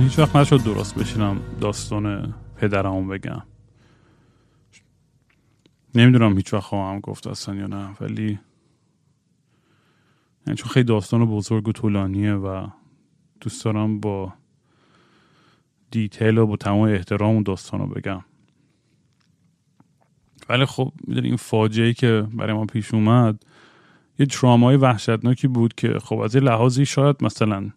هیچ 0.03 0.19
وقت 0.19 0.37
نشد 0.37 0.65
درست 0.65 0.95
بشینم 0.95 1.41
داستان 1.61 2.35
پدرمو 2.57 3.07
بگم. 3.07 3.43
نمی‌دونم 5.95 6.37
هیچ 6.37 6.55
وقت 6.55 6.63
خواهم 6.63 7.01
گفت 7.01 7.27
اصلا 7.27 7.55
یا 7.55 7.67
نه 7.67 7.97
ولی 8.01 8.39
یعنی 10.47 10.57
چون 10.57 10.71
خیلی 10.71 10.85
داستان 10.85 11.27
بزرگ 11.27 11.69
و 11.69 11.73
طولانیه 11.73 12.35
و 12.35 12.67
دوست 13.41 13.65
دارم 13.65 14.01
با 14.01 14.33
دیتیل 15.91 16.39
و 16.39 16.47
با 16.47 16.57
تمام 16.57 16.81
احترام 16.81 17.35
اون 17.35 17.43
داستان 17.43 17.81
رو 17.81 17.87
بگم. 17.87 18.25
ولی 20.49 20.65
خب 20.65 20.93
می‌دونی 21.07 21.29
این 21.29 21.37
فاجعه 21.37 21.93
که 21.93 22.27
برای 22.33 22.53
ما 22.53 22.67
پیش 22.67 22.95
اومد 22.95 23.43
یه 24.19 24.27
ترامای 24.27 24.77
وحشتناکی 24.77 25.49
بود 25.49 25.75
که 25.75 25.99
خب 25.99 26.19
از 26.19 26.35
یه 26.35 26.41
لحاظی 26.41 26.87
شاید 26.87 27.25
مثلا 27.25 27.71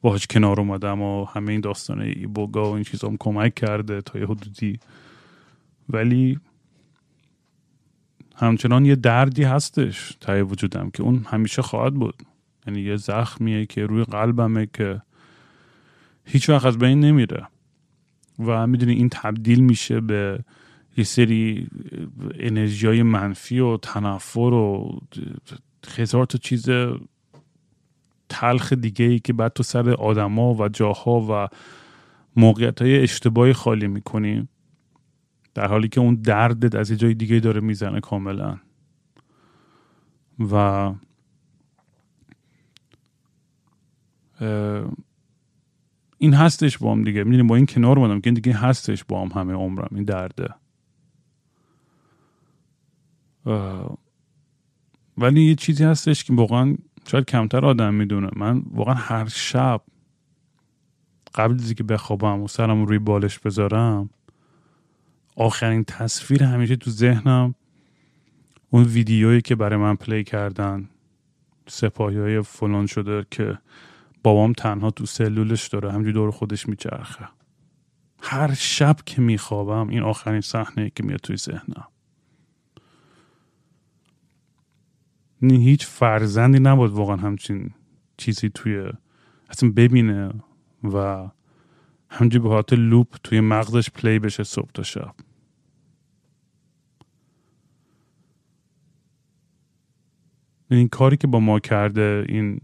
باهاش 0.00 0.26
کنار 0.26 0.60
اومدم 0.60 1.02
و 1.02 1.24
همه 1.24 1.52
این 1.52 1.60
داستان 1.60 2.00
ای 2.00 2.26
بوگا 2.26 2.70
و 2.70 2.74
این 2.74 2.84
چیزام 2.84 3.16
کمک 3.20 3.54
کرده 3.54 4.00
تا 4.00 4.18
یه 4.18 4.24
حدودی. 4.24 4.78
ولی 5.88 6.38
همچنان 8.36 8.84
یه 8.84 8.96
دردی 8.96 9.42
هستش 9.42 10.16
تای 10.20 10.42
وجودم 10.42 10.90
که 10.90 11.02
اون 11.02 11.26
همیشه 11.30 11.62
خواهد 11.62 11.94
بود. 11.94 12.22
یعنی 12.66 12.80
یه 12.80 12.96
زخمیه 12.96 13.66
که 13.66 13.86
روی 13.86 14.04
قلبمه 14.04 14.68
که 14.74 15.02
هیچ 16.24 16.48
وقت 16.48 16.66
از 16.66 16.78
بین 16.78 17.00
نمیره. 17.00 17.46
و 18.38 18.66
می‌دونی 18.66 18.92
این 18.92 19.08
تبدیل 19.08 19.60
میشه 19.60 20.00
به 20.00 20.44
یه 20.96 21.04
سری 21.04 21.68
انرژی 22.34 22.86
های 22.86 23.02
منفی 23.02 23.58
و 23.58 23.76
تنفر 23.76 24.40
و 24.40 24.98
هزار 25.96 26.26
تا 26.26 26.38
چیز 26.38 26.68
تلخ 28.28 28.72
دیگه 28.72 29.04
ای 29.04 29.18
که 29.18 29.32
بعد 29.32 29.52
تو 29.52 29.62
سر 29.62 29.90
آدما 29.90 30.54
و 30.54 30.68
جاها 30.68 31.20
و 31.20 31.48
موقعیت 32.36 32.82
های 32.82 33.02
اشتباهی 33.02 33.52
خالی 33.52 33.86
می‌کنی 33.86 34.48
در 35.54 35.66
حالی 35.66 35.88
که 35.88 36.00
اون 36.00 36.14
دردت 36.14 36.74
از 36.74 36.90
یه 36.90 36.96
جای 36.96 37.14
دیگه 37.14 37.40
داره 37.40 37.60
می‌زنه 37.60 38.00
کاملا. 38.00 38.58
و 40.38 40.94
این 46.18 46.34
هستش 46.34 46.78
با 46.78 46.92
هم 46.92 47.04
دیگه. 47.04 47.24
می‌دونی 47.24 47.42
با 47.48 47.56
این 47.56 47.66
کنار 47.66 47.98
بودم 47.98 48.20
که 48.20 48.30
دیگه 48.30 48.52
هستش 48.52 49.04
با 49.04 49.22
هم 49.22 49.40
همه 49.40 49.52
عمرم 49.52 49.88
این 49.94 50.04
درده. 50.04 50.54
ولی 55.18 55.42
یه 55.42 55.54
چیزی 55.54 55.84
هستش 55.84 56.24
که 56.24 56.32
واقعا 56.32 56.76
شاید 57.10 57.24
کمتر 57.24 57.64
آدم 57.64 57.94
می‌دونه. 57.94 58.30
من 58.36 58.62
واقعا 58.70 58.94
هر 58.94 59.28
شب 59.28 59.82
قبل 61.34 61.54
از 61.54 61.74
که 61.74 61.84
بخوابم 61.84 62.42
و 62.42 62.48
سرم 62.48 62.84
روی 62.84 62.98
بالش 62.98 63.38
بذارم 63.38 64.10
آخرین 65.36 65.84
تصویر 65.84 66.44
همیشه 66.44 66.76
تو 66.76 66.90
ذهنم 66.90 67.54
اون 68.70 68.84
ویدیویی 68.84 69.40
که 69.40 69.54
برای 69.54 69.78
من 69.78 69.96
پلی 69.96 70.24
کردن 70.24 70.88
سپاهی 71.66 72.18
های 72.18 72.42
فلان 72.42 72.86
شده 72.86 73.26
که 73.30 73.58
بابام 74.22 74.52
تنها 74.52 74.90
تو 74.90 75.06
سلولش 75.06 75.68
داره 75.68 75.92
همجوری 75.92 76.12
دور 76.12 76.30
خودش 76.30 76.68
میچرخه. 76.68 77.28
هر 78.22 78.54
شب 78.54 78.96
که 79.06 79.20
میخوابم 79.20 79.88
این 79.88 80.02
آخرین 80.02 80.40
صحنه 80.40 80.90
که 80.94 81.02
میاد 81.02 81.20
توی 81.20 81.36
ذهنم. 81.36 81.88
هیچ 85.42 85.86
فرزندی 85.86 86.58
نبود 86.58 86.90
واقعا 86.90 87.16
همچین 87.16 87.70
چیزی 88.16 88.50
توی 88.54 88.84
اصلا 89.50 89.72
ببینه 89.76 90.30
و 90.84 91.28
همجوری 92.10 92.42
به 92.42 92.48
حالت 92.48 92.72
loop 92.72 93.16
توی 93.24 93.40
مغزش 93.40 93.90
play 93.90 94.18
بشه 94.18 94.42
صبح 94.42 94.70
تا 94.74 94.82
شب. 94.82 95.14
این 100.70 100.88
کاری 100.88 101.16
که 101.16 101.26
با 101.26 101.40
ما 101.40 101.58
کرده 101.58 102.24
این 102.28 102.60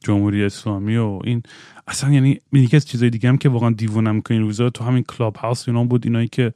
جمهوری 0.00 0.44
اسلامی 0.44 0.96
و 0.96 1.20
این 1.24 1.42
اصلا 1.86 2.12
یعنی 2.12 2.40
یکی 2.52 2.76
از 2.76 2.86
چیزای 2.86 3.10
دیگه 3.10 3.28
هم 3.28 3.38
که 3.38 3.48
واقعا 3.48 3.70
دیوونم 3.70 4.20
کرده 4.20 4.34
این 4.34 4.42
روزا 4.42 4.70
تو 4.70 4.84
همین 4.84 5.02
کلاب 5.02 5.36
هاوس 5.36 5.68
اینا 5.68 5.84
بود 5.84 6.06
اینایی 6.06 6.28
که 6.28 6.52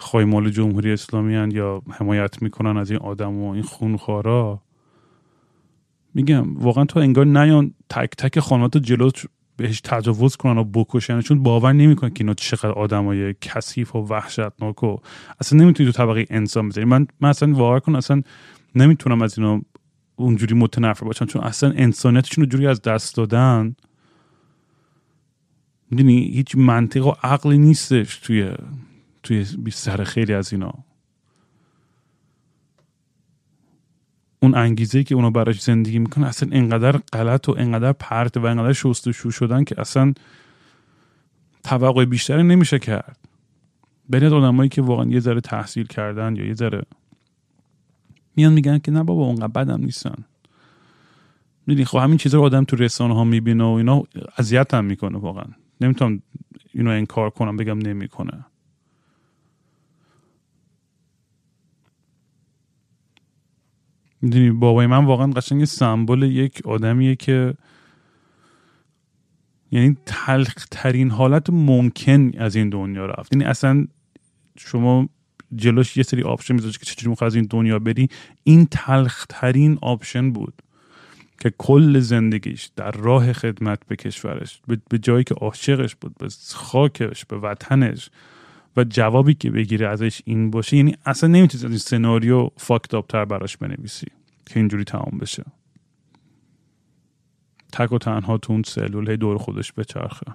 خایمال 0.00 0.50
جمهوری 0.50 0.92
اسلامی 0.92 1.34
هن 1.34 1.50
یا 1.50 1.82
حمایت 1.90 2.42
می‌کنن 2.42 2.76
از 2.76 2.90
این 2.90 3.00
آدم 3.00 3.36
و 3.38 3.50
این 3.50 3.62
خونخوارا؟ 3.62 4.62
میگم 6.14 6.56
واقعا 6.56 6.84
تو 6.84 7.00
انگار 7.00 7.26
نیان 7.26 7.74
تک 7.90 8.10
تک 8.18 8.40
خانوات 8.40 8.76
جلو 8.76 9.10
بهش 9.56 9.80
تجاوز 9.80 10.36
کنن 10.36 10.58
و 10.58 10.64
بکشن 10.64 11.20
چون 11.20 11.42
باور 11.42 11.72
نمی‌کنن 11.72 12.10
که 12.10 12.24
اینا 12.24 12.34
چقدر 12.34 12.72
آدمای 12.72 13.34
کثیف 13.40 13.96
و 13.96 13.98
وحشتناک 13.98 14.82
و 14.82 14.96
اصلا 15.40 15.58
نمی‌تونی 15.58 15.92
تو 15.92 15.98
طبقه 15.98 16.26
انسان 16.30 16.68
بذاری. 16.68 16.86
من 16.86 17.06
من 17.20 17.28
اصلا 17.28 17.80
کن 17.80 17.96
اصلا 17.96 18.22
نمی‌تونم 18.74 19.22
از 19.22 19.38
اینا 19.38 19.62
اونجوری 20.16 20.54
متنفر 20.54 21.06
باشم 21.06 21.26
چون 21.26 21.42
اصلا 21.42 21.72
انسانیتشون 21.76 22.44
رو 22.44 22.50
جوری 22.50 22.66
از 22.66 22.82
دست 22.82 23.16
دادن. 23.16 23.76
می‌دونی 25.90 26.30
هیچ 26.34 26.56
منطق 26.56 27.06
و 27.06 27.12
عقلی 27.22 27.58
نیستش 27.58 28.16
توی 28.16 28.52
توی 29.22 29.46
سر 29.72 30.04
خیلی 30.04 30.32
از 30.34 30.52
اینا. 30.52 30.74
اون 34.42 34.54
انگیزه 34.54 35.04
که 35.04 35.14
اونا 35.14 35.30
براش 35.30 35.62
زندگی 35.62 35.98
می‌کنن 35.98 36.24
اصلا 36.24 36.48
انقدر 36.52 36.92
غلط 37.12 37.48
و 37.48 37.54
انقدر 37.58 37.92
پرت 37.92 38.36
و 38.36 38.46
انقدر 38.46 38.72
شستشو 38.72 39.30
شدن 39.30 39.64
که 39.64 39.80
اصلا 39.80 40.12
توقع 41.64 42.04
بیشتری 42.04 42.42
نمیشه 42.42 42.78
کرد. 42.78 43.18
بین 44.08 44.24
آدمایی 44.24 44.68
که 44.68 44.82
واقعا 44.82 45.10
یه 45.10 45.20
ذره 45.20 45.40
تحصیل 45.40 45.86
کردن 45.86 46.36
یا 46.36 46.46
یه 46.46 46.54
ذره 46.54 46.82
میان 48.36 48.52
میگن 48.52 48.78
که 48.78 48.92
نه 48.92 49.02
بابا 49.02 49.24
اونقدر 49.24 49.48
بدم 49.48 49.80
نیستن. 49.80 50.24
می‌دونی 51.66 51.84
خب 51.84 51.98
همین 51.98 52.16
چیزا 52.16 52.38
رو 52.38 52.44
آدم 52.44 52.64
تو 52.64 52.76
رسانه 52.76 53.14
ها 53.14 53.24
می‌بینه 53.24 53.64
و 53.64 53.68
اینا 53.68 54.02
اذیت 54.38 54.74
هم 54.74 54.84
می‌کنه 54.84 55.18
واقعا. 55.18 55.46
نمی‌تونم 55.80 56.22
اینو 56.72 56.90
انکار 56.90 57.30
کنم 57.30 57.56
بگم 57.56 57.78
نمی‌کنه. 57.78 58.44
می‌دونی 64.22 64.50
بابای 64.50 64.86
من 64.86 65.04
واقعا 65.04 65.26
قشنگ 65.26 65.64
سمبل 65.64 66.22
یک 66.22 66.60
آدمیه 66.64 67.16
که 67.16 67.54
یعنی 69.70 69.96
تلخ 70.06 70.66
ترین 70.70 71.10
حالت 71.10 71.50
ممکن 71.50 72.32
از 72.38 72.56
این 72.56 72.70
دنیا 72.70 73.06
رفت. 73.06 73.32
یعنی 73.32 73.44
اصلا 73.44 73.86
شما 74.58 75.08
جلوش 75.56 75.96
یه 75.96 76.02
سری 76.02 76.22
آپشن 76.22 76.54
می‌ذاره 76.54 76.72
که 76.72 76.84
چجوری 76.84 77.10
می‌خواد 77.10 77.30
از 77.30 77.34
این 77.34 77.46
دنیا 77.50 77.78
بری. 77.78 78.08
این 78.44 78.66
تلخ 78.70 79.26
ترین 79.28 79.78
option 79.82 80.32
بود 80.32 80.54
که 81.40 81.52
کل 81.58 81.98
زندگیش 81.98 82.70
در 82.76 82.90
راه 82.90 83.32
خدمت 83.32 83.86
به 83.88 83.96
کشورش 83.96 84.60
به 84.88 84.98
جایی 84.98 85.24
که 85.24 85.34
عاشقش 85.34 85.94
بود 85.94 86.18
به 86.18 86.28
خاکش 86.54 87.24
به 87.24 87.36
وطنش 87.38 88.10
و 88.76 88.84
جوابی 88.84 89.34
که 89.34 89.50
بگیره 89.50 89.88
ازش 89.88 90.22
این 90.24 90.50
باشه 90.50 90.76
یعنی 90.76 90.96
اصلا 91.04 91.28
نمی‌تونی 91.28 91.64
این 91.64 91.78
سناریو 91.78 92.50
fucked 92.56 93.06
تر 93.08 93.24
براش 93.24 93.56
بنویسی 93.56 94.06
که 94.46 94.60
اینجوری 94.60 94.84
تمام 94.84 95.18
بشه. 95.20 95.44
تک 97.72 97.92
و 97.92 97.98
تنها 97.98 98.38
تو 98.38 98.52
اون 98.52 98.62
سلول 98.62 99.16
دور 99.16 99.38
خودش 99.38 99.72
بچرخه. 99.72 100.34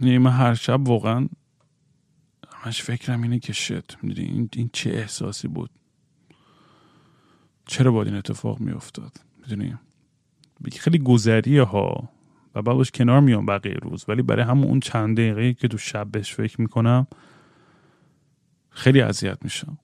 یعنی 0.00 0.18
من 0.18 0.30
هر 0.30 0.54
شب 0.54 0.88
واقعا 0.88 1.28
همش 2.52 2.82
فکرم 2.82 3.22
اینه 3.22 3.38
که 3.38 3.52
شت 3.52 4.02
می‌دونی 4.02 4.28
این, 4.28 4.48
این 4.56 4.70
چه 4.72 4.90
احساسی 4.90 5.48
بود. 5.48 5.70
چرا 7.66 7.92
باید 7.92 8.08
این 8.08 8.16
اتفاق 8.16 8.60
میافتاد؟ 8.60 9.12
می‌دونی؟ 9.40 9.74
خیلی 10.78 10.98
گذریه 10.98 11.62
ها 11.62 12.13
و 12.54 12.62
بعدش 12.62 12.90
کنار 12.90 13.20
میام 13.20 13.46
بقیه 13.46 13.74
روز. 13.74 14.04
ولی 14.08 14.22
برای 14.22 14.44
همون 14.44 14.68
اون 14.68 14.80
چند 14.80 15.16
دقیقه 15.16 15.54
که 15.54 15.68
تو 15.68 15.78
شب 15.78 16.10
بهش 16.10 16.34
فکر 16.34 16.60
می‌کنم 16.60 17.06
خیلی 18.70 19.00
اذیت 19.00 19.38
میشم. 19.42 19.78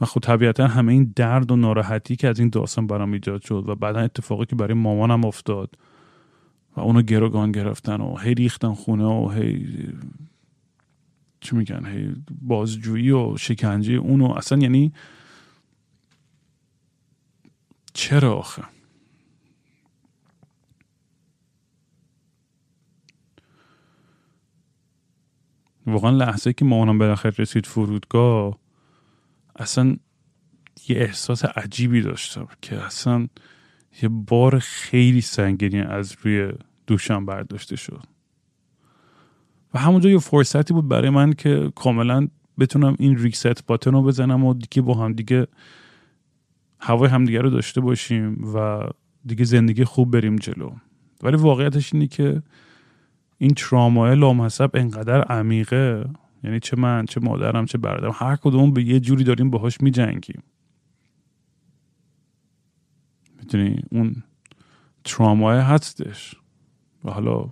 و 0.00 0.04
خب 0.06 0.20
طبیعتا 0.20 0.66
همه 0.66 0.92
این 0.92 1.12
درد 1.16 1.50
و 1.50 1.56
ناراحتی 1.56 2.16
که 2.16 2.28
از 2.28 2.38
این 2.38 2.48
داستان 2.48 2.86
برام 2.86 3.12
ایجاد 3.12 3.42
شد 3.42 3.64
و 3.68 3.74
بعدا 3.74 4.00
اتفاقی 4.00 4.46
که 4.46 4.56
برای 4.56 4.74
مامانم 4.74 5.24
افتاد 5.24 5.78
و 6.76 6.80
اونو 6.80 7.02
گروگان 7.02 7.52
گرفتن 7.52 8.00
و 8.00 8.16
هی 8.16 8.34
ریختن 8.34 8.74
خونه 8.74 9.04
و 9.04 9.28
هی 9.28 9.66
چی 11.40 11.56
میگن 11.56 11.86
هی 11.86 12.14
بازجویی 12.42 13.10
و 13.10 13.36
شکنجه 13.36 13.94
اونو. 13.94 14.30
اصلا 14.30 14.58
یعنی 14.58 14.92
چرا 17.92 18.34
آخه؟ 18.34 18.62
واقعا 25.92 26.10
لحظه 26.10 26.52
که 26.52 26.64
مامانم 26.64 26.98
بالاخره 26.98 27.32
رسید 27.38 27.66
فرودگاه 27.66 28.58
اصلا 29.56 29.96
یه 30.88 30.96
احساس 30.96 31.44
عجیبی 31.44 32.02
داشتم 32.02 32.48
که 32.62 32.76
اصلا 32.76 33.28
یه 34.02 34.08
بار 34.08 34.58
خیلی 34.58 35.20
سنگینی 35.20 35.80
از 35.80 36.16
روی 36.22 36.52
دوشم 36.86 37.26
برداشته 37.26 37.76
شد. 37.76 38.02
و 39.74 39.78
همونجا 39.78 40.10
یه 40.10 40.18
فرصتی 40.18 40.74
بود 40.74 40.88
برای 40.88 41.10
من 41.10 41.32
که 41.32 41.72
کاملا 41.74 42.28
بتونم 42.58 42.96
این 42.98 43.18
ریست 43.18 43.66
باتن 43.66 43.92
رو 43.92 44.02
بزنم 44.02 44.44
و 44.44 44.54
دیگه 44.54 44.82
با 44.82 44.94
هم 44.94 45.12
دیگه 45.12 45.46
هوای 46.80 47.10
همدیگه 47.10 47.40
رو 47.40 47.50
داشته 47.50 47.80
باشیم 47.80 48.54
و 48.54 48.88
دیگه 49.26 49.44
زندگی 49.44 49.84
خوب 49.84 50.10
بریم 50.10 50.36
جلو. 50.36 50.70
ولی 51.22 51.36
واقعیتش 51.36 51.94
اینه 51.94 52.06
که 52.06 52.42
این 53.38 53.50
ترامای 53.50 54.16
لامحسب 54.16 54.70
انقدر 54.74 55.22
عمیقه. 55.22 56.10
یعنی 56.44 56.60
چه 56.60 56.76
من 56.76 57.04
چه 57.04 57.20
مادرم 57.20 57.66
چه 57.66 57.78
برادرم 57.78 58.12
هر 58.14 58.36
کدوم 58.36 58.72
به 58.72 58.82
یه 58.82 59.00
جوری 59.00 59.24
داریم 59.24 59.50
باهاش 59.50 59.80
میجنگیم. 59.80 60.42
می‌دونی؟ 63.38 63.82
اون 63.90 64.22
ترامای 65.04 65.58
هستش. 65.58 66.34
و 67.04 67.10
حالا 67.10 67.50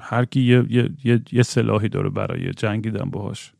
هر 0.00 0.24
کی 0.24 0.40
یه, 0.40 0.64
یه،, 0.68 0.90
یه،, 1.04 1.22
یه 1.32 1.42
سلاحی 1.42 1.88
داره 1.88 2.10
برای 2.10 2.52
جنگیدن 2.52 3.10
باهاش. 3.10 3.52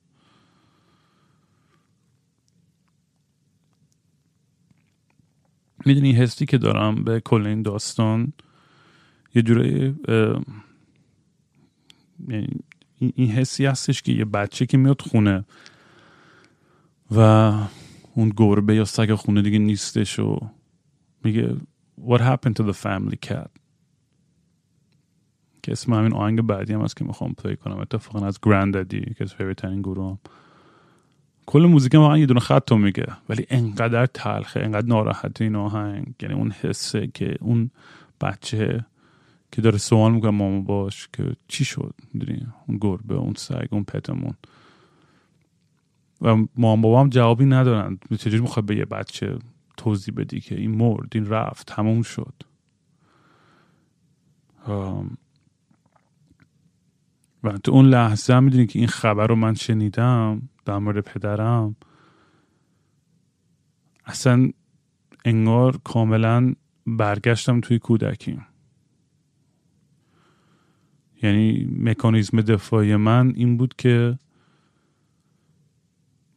می‌دونی؟ 5.87 6.13
حسی 6.13 6.47
که 6.47 6.59
دارم 6.59 7.05
به 7.05 7.21
کل 7.21 7.47
این 7.47 7.63
داستان 7.63 8.33
یه 9.35 9.43
جوری 9.43 9.95
این 12.99 13.31
حسی 13.31 13.67
هستش 13.67 14.03
که 14.03 14.13
یه 14.13 14.25
بچه 14.25 14.67
که 14.67 14.77
میاد 14.77 15.03
خونه 15.03 15.45
و 17.11 17.21
اون 18.15 18.33
گربه 18.37 18.75
یا 18.75 18.85
سگ 18.85 19.15
خونه 19.15 19.43
دیگه 19.43 19.59
نیستش 19.59 20.19
و 20.19 20.39
میگه 21.25 21.57
What 22.07 22.21
happened 22.21 22.55
to 22.55 22.63
the 22.63 22.73
family 22.73 23.17
cat? 23.29 23.51
که 25.63 25.73
اسم 25.73 25.95
همین 25.95 26.13
آهنگ 26.13 26.43
بعدی 26.43 26.73
هم 26.73 26.81
هست 26.81 26.97
که 26.97 27.05
می‌خوام 27.05 27.35
play 27.35 27.57
کنم. 27.57 27.79
اتفاقا 27.79 28.27
از 28.27 28.39
Grandaddy 28.43 29.01
که 29.01 29.25
از 29.25 29.35
favorite 29.35 29.83
ترین 29.83 30.11
گروهامه. 30.11 30.19
کل 31.47 31.67
موزیک 31.67 31.95
واقعا 31.95 32.19
یه 32.19 32.27
دونه 32.27 32.41
خط 32.41 32.73
میگه 32.73 33.07
ولی 33.29 33.47
انقدر 33.51 34.07
تلخه 34.07 34.61
انقدر 34.61 34.87
ناراحت 34.87 35.41
این 35.41 35.57
آهنگ. 35.57 36.15
یعنی 36.23 36.35
اون 36.35 36.51
حسه 36.51 37.07
که 37.07 37.37
اون 37.41 37.71
بچه 38.21 38.85
که 39.53 39.63
داره 39.63 39.79
سوال 39.79 40.13
می‌کنه 40.13 40.31
مامان 40.31 40.61
باباش 40.61 41.09
که 41.13 41.37
چی 41.49 41.65
شد؟ 41.65 41.95
می‌دونی؟ 42.15 42.47
اون 42.69 42.79
گربه 42.81 43.15
اون 43.15 43.35
سگ 43.37 43.67
اون 43.71 43.85
pet 43.85 44.06
مون. 44.06 44.35
و 46.21 46.37
مامان 46.57 46.81
بابا 46.81 47.01
هم 47.01 47.09
جوابی 47.09 47.47
ندارن. 47.47 47.99
چجوری 48.19 48.41
می‌خواد 48.41 48.67
به 48.67 48.77
یه 48.77 48.85
بچه 48.85 49.39
توضیح 49.77 50.15
بدی 50.17 50.41
که 50.41 50.55
این 50.55 50.71
مرد 50.71 51.09
این 51.15 51.27
رفت 51.27 51.67
تموم 51.67 52.03
شد؟ 52.03 52.35
و 57.45 57.59
تو 57.59 57.73
اون 57.73 57.87
لحظه 57.87 58.35
هم 58.35 58.45
می‌دونی 58.45 58.67
که 58.67 58.79
این 58.79 58.89
خبر 58.89 59.27
رو 59.27 59.37
من 59.37 59.55
شنیدم 59.55 60.49
در 60.65 60.79
مورد 60.79 61.05
پدرم. 61.05 61.77
اصلا 64.07 64.51
انگار 65.25 65.81
کاملا 65.85 66.55
برگشتم 66.87 67.61
توی 67.61 67.79
کودکیم 67.79 68.47
یعنی 71.23 71.69
مکانیزم 71.79 72.41
دفاعی 72.41 72.97
من 72.97 73.33
این 73.37 73.57
بود 73.57 73.75
که 73.79 74.19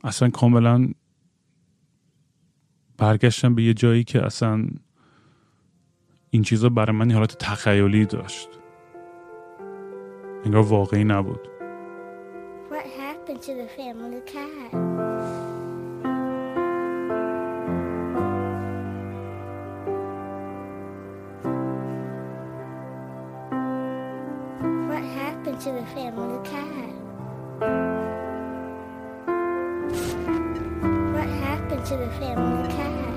اصلا 0.04 0.30
کاملا 0.30 0.90
برگشتم 2.98 3.56
به 3.56 3.64
یه 3.64 3.74
جایی 3.74 4.04
که 4.04 4.26
اصلا 4.26 4.68
این 6.30 6.44
چیزا 6.44 6.70
برای 6.70 6.96
من 6.96 7.12
حالت 7.12 7.38
تخیلی 7.38 8.06
داشت 8.06 8.50
انگار 10.46 10.62
واقعی 10.62 11.04
نبود 11.04 11.40
What 12.70 12.86
happened 12.86 13.42
to 13.42 13.54
the 13.62 13.68
family 13.78 14.22
cat? 14.34 15.23
Happened 25.54 25.66
to 25.66 25.82
the 25.82 25.86
family 25.93 26.49
cat? 26.49 26.89
What 31.14 31.30
happened 31.30 31.86
to 31.86 31.95
the 31.95 32.10
family 32.18 32.70
cat? 32.74 33.14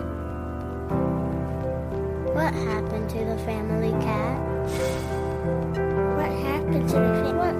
What 2.34 2.52
happened 2.52 3.08
to 3.08 3.24
the 3.24 3.38
family 3.38 3.92
cat? 4.04 4.38
What 6.18 6.30
happened 6.30 6.88
to 6.90 6.96
the 6.96 7.14
family 7.24 7.32
What 7.32 7.54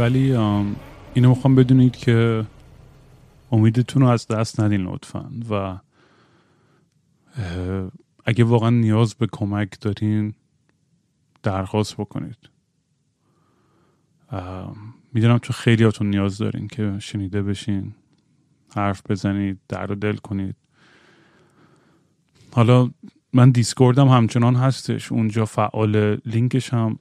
ولی 0.00 0.36
اینو 1.14 1.28
می‌خوام 1.28 1.54
بدونید 1.54 1.96
که 1.96 2.46
امیدتون 3.52 4.02
رو 4.02 4.08
از 4.08 4.26
دست 4.26 4.60
ندین 4.60 4.80
لطفا. 4.80 5.30
و 5.50 5.78
اگه 8.24 8.44
واقعا 8.44 8.70
نیاز 8.70 9.14
به 9.14 9.28
کمک 9.32 9.80
دارین 9.80 10.34
درخواست 11.42 11.96
بکنید. 11.96 12.38
می‌دونم 15.12 15.38
تو 15.38 15.52
خیلیاتون 15.52 16.10
نیاز 16.10 16.38
دارین 16.38 16.68
که 16.68 16.96
شنیده 16.98 17.42
بشین 17.42 17.94
حرف 18.74 19.02
بزنید 19.10 19.58
در 19.68 19.92
و 19.92 19.94
دل 19.94 20.16
کنید. 20.16 20.56
حالا 22.52 22.90
من 23.32 23.50
دیسکوردم 23.50 24.08
همچنان 24.08 24.56
هستش 24.56 25.12
اونجا 25.12 25.44
فعال 25.44 26.20
لینکش 26.26 26.74
هم 26.74 26.98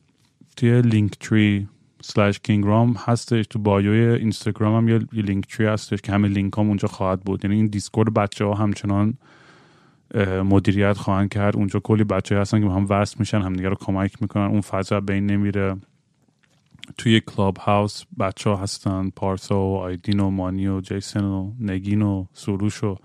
توی 0.56 0.82
Linktree 0.82 1.18
slash 1.20 1.68
King 2.02 2.40
Raam 2.40 2.96
هستش. 2.98 3.46
تو 3.50 3.60
bio 3.60 4.05
ی 4.05 4.20
اینستاگرام 4.20 4.76
هم 4.76 4.90
یه 4.90 5.22
Linktree 5.22 5.66
هستش 5.66 6.02
که 6.02 6.12
همه 6.12 6.28
لینک 6.28 6.58
هم 6.58 6.68
اونجا 6.68 6.88
خواهد 6.88 7.22
بود. 7.22 7.46
یعنی 7.46 7.58
این 7.58 7.68
دیسکورد 7.68 8.14
بچه 8.14 8.46
ها 8.46 8.54
همچنان 8.54 9.14
مدیریت 10.44 10.98
خواهند 10.98 11.30
کرد. 11.30 11.56
اونجا 11.56 11.80
کلی 11.80 12.04
بچه 12.04 12.38
هستن 12.38 12.62
که 12.62 12.68
هم 12.68 12.86
وصل 12.90 13.16
میشن 13.20 13.42
همدیگه 13.42 13.70
رو 13.70 13.76
کمک 13.76 14.22
می‌کنن. 14.22 14.46
اون 14.46 14.62
فضا 14.62 15.00
بین 15.00 15.26
نمیره. 15.26 15.78
توی 16.98 17.20
کلاب 17.20 17.58
هاوس 17.58 18.04
بچه 18.20 18.50
ها 18.50 18.56
هستن. 18.56 19.10
پارسا 19.10 19.60
و 19.60 19.78
آیدین 19.78 20.20
و 20.20 20.30
مانی 20.30 20.68
و 20.68 20.82
جیسن 20.82 21.24
و 21.24 21.52
نگین 21.60 22.02
و 22.02 22.26
سروش 22.34 22.84
و 22.84 22.98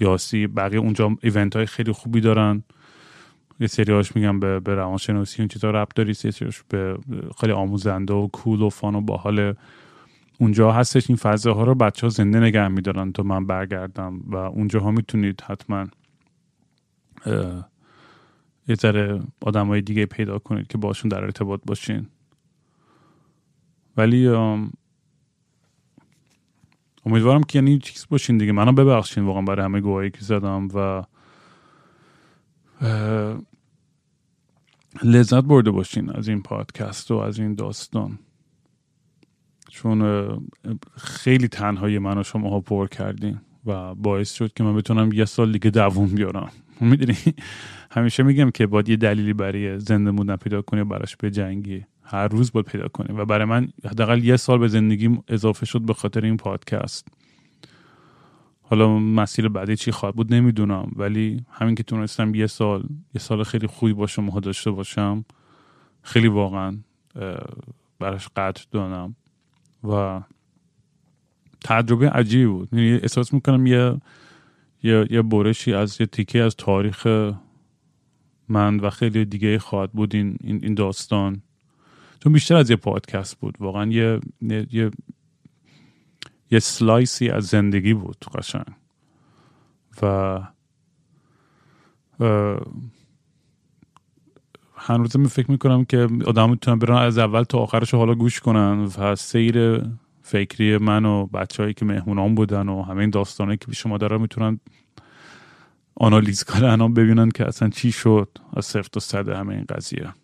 یاسی. 0.00 0.46
بقیه 0.46 0.78
اونجا 0.78 1.16
event 1.22 1.56
های 1.56 1.66
خیلی 1.66 1.92
خوبی 1.92 2.20
دارن. 2.20 2.62
یه 3.60 3.66
سریاش 3.66 4.16
میگم 4.16 4.40
به, 4.40 4.60
به 4.60 4.74
روانشناسی 4.74 5.42
اون 5.42 5.48
چیزا 5.48 5.70
ربط 5.70 5.94
داری 5.94 6.08
یه 6.08 6.14
سریاش 6.14 6.62
به 6.68 6.98
خیلی 7.40 7.52
آموزنده 7.52 8.14
و 8.14 8.28
کول 8.28 8.62
و 8.62 8.70
فان 8.70 8.94
و 8.94 9.00
باحال 9.00 9.54
اونجا 10.38 10.72
هستش. 10.72 11.10
این 11.10 11.16
فضاها 11.16 11.64
رو 11.64 11.74
بچه 11.74 12.06
ها 12.06 12.08
زنده 12.08 12.40
نگه 12.40 12.68
میدارن 12.68 13.12
تا 13.12 13.22
من 13.22 13.46
برگردم 13.46 14.20
و 14.26 14.36
اونجا 14.36 14.80
ها 14.80 14.90
می‌تونید 14.90 15.40
حتما 15.40 15.86
یه 18.68 18.74
ذره 18.74 19.20
آدم 19.40 19.66
های 19.66 19.80
دیگه 19.80 20.06
پیدا 20.06 20.38
کنید 20.38 20.66
که 20.66 20.78
باشون 20.78 21.08
در 21.08 21.24
ارتباط 21.24 21.60
باشین. 21.66 22.06
ولی 23.96 24.28
ام، 24.28 24.70
امیدوارم 27.06 27.42
که 27.42 27.58
یعنی 27.58 27.78
چیز 27.78 28.06
باشین 28.10 28.38
دیگه. 28.38 28.52
منو 28.52 28.72
ببخشین 28.72 29.24
واقعا 29.24 29.42
برای 29.42 29.64
همه 29.64 29.80
گواهی 29.80 30.10
که 30.10 30.20
زدم 30.20 30.68
و 30.74 31.02
لذت 35.04 35.44
برده 35.44 35.70
باشین 35.70 36.10
از 36.10 36.28
این 36.28 36.42
پادکست 36.42 37.10
و 37.10 37.14
از 37.14 37.38
این 37.38 37.54
داستان. 37.54 38.18
چون 39.70 40.28
خیلی 40.96 41.48
تنهایی 41.48 41.98
من 41.98 42.18
و 42.18 42.22
شما 42.22 42.50
ها 42.50 42.60
پر 42.60 42.88
کردین 42.88 43.40
و 43.66 43.94
باعث 43.94 44.32
شد 44.32 44.52
که 44.52 44.64
من 44.64 44.76
بتونم 44.76 45.12
یه 45.12 45.24
سال 45.24 45.52
دیگه 45.52 45.70
دووم 45.70 46.06
بیارم. 46.06 46.50
می‌دونی؟ 46.80 47.16
همیشه 47.90 48.22
میگم 48.22 48.50
که 48.50 48.66
باید 48.66 48.88
یه 48.88 48.96
دلیلی 48.96 49.32
برای 49.32 49.78
زنده 49.78 50.10
موندن 50.10 50.36
پیدا 50.36 50.62
کنی 50.62 50.80
و 50.80 50.84
براش 50.84 51.16
به 51.16 51.30
جنگی 51.30 51.84
هر 52.02 52.28
روز 52.28 52.52
باید 52.52 52.66
پیدا 52.66 52.88
کنی 52.88 53.18
و 53.18 53.24
برای 53.24 53.44
من 53.44 53.68
حداقل 53.84 54.24
یه 54.24 54.36
سال 54.36 54.58
به 54.58 54.68
زندگیم 54.68 55.22
اضافه 55.28 55.66
شد 55.66 55.80
به 55.80 55.94
خاطر 55.94 56.24
این 56.24 56.36
پادکست. 56.36 57.08
حالا 58.70 58.98
مسیر 58.98 59.48
بعدی 59.48 59.76
چی 59.76 59.92
خواهد 59.92 60.14
بود 60.14 60.34
نمی‌دونم 60.34 60.92
ولی 60.96 61.44
همین 61.50 61.74
که 61.74 61.82
تونستم 61.82 62.34
یه 62.34 62.46
سال 62.46 62.82
یه 63.14 63.20
سال 63.20 63.42
خیلی 63.42 63.66
خوبی 63.66 63.92
با 63.92 64.06
شما 64.06 64.40
داشته 64.40 64.70
باشم 64.70 65.24
خیلی 66.02 66.28
واقعا 66.28 66.78
براش 67.98 68.28
قدر 68.28 68.64
دارم 68.70 69.16
و 69.84 70.20
تجربه 71.64 72.10
عجیبی 72.10 72.46
بود. 72.46 72.68
یعنی 72.72 72.92
احساس 72.92 73.32
می‌کنم 73.34 73.66
یه 73.66 74.00
یه, 74.82 75.06
یه 75.10 75.22
برشی 75.22 75.74
از 75.74 76.00
یه 76.00 76.06
تیکه 76.06 76.42
از 76.42 76.56
تاریخ 76.56 77.06
من 78.48 78.80
و 78.80 78.90
خیلی 78.90 79.24
دیگه 79.24 79.58
خواهد 79.58 79.92
بود 79.92 80.14
این, 80.14 80.36
این 80.44 80.74
داستان. 80.74 81.42
چون 82.20 82.32
بیشتر 82.32 82.56
از 82.56 82.70
یه 82.70 82.76
پادکست 82.76 83.40
بود. 83.40 83.54
واقعا 83.60 83.90
یه 83.90 84.20
یه 84.70 84.90
یه 86.50 86.58
سلایسی 86.58 87.28
از 87.28 87.46
زندگی 87.46 87.94
بود 87.94 88.24
قشنگ. 88.34 88.74
و 90.02 90.40
هنوز 94.76 95.16
می 95.16 95.28
فکر 95.28 95.50
می‌کنم 95.50 95.84
که 95.84 96.08
آدم 96.26 96.50
می‌تونن 96.50 96.78
برن 96.78 96.96
از 96.96 97.18
اول 97.18 97.42
تا 97.42 97.58
آخرش 97.58 97.94
حالا 97.94 98.14
گوش 98.14 98.40
کنن 98.40 98.88
و 98.98 99.16
سیر 99.16 99.82
فکری 100.22 100.78
من 100.78 101.04
و 101.04 101.26
بچههایی 101.26 101.74
که 101.74 101.84
مهمونان 101.84 102.34
بودن 102.34 102.68
و 102.68 102.82
همه 102.82 103.00
این 103.00 103.10
داستانه 103.10 103.56
که 103.56 103.72
شما 103.72 103.98
داره 103.98 104.18
می‌تونن 104.18 104.60
آنالیز 105.94 106.44
کنن 106.44 106.80
و 106.80 106.88
ببینن 106.88 107.28
که 107.28 107.48
اصلا 107.48 107.68
چی 107.68 107.92
شد 107.92 108.28
از 108.56 108.66
صفر 108.66 108.88
تا 108.92 109.00
صد 109.00 109.28
همه 109.28 109.54
این 109.54 109.64
قضیه. 109.68 110.14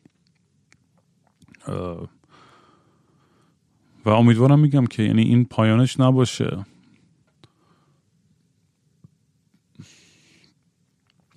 و 4.05 4.11
امیدوارم 4.11 4.61
میگم 4.61 4.87
که 4.87 5.03
یعنی 5.03 5.23
این 5.23 5.45
پایانش 5.45 6.01
نباشه. 6.01 6.65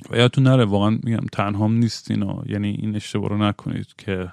و 0.09 0.17
یادتون 0.17 0.43
نره 0.43 0.65
واقعا 0.65 0.89
میگم 0.89 1.25
تنهام 1.31 1.73
نیستین 1.73 2.23
و 2.23 2.41
یعنی 2.45 2.69
این 2.69 2.95
اشتباه 2.95 3.29
رو 3.29 3.37
نکنید 3.37 3.87
که 3.97 4.31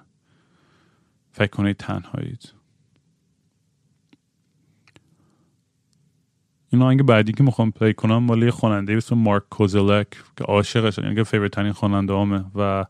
فکر 1.32 1.50
کنید 1.50 1.76
تنهایید. 1.76 2.52
این 6.72 6.82
آهنگ 6.82 7.02
بعدی 7.02 7.32
که 7.32 7.42
می‌خوام 7.42 7.70
play 7.70 7.94
کنم 7.94 8.18
مال 8.18 8.42
یه 8.42 8.50
خواننده 8.50 8.92
اسم 8.92 9.18
مارک 9.18 9.42
کوزلک 9.50 10.08
که 10.36 10.44
عاشقش 10.44 10.98
یعنی 10.98 11.14
که 11.14 11.24
favorite 11.24 11.52
ترین 11.52 11.72
خواننده 11.72 12.12
و 12.54 12.84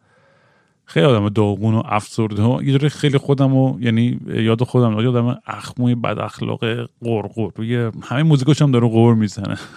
خیلی 0.86 1.06
آدم 1.06 1.28
داغون 1.28 1.74
و 1.74 1.82
افسرده 1.84 2.42
و 2.42 2.62
یه 2.62 2.88
خیلی 2.88 3.18
خودم 3.18 3.54
و 3.54 3.80
یعنی 3.80 4.20
یاد 4.26 4.62
خودم 4.62 5.00
یاد 5.00 5.16
آدم 5.16 5.40
اخموی 5.46 5.94
بد 5.94 6.18
اخلاق 6.18 6.64
غرغر 7.00 7.48
روی 7.56 7.90
همه 8.02 8.22
موزیکاش 8.22 8.62
هم 8.62 8.70
داره 8.70 8.88
غر 8.88 9.14
می‌زنه. 9.14 9.58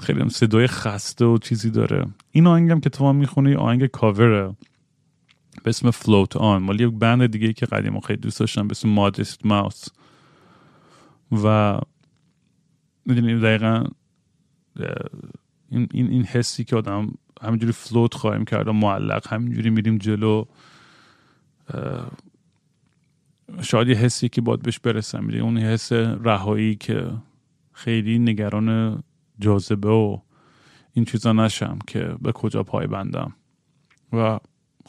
خیلی 0.00 0.20
هم 0.20 0.28
صدای 0.28 0.66
خسته 0.66 1.24
و 1.24 1.38
چیزی 1.38 1.70
داره. 1.70 2.06
این 2.30 2.46
آهنگم 2.46 2.80
که 2.80 2.90
تو 2.90 3.12
می‌خونی 3.12 3.54
آهنگ 3.54 3.86
کاوره 3.86 4.56
به 5.62 5.68
اسم 5.68 5.90
فلوت 5.90 6.36
آن 6.36 6.62
مال 6.62 6.80
یک 6.80 6.90
بند 6.90 7.26
دیگه 7.26 7.52
که 7.52 7.66
قدیم 7.66 8.00
خیلی 8.00 8.20
دوست 8.20 8.40
داشتم 8.40 8.68
به 8.68 8.72
اسم 8.72 8.88
مادست 8.88 9.46
ماوس 9.46 9.84
و 11.32 11.78
می‌دونی 13.06 13.40
دقیقا 13.40 13.84
این, 15.70 15.88
این, 15.92 16.10
این 16.10 16.24
حسی 16.24 16.64
که 16.64 16.76
آدم 16.76 17.12
همینجوری 17.40 17.72
فلوت 17.72 18.14
خواهیم 18.14 18.44
کرد 18.44 18.68
و 18.68 18.72
معلق 18.72 19.32
همینجوری 19.32 19.70
میریم 19.70 19.98
جلو. 19.98 20.44
شاید 23.62 23.88
یه 23.88 23.94
حسی 23.94 24.28
که 24.28 24.40
باید 24.40 24.62
بهش 24.62 24.78
برسم 24.78 25.24
می‌دونی 25.24 25.42
اون 25.42 25.58
حس 25.58 25.92
رهایی 25.92 26.74
که 26.74 27.10
خیلی 27.72 28.18
نگران 28.18 29.02
جاذبه 29.38 29.88
و 29.88 30.18
این 30.92 31.04
چیزا 31.04 31.32
نشم 31.32 31.78
که 31.86 32.14
به 32.22 32.32
کجا 32.32 32.62
پای 32.62 32.86
بندم. 32.86 33.32
و 34.12 34.38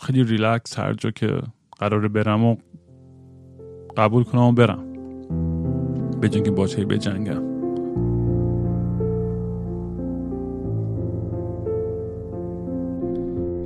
خیلی 0.02 0.24
ریلکس 0.24 0.80
هر 0.80 0.94
جا 0.94 1.12
که 1.12 1.42
قراره 1.80 2.08
برم 2.08 2.44
و 2.44 2.56
قبول 3.98 4.24
کنم 4.24 4.42
و 4.42 4.52
برم. 4.52 4.92
به 6.22 6.30
که 6.30 6.52
باچه 6.52 6.86
بجنگم 6.86 7.51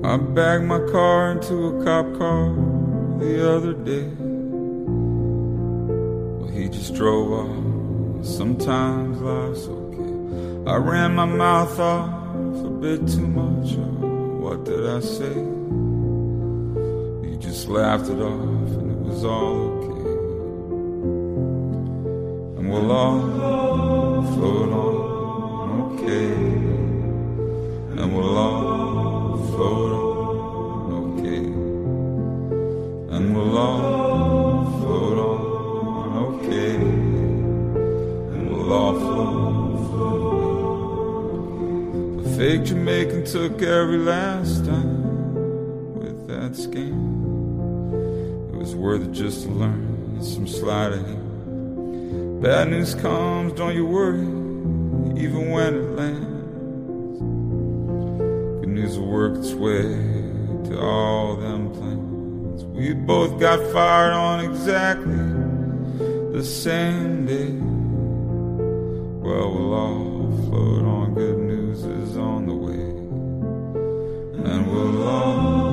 I 0.05 0.17
bagged 0.17 0.65
my 0.65 0.79
car 0.91 1.31
into 1.31 1.55
a 1.67 1.83
cop 1.83 2.05
car 2.19 2.53
the 3.17 3.55
other 3.55 3.73
day. 3.73 4.07
Well, 6.37 6.47
he 6.49 6.69
just 6.69 6.93
drove 6.93 7.31
off. 7.31 8.23
Sometimes 8.23 9.19
life's 9.19 9.67
okay. 9.67 10.13
I 10.69 10.75
ran 10.75 11.15
my 11.15 11.25
mouth 11.25 11.79
off 11.79 12.65
a 12.65 12.69
bit 12.69 13.07
too 13.07 13.27
much. 13.27 13.73
Oh, 13.77 14.37
what 14.43 14.63
did 14.63 14.85
I 14.85 14.99
say? 14.99 15.33
He 17.27 17.37
just 17.37 17.67
laughed 17.67 18.07
it 18.07 18.21
off 18.21 18.69
and 18.77 18.91
it 18.91 18.99
was 19.09 19.25
all 19.25 19.55
okay. 19.71 20.09
And 22.59 22.69
we'll 22.71 22.91
all 22.91 24.21
float 24.33 24.71
on, 24.71 25.81
okay. 25.93 26.33
And 27.99 28.15
we'll 28.15 28.37
all 28.37 29.37
float 29.47 29.91
on, 29.93 29.94
all 33.57 34.65
float 34.79 35.17
on, 35.17 36.17
okay. 36.25 36.75
And 36.75 38.49
we'll 38.49 38.73
all 38.73 38.93
float, 38.99 39.89
float. 39.89 42.23
The 42.23 42.29
fake 42.37 42.63
Jamaican 42.65 43.25
took 43.25 43.61
every 43.61 43.97
last 43.97 44.65
time 44.65 45.95
with 45.95 46.27
that 46.27 46.51
scam. 46.53 47.13
It 48.53 48.57
was 48.57 48.75
worth 48.75 49.03
it 49.03 49.11
just 49.11 49.43
to 49.43 49.49
learn 49.49 50.21
some 50.21 50.45
hand. 50.45 51.21
Bad 52.41 52.69
news 52.69 52.93
comes, 52.93 53.53
don't 53.53 53.73
you 53.73 53.85
worry, 53.85 54.19
even 55.19 55.49
when 55.49 55.73
it 55.73 55.95
lands. 55.95 56.25
Good 58.61 58.69
news 58.69 58.97
will 58.99 59.07
work 59.07 59.37
its 59.37 59.53
way 59.53 59.83
to 60.69 60.79
all 60.79 61.37
them 61.37 61.71
plans. 61.71 61.94
We 62.75 62.93
both 62.93 63.39
got 63.39 63.59
fired 63.71 64.11
on 64.11 64.43
exactly 64.43 65.15
the 66.33 66.43
same 66.43 67.25
day. 67.25 67.53
Well, 69.25 69.53
we'll 69.53 69.73
all 69.73 70.49
float 70.49 70.83
on 70.83 71.13
good 71.13 71.37
news 71.37 71.85
is 71.85 72.17
on 72.17 72.45
the 72.45 72.53
way. 72.53 72.85
And 74.51 74.67
we'll 74.69 75.07
all 75.07 75.64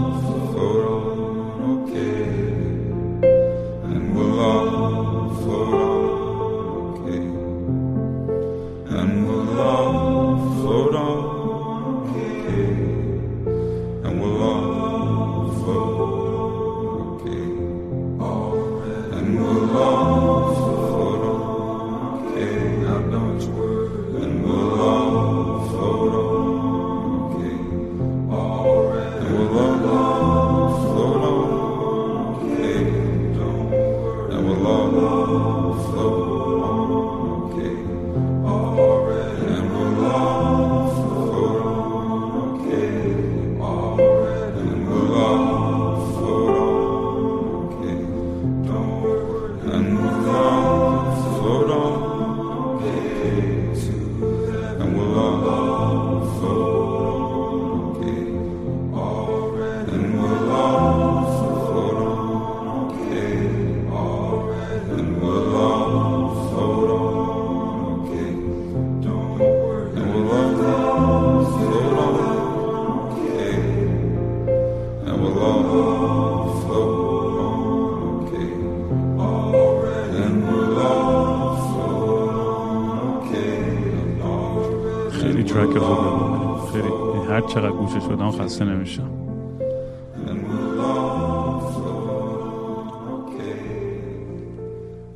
هر 87.32 87.40
چقدر 87.40 87.70
گوشش 87.70 88.06
بدم 88.06 88.30
خسته 88.30 88.64
نمیشم. 88.64 89.10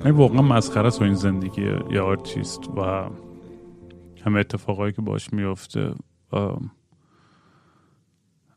این 0.05 0.14
واقعا 0.14 0.43
مسخره 0.43 0.87
است 0.87 1.03
این 1.03 1.14
زندگی 1.14 1.62
یه 1.91 2.01
آرتیست 2.01 2.69
و 2.69 3.11
همه 4.25 4.41
اتفاقایی 4.41 4.93
که 4.93 5.03
باش 5.03 5.33
میفته 5.33 5.95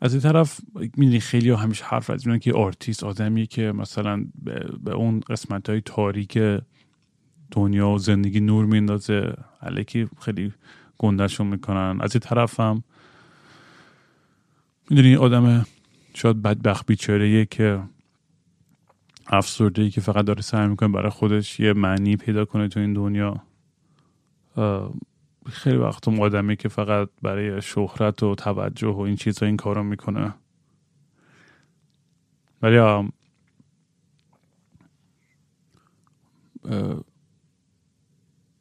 از 0.02 0.14
این 0.14 0.22
طرف 0.22 0.60
می‌دونی 0.76 1.20
خیلی 1.20 1.52
همیشه 1.52 1.86
حرف 1.86 2.10
از 2.10 2.24
که 2.42 2.54
آرتیست 2.54 3.04
آدمیه 3.04 3.46
که 3.46 3.72
مثلا 3.72 4.26
به 4.84 4.94
اون 4.94 5.20
قسمت 5.20 5.70
های 5.70 5.82
تاریک 5.82 6.40
دنیا 7.52 7.90
و 7.90 7.98
زندگی 7.98 8.40
نور 8.40 8.66
میندازه 8.66 9.34
علیکی 9.62 10.08
خیلی 10.20 10.54
گندهشون 10.98 11.48
می‌کنن 11.48 11.98
از 12.02 12.16
این 12.16 12.20
طرف 12.20 12.60
هم 12.60 12.84
می‌دونی 14.90 15.16
آدم 15.16 15.66
شاید 16.14 16.42
بدبخت 16.42 16.86
بیچاره 16.86 17.46
که 17.46 17.84
افسرده 19.28 19.90
که 19.90 20.02
فقط 20.02 20.26
داره 20.26 20.42
سعی 20.42 20.68
می‌کنه 20.68 20.90
برای 20.90 21.10
خودش 21.10 21.60
یه 21.60 21.74
معنی 21.74 22.16
پیدا 22.18 22.46
کنه 22.46 22.68
تو 22.68 22.80
این 22.80 22.94
دنیا. 22.94 23.42
خیلی 25.46 25.78
وقت 25.78 26.08
اون 26.08 26.20
آدمی 26.20 26.56
که 26.56 26.70
فقط 26.70 27.10
برای 27.22 27.62
شهرت 27.62 28.24
و 28.24 28.36
توجه 28.36 28.88
و 28.88 29.00
این 29.00 29.16
چیزها 29.16 29.46
این 29.46 29.58
کارو 29.58 29.84
می‌کنه. 29.84 30.36
ولی 32.62 32.78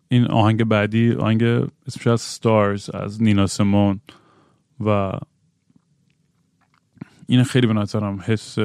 این 0.09 0.27
آهنگ 0.27 0.65
بعدی 0.65 1.13
آهنگ 1.13 1.43
اسمش 1.43 2.07
از 2.07 2.21
ستارز 2.21 2.91
از 2.91 3.23
نینا 3.23 3.47
سمون 3.47 4.01
و 4.81 5.13
این 7.31 7.43
خیلی 7.43 7.67
به 7.67 7.73
نظرم 7.73 8.21
حس 8.25 8.59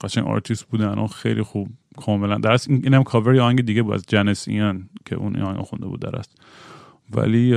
قشنگ 0.00 0.26
آرتیست 0.26 0.64
بودن 0.64 0.98
و 0.98 1.06
خیلی 1.06 1.42
خوب 1.42 1.68
کاملا. 1.96 2.38
در 2.38 2.58
این 2.68 2.94
هم 2.94 3.02
کاور 3.02 3.40
آهنگ 3.40 3.62
دیگه 3.62 3.82
بود 3.82 3.94
از 3.94 4.04
جنس 4.08 4.48
ایان 4.48 4.88
که 5.04 5.16
اون 5.16 5.36
آهنگ 5.36 5.60
خونده 5.60 5.86
بود 5.86 6.00
در 6.00 6.16
است 6.16 6.36
ولی 7.10 7.56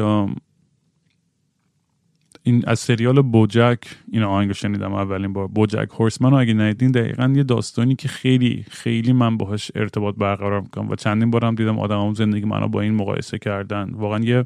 این 2.44 2.64
از 2.68 2.80
سریال 2.80 3.22
بوجک 3.22 3.80
این 4.12 4.24
آهنگ 4.24 4.52
شنیدم 4.52 4.94
اولین 4.94 5.34
بار. 5.34 5.48
بوجک 5.48 5.88
هورسمن 6.00 6.34
اگه 6.34 6.54
ندیدین 6.54 6.92
دقیقا 6.92 7.34
یه 7.36 7.44
داستانی 7.44 7.96
که 7.96 8.08
خیلی 8.08 8.66
خیلی 8.70 9.14
من 9.14 9.38
باهاش 9.38 9.72
ارتباط 9.76 10.16
برقرار 10.16 10.62
می‌کنم 10.62 10.90
و 10.90 10.96
چندین 10.96 11.32
بارم 11.32 11.56
دیدم 11.56 11.80
آدم 11.80 12.00
هم 12.00 12.14
زندگی 12.14 12.46
منو 12.46 12.68
با 12.68 12.82
این 12.82 12.94
مقایسه 12.94 13.38
کردن. 13.38 13.90
واقعا 13.94 14.20
یه 14.20 14.46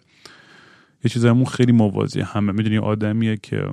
یه 1.03 1.09
چیزمون 1.09 1.45
خیلی 1.45 1.71
موازی 1.71 2.21
همه 2.21 2.51
می‌دونی 2.51 2.77
آدمیه 2.77 3.37
که 3.37 3.69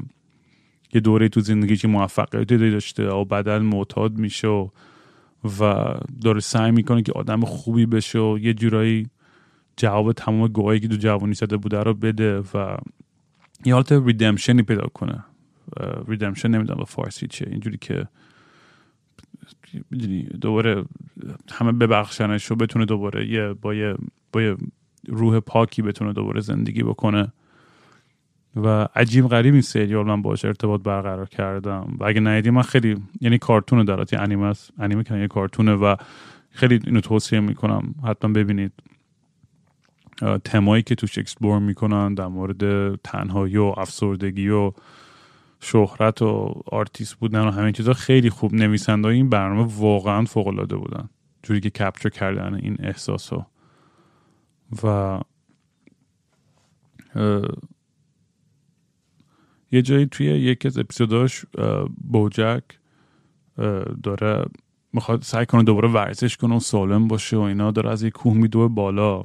یه 0.92 1.00
دوره 1.00 1.28
تو 1.28 1.40
زندگی 1.40 1.76
که 1.76 1.88
موفقیتی 1.88 2.70
داشته 2.70 3.08
و 3.08 3.24
بدل 3.24 3.58
معتاد 3.58 4.18
میشه 4.18 4.48
و, 4.48 4.68
و 5.60 5.94
داره 6.22 6.40
سعی 6.40 6.70
می‌کنه 6.70 7.02
که 7.02 7.12
آدم 7.12 7.40
خوبی 7.40 7.86
بشه 7.86 8.18
و 8.18 8.38
یه 8.38 8.54
جورایی 8.54 9.06
جواب 9.76 10.12
تمام 10.12 10.48
گواهی 10.48 10.80
که 10.80 10.88
دو 10.88 10.96
جوانی 10.96 11.34
زده 11.34 11.56
بوده 11.56 11.82
رو 11.82 11.94
بده 11.94 12.38
و 12.38 12.76
یه 13.64 13.74
حالت 13.74 13.92
ریدمشنی 13.92 14.62
پیدا 14.62 14.86
کنه. 14.94 15.24
ریدمشن 16.08 16.48
نمی‌دونم 16.48 16.78
به 16.78 16.84
فارسی 16.84 17.26
چیه. 17.26 17.48
اینجوری 17.50 17.78
که 17.78 18.08
دوباره 20.40 20.84
همه 21.50 21.72
ببخشنش 21.72 22.52
و 22.52 22.56
بتونه 22.56 22.84
دوباره 22.84 23.28
یه 23.28 23.52
با 23.52 23.74
یه 23.74 23.94
با 24.32 24.42
یه 24.42 24.56
روح 25.08 25.40
پاکی 25.40 25.82
بتونه 25.82 26.12
دوباره 26.12 26.40
زندگی 26.40 26.82
بکنه. 26.82 27.32
و 28.64 28.88
عجیب 28.94 29.28
غریب 29.28 29.52
این 29.52 29.62
سریال 29.62 30.06
من 30.06 30.22
باش 30.22 30.44
ارتباط 30.44 30.82
برقرار 30.82 31.28
کردم. 31.28 31.96
و 32.00 32.04
اگه 32.04 32.20
ندیدی 32.20 32.50
من 32.50 32.62
خیلی 32.62 32.96
یعنی 33.20 33.38
کارتون 33.38 33.84
دارد 33.84 34.12
یه 34.12 34.20
انیمه 34.20 34.46
است. 34.46 34.70
انیمه 34.78 35.04
که 35.04 35.14
یه 35.14 35.28
کارتونه 35.28 35.74
و 35.74 35.96
خیلی 36.50 36.80
اینو 36.86 37.00
توصیه 37.00 37.40
می‌کنم. 37.40 37.94
حتما 38.04 38.32
ببینید. 38.32 38.72
تمایی 40.44 40.82
که 40.82 40.94
توش 40.94 41.18
explore 41.18 41.58
می‌کنن 41.58 42.14
در 42.14 42.26
مورد 42.26 42.94
تنهایی 42.96 43.56
و 43.56 43.74
افسردگی 43.76 44.48
و 44.48 44.72
شهرت 45.60 46.22
و 46.22 46.62
آرتیست 46.66 47.14
بودن 47.14 47.40
و 47.40 47.50
همین 47.50 47.72
چیزا 47.72 47.92
خیلی 47.92 48.30
خوب 48.30 48.54
نویسنده 48.54 49.08
این 49.08 49.28
برنامه 49.28 49.72
واقعا 49.78 50.24
فوق 50.24 50.46
العاده 50.46 50.76
بودن. 50.76 51.08
جوری 51.42 51.60
که 51.60 51.70
کپچر 51.70 52.08
کردن 52.08 52.54
این 52.54 52.76
احساس 52.78 53.32
و 54.82 55.20
یه 59.72 59.82
جایی 59.82 60.06
توی 60.06 60.26
یکی 60.26 60.68
از 60.68 60.78
اپیزوداش 60.78 61.44
بوجک 62.04 62.62
داره 64.02 64.44
می‌خواد 64.92 65.22
سعی 65.22 65.46
کنه 65.46 65.62
دوباره 65.62 65.88
ورزش 65.88 66.36
کنه 66.36 66.56
و 66.56 66.60
سالم 66.60 67.08
باشه 67.08 67.36
و 67.36 67.40
اینا 67.40 67.70
داره 67.70 67.90
از 67.90 68.02
یک 68.02 68.12
کوه 68.12 68.34
میدوه 68.34 68.68
بالا 68.68 69.24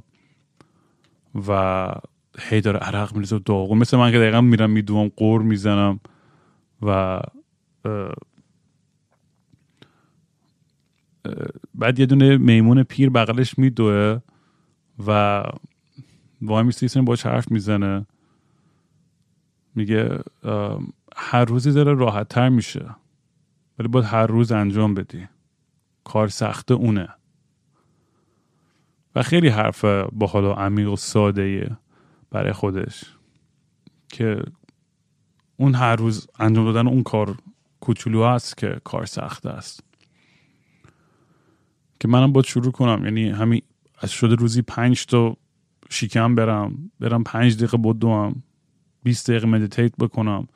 و 1.47 1.87
هی 2.39 2.61
داره 2.61 2.79
عرق 2.79 3.13
میریزه 3.13 3.35
و 3.35 3.39
داغون 3.39 3.77
مثل 3.77 3.97
من 3.97 4.11
که 4.11 4.19
دقیقا 4.19 4.41
میرم 4.41 4.69
میدوم 4.69 5.11
قور 5.15 5.41
می‌زنم 5.41 5.99
و 6.81 7.21
بعد 11.75 11.99
یه 11.99 12.05
دونه 12.05 12.37
میمون 12.37 12.83
پیر 12.83 13.09
بغلش 13.09 13.57
میدوه 13.59 14.19
و 15.07 15.43
وای 16.41 16.63
میسته 16.63 17.01
باش 17.01 17.25
حرف 17.25 17.51
می‌زنه. 17.51 18.05
میگه 19.75 20.19
هر 21.15 21.45
روزی 21.45 21.71
داره 21.71 21.93
راحت 21.93 22.27
تر 22.27 22.49
میشه 22.49 22.95
ولی 23.79 23.87
باید 23.87 24.05
هر 24.05 24.27
روز 24.27 24.51
انجام 24.51 24.93
بدی. 24.93 25.27
کار 26.03 26.27
سخت 26.27 26.71
اونه. 26.71 27.09
و 29.15 29.23
خیلی 29.23 29.47
حرف 29.47 29.85
با 30.11 30.27
حالا 30.27 30.53
عمیق 30.53 30.89
و 30.89 30.95
ساده 30.95 31.77
برای 32.31 32.53
خودش 32.53 33.03
که 34.09 34.43
اون 35.57 35.75
هر 35.75 35.95
روز 35.95 36.27
انجام 36.39 36.65
دادن 36.65 36.87
اون 36.87 37.03
کار 37.03 37.37
کوچولو 37.79 38.25
هست 38.25 38.57
که 38.57 38.81
کار 38.83 39.05
سخت 39.05 39.45
است. 39.45 39.83
که 41.99 42.07
منم 42.07 42.33
باید 42.33 42.45
شروع 42.45 42.71
کنم. 42.71 43.05
یعنی 43.05 43.29
همین 43.29 43.61
از 43.97 44.11
شده 44.11 44.35
روزی 44.35 44.61
پنج 44.61 45.05
تا 45.05 45.37
شیکم 45.89 46.35
برم 46.35 46.91
برم 46.99 47.23
پنج 47.23 47.57
دقیقه 47.57 47.77
بدوم 47.77 48.43
20 49.03 49.29
دقیقه 49.29 49.47
meditate 49.47 49.95
بکنم. 49.99 50.47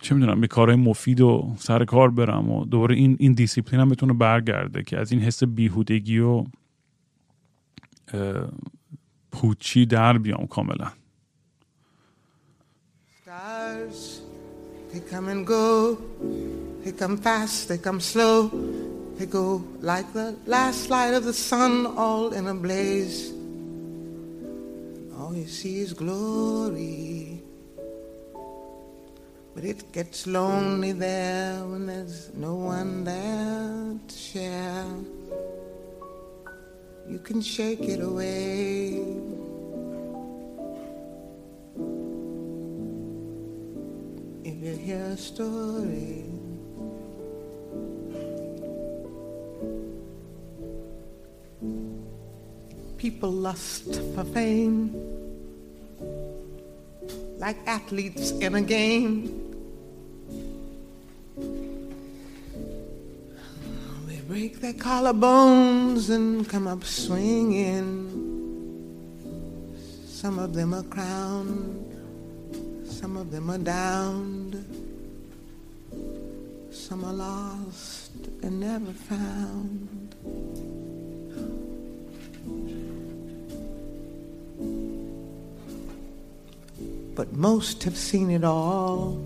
چه 0.00 0.14
می‌دونم 0.14 0.40
به 0.40 0.46
کارهای 0.46 0.76
مفید 0.76 1.20
و 1.20 1.54
سر 1.58 1.84
کار 1.84 2.10
برم 2.10 2.50
و 2.50 2.64
دوباره 2.64 2.94
این 2.94 3.16
این 3.20 3.32
دیسیپلین 3.32 3.80
هم 3.80 3.88
بتونه 3.88 4.12
برگرده 4.12 4.82
که 4.82 4.98
از 4.98 5.12
این 5.12 5.20
حس 5.20 5.44
بیهودگی 5.44 6.18
و 6.18 6.44
پوچی 9.32 9.86
در 9.86 10.18
بیام 10.18 10.46
کاملا. 10.46 10.92
Stars, 13.24 14.20
they 14.92 15.00
come 15.12 15.28
and 15.28 15.46
go, 15.46 15.98
they 16.84 16.92
come 16.92 17.16
fast, 17.16 17.68
they 17.68 17.78
come 17.78 18.00
slow, 18.00 18.50
they 19.18 19.26
go 19.26 19.62
like 19.80 20.08
the 20.12 20.36
last 20.46 20.90
light 20.90 21.14
of 21.14 21.24
the 21.24 21.32
sun, 21.32 21.72
all 21.96 22.32
in 22.32 22.46
a 22.46 22.54
blaze. 22.54 23.33
All 25.18 25.34
you 25.34 25.46
see 25.46 25.78
is 25.80 25.92
glory. 25.92 27.40
But 29.54 29.64
it 29.64 29.92
gets 29.92 30.26
lonely 30.26 30.92
there 30.92 31.64
when 31.64 31.86
there's 31.86 32.34
no 32.34 32.56
one 32.56 33.04
there 33.04 33.98
to 34.08 34.14
share. 34.14 34.86
You 37.08 37.18
can 37.20 37.40
shake 37.40 37.82
it 37.82 38.00
away. 38.00 38.98
If 44.44 44.56
you 44.62 44.76
hear 44.76 45.04
a 45.04 45.16
story. 45.16 46.33
People 52.98 53.30
lust 53.30 54.00
for 54.14 54.24
fame 54.24 55.14
like 57.44 57.56
athletes 57.66 58.30
in 58.30 58.54
a 58.54 58.62
game. 58.62 59.40
They 64.06 64.20
break 64.26 64.60
their 64.60 64.72
collarbones 64.72 66.08
and 66.08 66.48
come 66.48 66.66
up 66.66 66.84
swinging. 66.84 67.90
Some 70.06 70.38
of 70.38 70.54
them 70.54 70.72
are 70.72 70.84
crowned, 70.84 71.84
some 72.86 73.18
of 73.18 73.30
them 73.30 73.50
are 73.50 73.58
downed, 73.58 74.54
some 76.70 77.04
are 77.04 77.12
lost 77.12 78.12
and 78.42 78.60
never 78.60 78.92
found. 78.92 80.03
But 87.14 87.32
most 87.32 87.84
have 87.84 87.96
seen 87.96 88.30
it 88.30 88.44
all. 88.44 89.22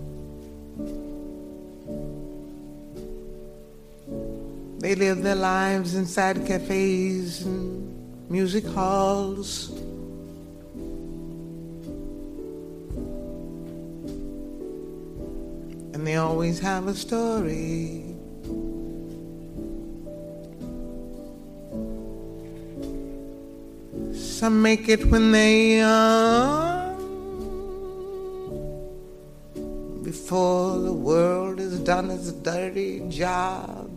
They 4.79 4.95
live 4.95 5.23
their 5.23 5.35
lives 5.35 5.95
inside 5.95 6.45
cafes 6.45 7.41
and 7.45 8.29
music 8.29 8.65
halls. 8.65 9.71
And 15.93 16.07
they 16.07 16.15
always 16.15 16.59
have 16.59 16.87
a 16.87 16.93
story. 16.93 18.05
Some 24.13 24.61
make 24.61 24.87
it 24.87 25.05
when 25.07 25.33
they 25.33 25.79
young, 25.79 26.68
before 30.29 30.77
the 30.77 30.93
world 30.93 31.57
has 31.57 31.79
done 31.79 32.11
its 32.11 32.31
dirty 32.31 32.99
job. 33.09 33.89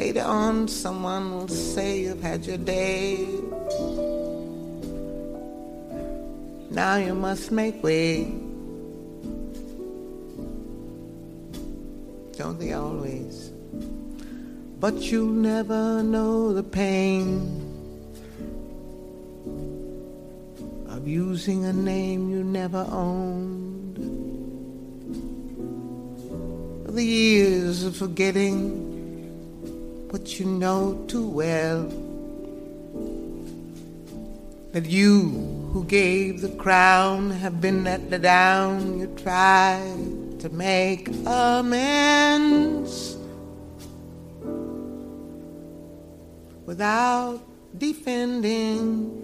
Later 0.00 0.24
on, 0.24 0.66
someone 0.66 1.30
will 1.30 1.46
say 1.46 2.00
you've 2.00 2.20
had 2.20 2.44
your 2.44 2.56
day. 2.56 3.24
Now 6.70 6.96
you 6.96 7.14
must 7.14 7.52
make 7.52 7.80
way. 7.84 8.24
Don't 12.36 12.58
they 12.58 12.72
always? 12.72 13.52
But 14.80 14.94
you'll 15.02 15.38
never 15.52 16.02
know 16.02 16.52
the 16.52 16.64
pain 16.64 17.30
of 20.88 21.06
using 21.06 21.64
a 21.64 21.72
name 21.72 22.28
you 22.28 22.42
never 22.42 22.84
owned. 22.90 23.55
The 26.96 27.04
years 27.04 27.84
of 27.84 27.94
forgetting 27.94 30.08
what 30.08 30.40
you 30.40 30.46
know 30.46 31.04
too 31.08 31.28
well. 31.28 31.82
That 34.72 34.86
you 34.86 35.28
who 35.74 35.84
gave 35.84 36.40
the 36.40 36.48
crown 36.56 37.32
have 37.32 37.60
been 37.60 37.84
let 37.84 38.08
down. 38.22 38.98
You 38.98 39.08
tried 39.08 40.40
to 40.40 40.48
make 40.48 41.08
amends 41.26 43.18
without 46.64 47.42
defending, 47.76 49.22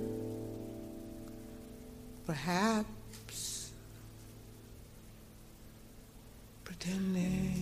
perhaps 2.26 3.70
pretending 6.64 7.61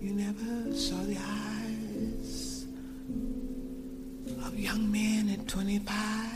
you 0.00 0.12
never 0.12 0.74
saw 0.74 0.96
the 1.02 1.18
eyes 1.18 2.66
of 4.46 4.58
young 4.58 4.90
men 4.90 5.30
at 5.30 5.46
25 5.48 6.34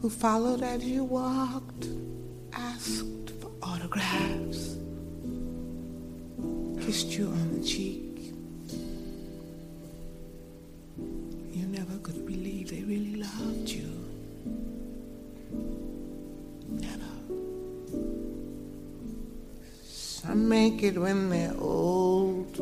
who 0.00 0.08
followed 0.08 0.62
as 0.62 0.82
you 0.82 1.04
walked, 1.04 1.88
asked 2.54 3.32
for 3.40 3.50
autographs, 3.62 4.76
kissed 6.80 7.12
you 7.12 7.26
on 7.26 7.60
the 7.60 7.66
cheek. 7.66 8.32
You 11.52 11.66
never 11.66 11.98
could 11.98 12.24
believe 12.24 12.70
they 12.70 12.82
really 12.82 13.16
loved 13.16 13.68
you. 13.68 13.90
Never. 16.70 17.09
Some 20.22 20.50
make 20.50 20.82
it 20.82 20.98
when 20.98 21.30
they're 21.30 21.54
old. 21.58 22.52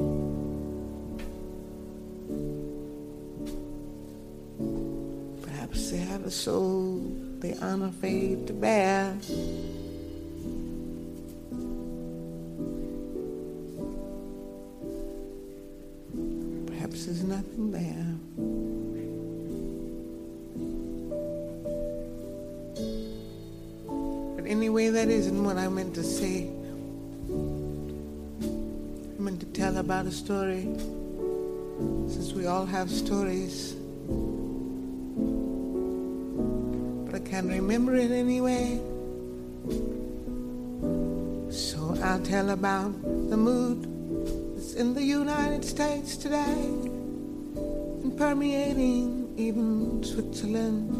Perhaps 5.43 5.90
they 5.90 5.97
have 5.97 6.24
a 6.24 6.30
soul 6.30 7.01
they 7.40 7.56
aren't 7.60 7.82
afraid 7.82 8.47
to 8.47 8.52
bear. 8.52 9.16
Perhaps 16.68 17.06
there's 17.06 17.24
nothing 17.24 17.72
there. 17.72 18.14
But 24.36 24.48
anyway, 24.48 24.90
that 24.90 25.09
isn't 25.09 25.43
what 25.43 25.56
I 25.56 25.66
meant 25.66 25.97
to 25.97 26.05
say. 26.05 26.52
To 29.39 29.47
tell 29.52 29.77
about 29.78 30.06
a 30.06 30.10
story, 30.10 30.62
since 32.09 32.32
we 32.32 32.47
all 32.47 32.66
have 32.66 32.90
stories. 32.90 33.74
But 37.06 37.15
I 37.15 37.20
can't 37.20 37.48
remember 37.48 37.94
it 37.94 38.10
anyway. 38.10 38.81
So 41.51 41.97
I'll 42.02 42.23
tell 42.23 42.51
about 42.51 43.01
the 43.31 43.36
mood 43.36 43.86
that's 44.56 44.74
in 44.74 44.94
the 44.94 45.05
United 45.05 45.65
States 45.65 46.16
today 46.16 46.65
and 48.02 48.16
permeating 48.19 49.35
even 49.36 50.02
Switzerland. 50.02 50.90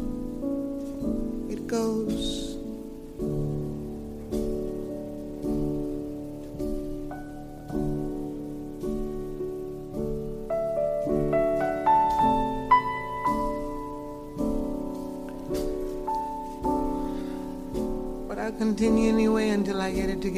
It 1.51 1.67
goes. 1.67 2.38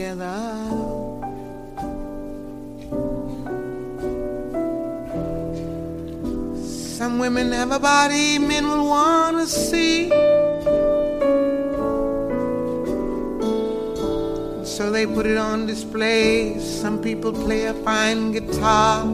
Together. 0.01 0.41
Some 6.97 7.19
women 7.19 7.51
have 7.51 7.71
a 7.71 7.79
body 7.79 8.39
men 8.39 8.67
will 8.67 8.85
want 8.85 9.37
to 9.37 9.45
see. 9.47 10.09
So 14.65 14.89
they 14.91 15.05
put 15.05 15.25
it 15.25 15.37
on 15.37 15.67
display. 15.67 16.59
Some 16.59 17.01
people 17.01 17.33
play 17.33 17.65
a 17.65 17.73
fine 17.85 18.31
guitar. 18.31 19.05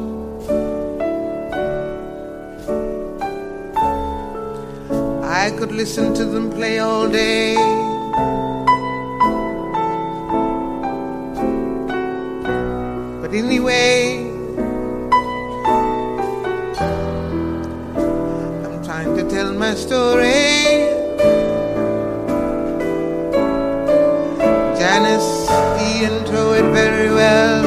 I 5.23 5.51
could 5.57 5.71
listen 5.71 6.13
to 6.13 6.25
them 6.25 6.49
play 6.51 6.79
all 6.79 7.09
day. 7.09 7.86
Anyway, 13.37 14.31
I'm 18.65 18.83
trying 18.83 19.15
to 19.15 19.29
tell 19.29 19.53
my 19.53 19.75
story. 19.75 20.89
Janice, 24.79 25.45
the 25.77 25.89
intro 26.09 26.53
it 26.53 26.67
very 26.73 27.11
well. 27.11 27.61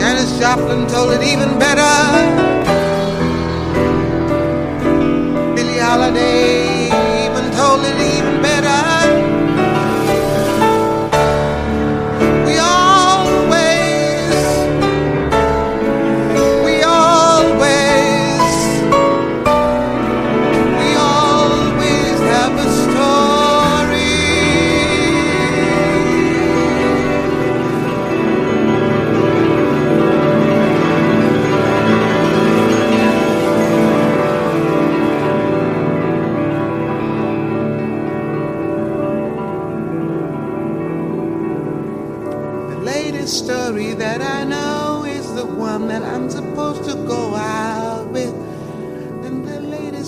Janis 0.00 0.38
Joplin 0.38 0.86
told 0.86 1.12
it 1.12 1.22
even 1.22 1.58
better. 1.58 1.92
Billie 5.54 5.78
Holiday 5.78 6.57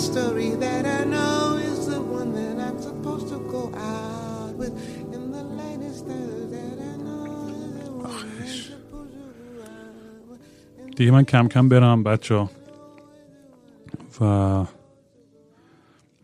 story 0.09 0.51
that 0.65 0.85
I 0.99 1.01
know 1.15 1.39
is 1.71 1.79
the 1.93 2.01
one 2.19 2.31
that 2.39 2.57
I'm 2.67 2.79
supposed 2.89 3.27
to 3.33 3.39
go 3.55 3.63
out 3.93 4.55
with. 4.61 4.73
In 5.15 5.23
the 5.37 5.45
latest 5.61 6.03
that 6.53 6.77
I 6.91 6.95
know 7.05 7.25
is 7.63 7.71
the 7.81 7.91
one 8.09 8.27
I'm 8.41 8.51
supposed 8.71 9.15
to 9.15 9.25
go 9.53 9.71
out 9.71 10.23
with. 10.29 10.97
دیگه 10.97 11.11
من 11.11 11.25
کم 11.25 11.49
کم 11.49 11.69
برم 11.69 12.03
بچه 12.03 12.49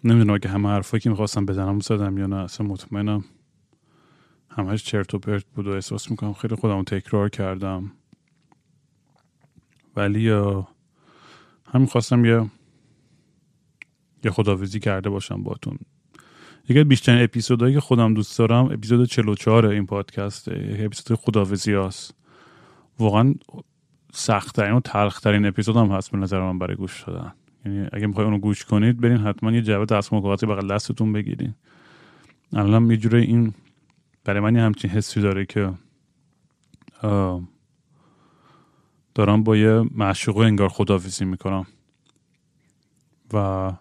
نمی‌دونم 0.04 0.34
اگه 0.34 0.48
همه 0.48 0.68
حرفایی 0.68 1.00
که 1.00 1.10
می‌خواستم 1.10 1.46
بزنم 1.46 1.80
زدم 1.80 2.18
یا 2.18 2.26
نه 2.26 2.36
اصلا 2.36 2.66
مطمئنم 2.66 3.24
همش 4.48 4.84
چرت 4.84 5.14
و 5.14 5.18
پرت 5.18 5.44
بود 5.44 5.66
و 5.66 5.70
احساس 5.70 6.10
می‌کنم 6.10 6.32
خیلی 6.32 6.54
خودم 6.54 6.82
تکرار 6.82 7.28
کردم 7.28 7.92
ولی 9.96 10.30
همین 11.72 11.86
خواستم 11.86 12.24
یه 12.24 12.50
یه 14.26 14.32
خداویزی 14.32 14.80
کرده 14.80 15.10
باشم 15.10 15.42
باتون 15.42 15.78
یکی 16.68 16.78
از 16.78 16.88
بیشترین 16.88 17.24
اپیزودهایی 17.24 17.74
که 17.74 17.80
خودم 17.80 18.14
دوست 18.14 18.38
دارم 18.38 18.64
اپیزود 18.64 19.08
44 19.08 19.66
این 19.66 19.86
پادکست 19.86 20.48
اپیزود 20.48 21.18
خداویزی 21.18 21.72
هست 21.74 22.14
واقعا 22.98 23.34
سختترین 24.12 24.72
و 24.72 24.80
تلخترین 24.80 25.46
اپیزود 25.46 25.76
هم 25.76 25.86
هست 25.86 26.10
به 26.10 26.18
نظر 26.18 26.40
من 26.40 26.58
برای 26.58 26.76
گوش 26.76 27.02
دادن. 27.02 27.32
یعنی 27.66 27.88
اگه 27.92 28.06
می‌خوای 28.06 28.24
اونو 28.24 28.38
گوش 28.38 28.64
کنید 28.64 29.00
برین 29.00 29.16
حتما 29.16 29.52
یه 29.52 29.62
جعبه 29.62 29.84
دستمال 29.84 30.22
کاغذی 30.22 30.46
بغل 30.46 30.74
دستتون 30.74 31.12
بگیرین. 31.12 31.54
الان 32.52 32.90
یه 32.90 32.96
جوره 32.96 33.20
این 33.20 33.54
برای 34.24 34.40
من 34.40 34.54
یه 34.54 34.62
همچین 34.62 34.90
حسی 34.90 35.20
داره 35.20 35.46
که 35.46 35.72
دارم 39.14 39.42
با 39.44 39.56
یه 39.56 39.82
معشوقه 39.94 40.40
انگار 40.40 40.68
خداویزی 40.68 41.24
می‌کنم. 41.24 41.66
و 43.32 43.72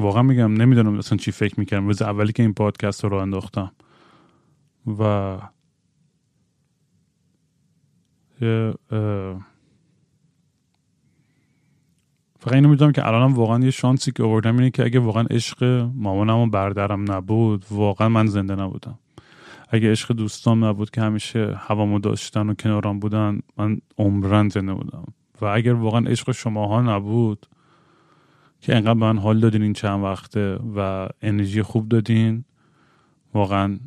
واقعا 0.00 0.22
میگم 0.22 0.52
نمی‌دونم 0.52 0.98
اصلا 0.98 1.18
چی 1.18 1.32
فکر 1.32 1.60
می‌کردم. 1.60 1.86
روز 1.86 2.02
اولی 2.02 2.32
که 2.32 2.42
این 2.42 2.54
پادکست 2.54 3.04
رو 3.04 3.16
انداختم. 3.16 3.72
و 4.86 5.38
یه 8.40 8.74
فقط 12.38 12.54
اینو 12.54 12.68
می‌دونم 12.68 12.92
که 12.92 13.06
الانم 13.06 13.34
واقعا 13.34 13.64
یه 13.64 13.70
شانسی 13.70 14.12
که 14.12 14.22
آوردم 14.22 14.56
اینه 14.56 14.70
که 14.70 14.84
اگه 14.84 15.00
واقعا 15.00 15.24
عشق 15.30 15.64
مامانم 15.94 16.38
و 16.38 16.46
بردرم 16.46 17.12
نبود 17.12 17.64
واقعا 17.70 18.08
من 18.08 18.26
زنده 18.26 18.54
نبودم. 18.54 18.98
اگه 19.68 19.90
عشق 19.90 20.12
دوستام 20.12 20.64
نبود 20.64 20.90
که 20.90 21.00
همیشه 21.00 21.54
هوامو 21.58 21.98
داشتن 21.98 22.50
و 22.50 22.54
کنارم 22.54 22.98
بودن 22.98 23.40
من 23.56 23.80
عمرن 23.98 24.48
زنده 24.48 24.74
بودم. 24.74 25.04
و 25.40 25.44
اگر 25.44 25.72
واقعا 25.72 26.00
عشق 26.00 26.32
شماها 26.32 26.82
نبود 26.82 27.46
که 28.60 28.76
انقدر 28.76 28.94
به 28.94 29.00
من 29.00 29.18
حال 29.18 29.40
دادین 29.40 29.62
این 29.62 29.72
چند 29.72 30.02
وقته 30.02 30.58
و 30.76 31.08
انرژی 31.22 31.62
خوب 31.62 31.88
دادین. 31.88 32.44
واقعا 33.34 33.78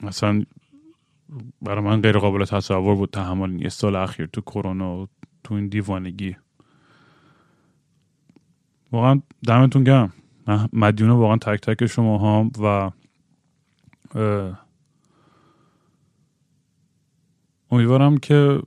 اصلا 0.00 0.44
برای 1.62 1.84
من 1.84 2.00
غیر 2.02 2.18
قابل 2.18 2.44
تصور 2.44 2.94
بود 2.94 3.10
تحمل 3.10 3.50
این 3.50 3.68
سال 3.68 3.96
اخیر 3.96 4.26
تو 4.26 4.40
کرونا 4.40 5.02
و 5.02 5.08
تو 5.44 5.54
این 5.54 5.68
دیوانگی. 5.68 6.36
واقعا 8.92 9.20
دمتون 9.46 9.84
گرم. 9.84 10.12
من 10.46 10.68
مدیون 10.72 11.10
واقعا 11.10 11.36
تک 11.36 11.60
تک 11.60 11.86
شما 11.86 12.40
هم 12.40 12.50
و 12.64 12.90
امیدوارم 17.70 18.18
که 18.18 18.62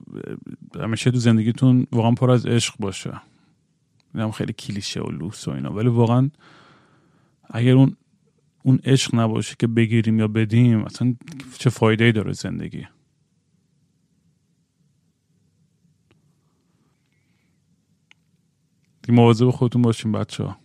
همیشه 0.79 1.11
تو 1.11 1.17
زندگیتون 1.17 1.87
واقعا 1.91 2.11
پر 2.11 2.31
از 2.31 2.45
عشق 2.45 2.73
باشه. 2.79 3.21
اینم 4.15 4.31
خیلی 4.31 4.53
کلیشه 4.53 5.01
و 5.01 5.11
لوس 5.11 5.47
و 5.47 5.51
اینا. 5.51 5.73
ولی 5.73 5.89
واقعا 5.89 6.29
اگر 7.49 7.73
اون 7.73 7.95
اون 8.63 8.79
عشق 8.83 9.15
نباشه 9.15 9.55
که 9.59 9.67
بگیریم 9.67 10.19
یا 10.19 10.27
بدیم 10.27 10.83
اصلا 10.83 11.15
چه 11.57 11.69
فایده 11.69 12.03
ای 12.03 12.11
داره 12.11 12.33
زندگی؟ 12.33 12.87
دیگه 19.01 19.13
مواظب 19.19 19.49
خودتون 19.49 19.81
باشین 19.81 20.11
بچه 20.11 20.43
ها 20.43 20.57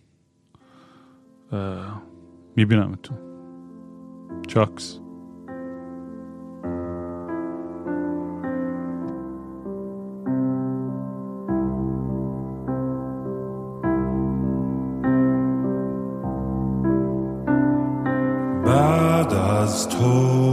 میبینمتون. 2.55 3.17
چاکس. 4.47 4.99
از 19.97 20.46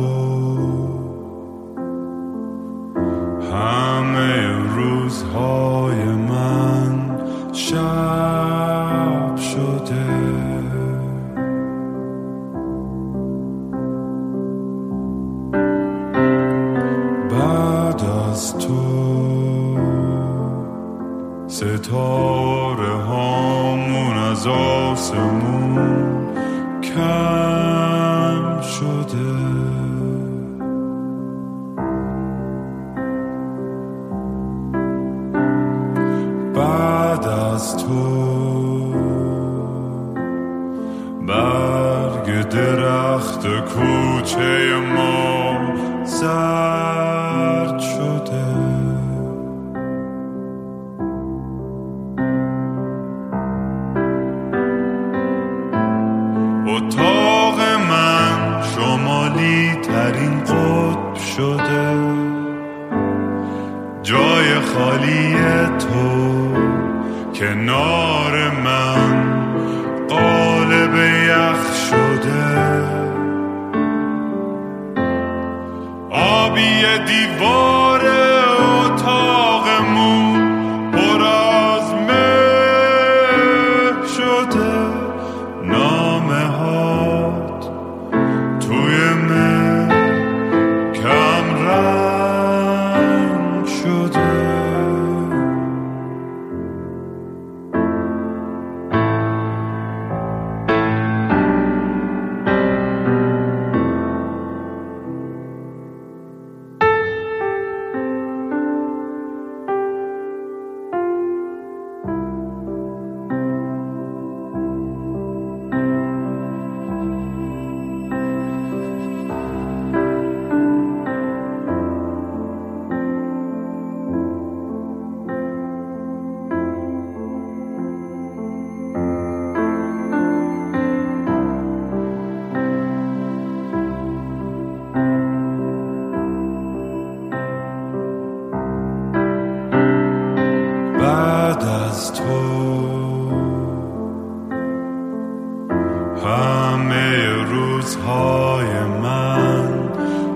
همه 146.24 147.26
روزهای 147.42 148.84
من 149.02 149.68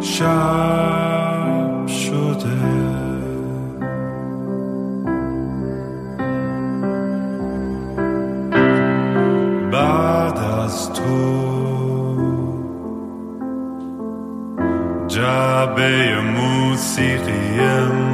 شب 0.00 1.86
شده. 1.86 2.58
بعد 9.72 10.38
از 10.38 10.92
تو 10.92 11.48
جعبه 15.08 16.20
موسیقیم 16.20 18.07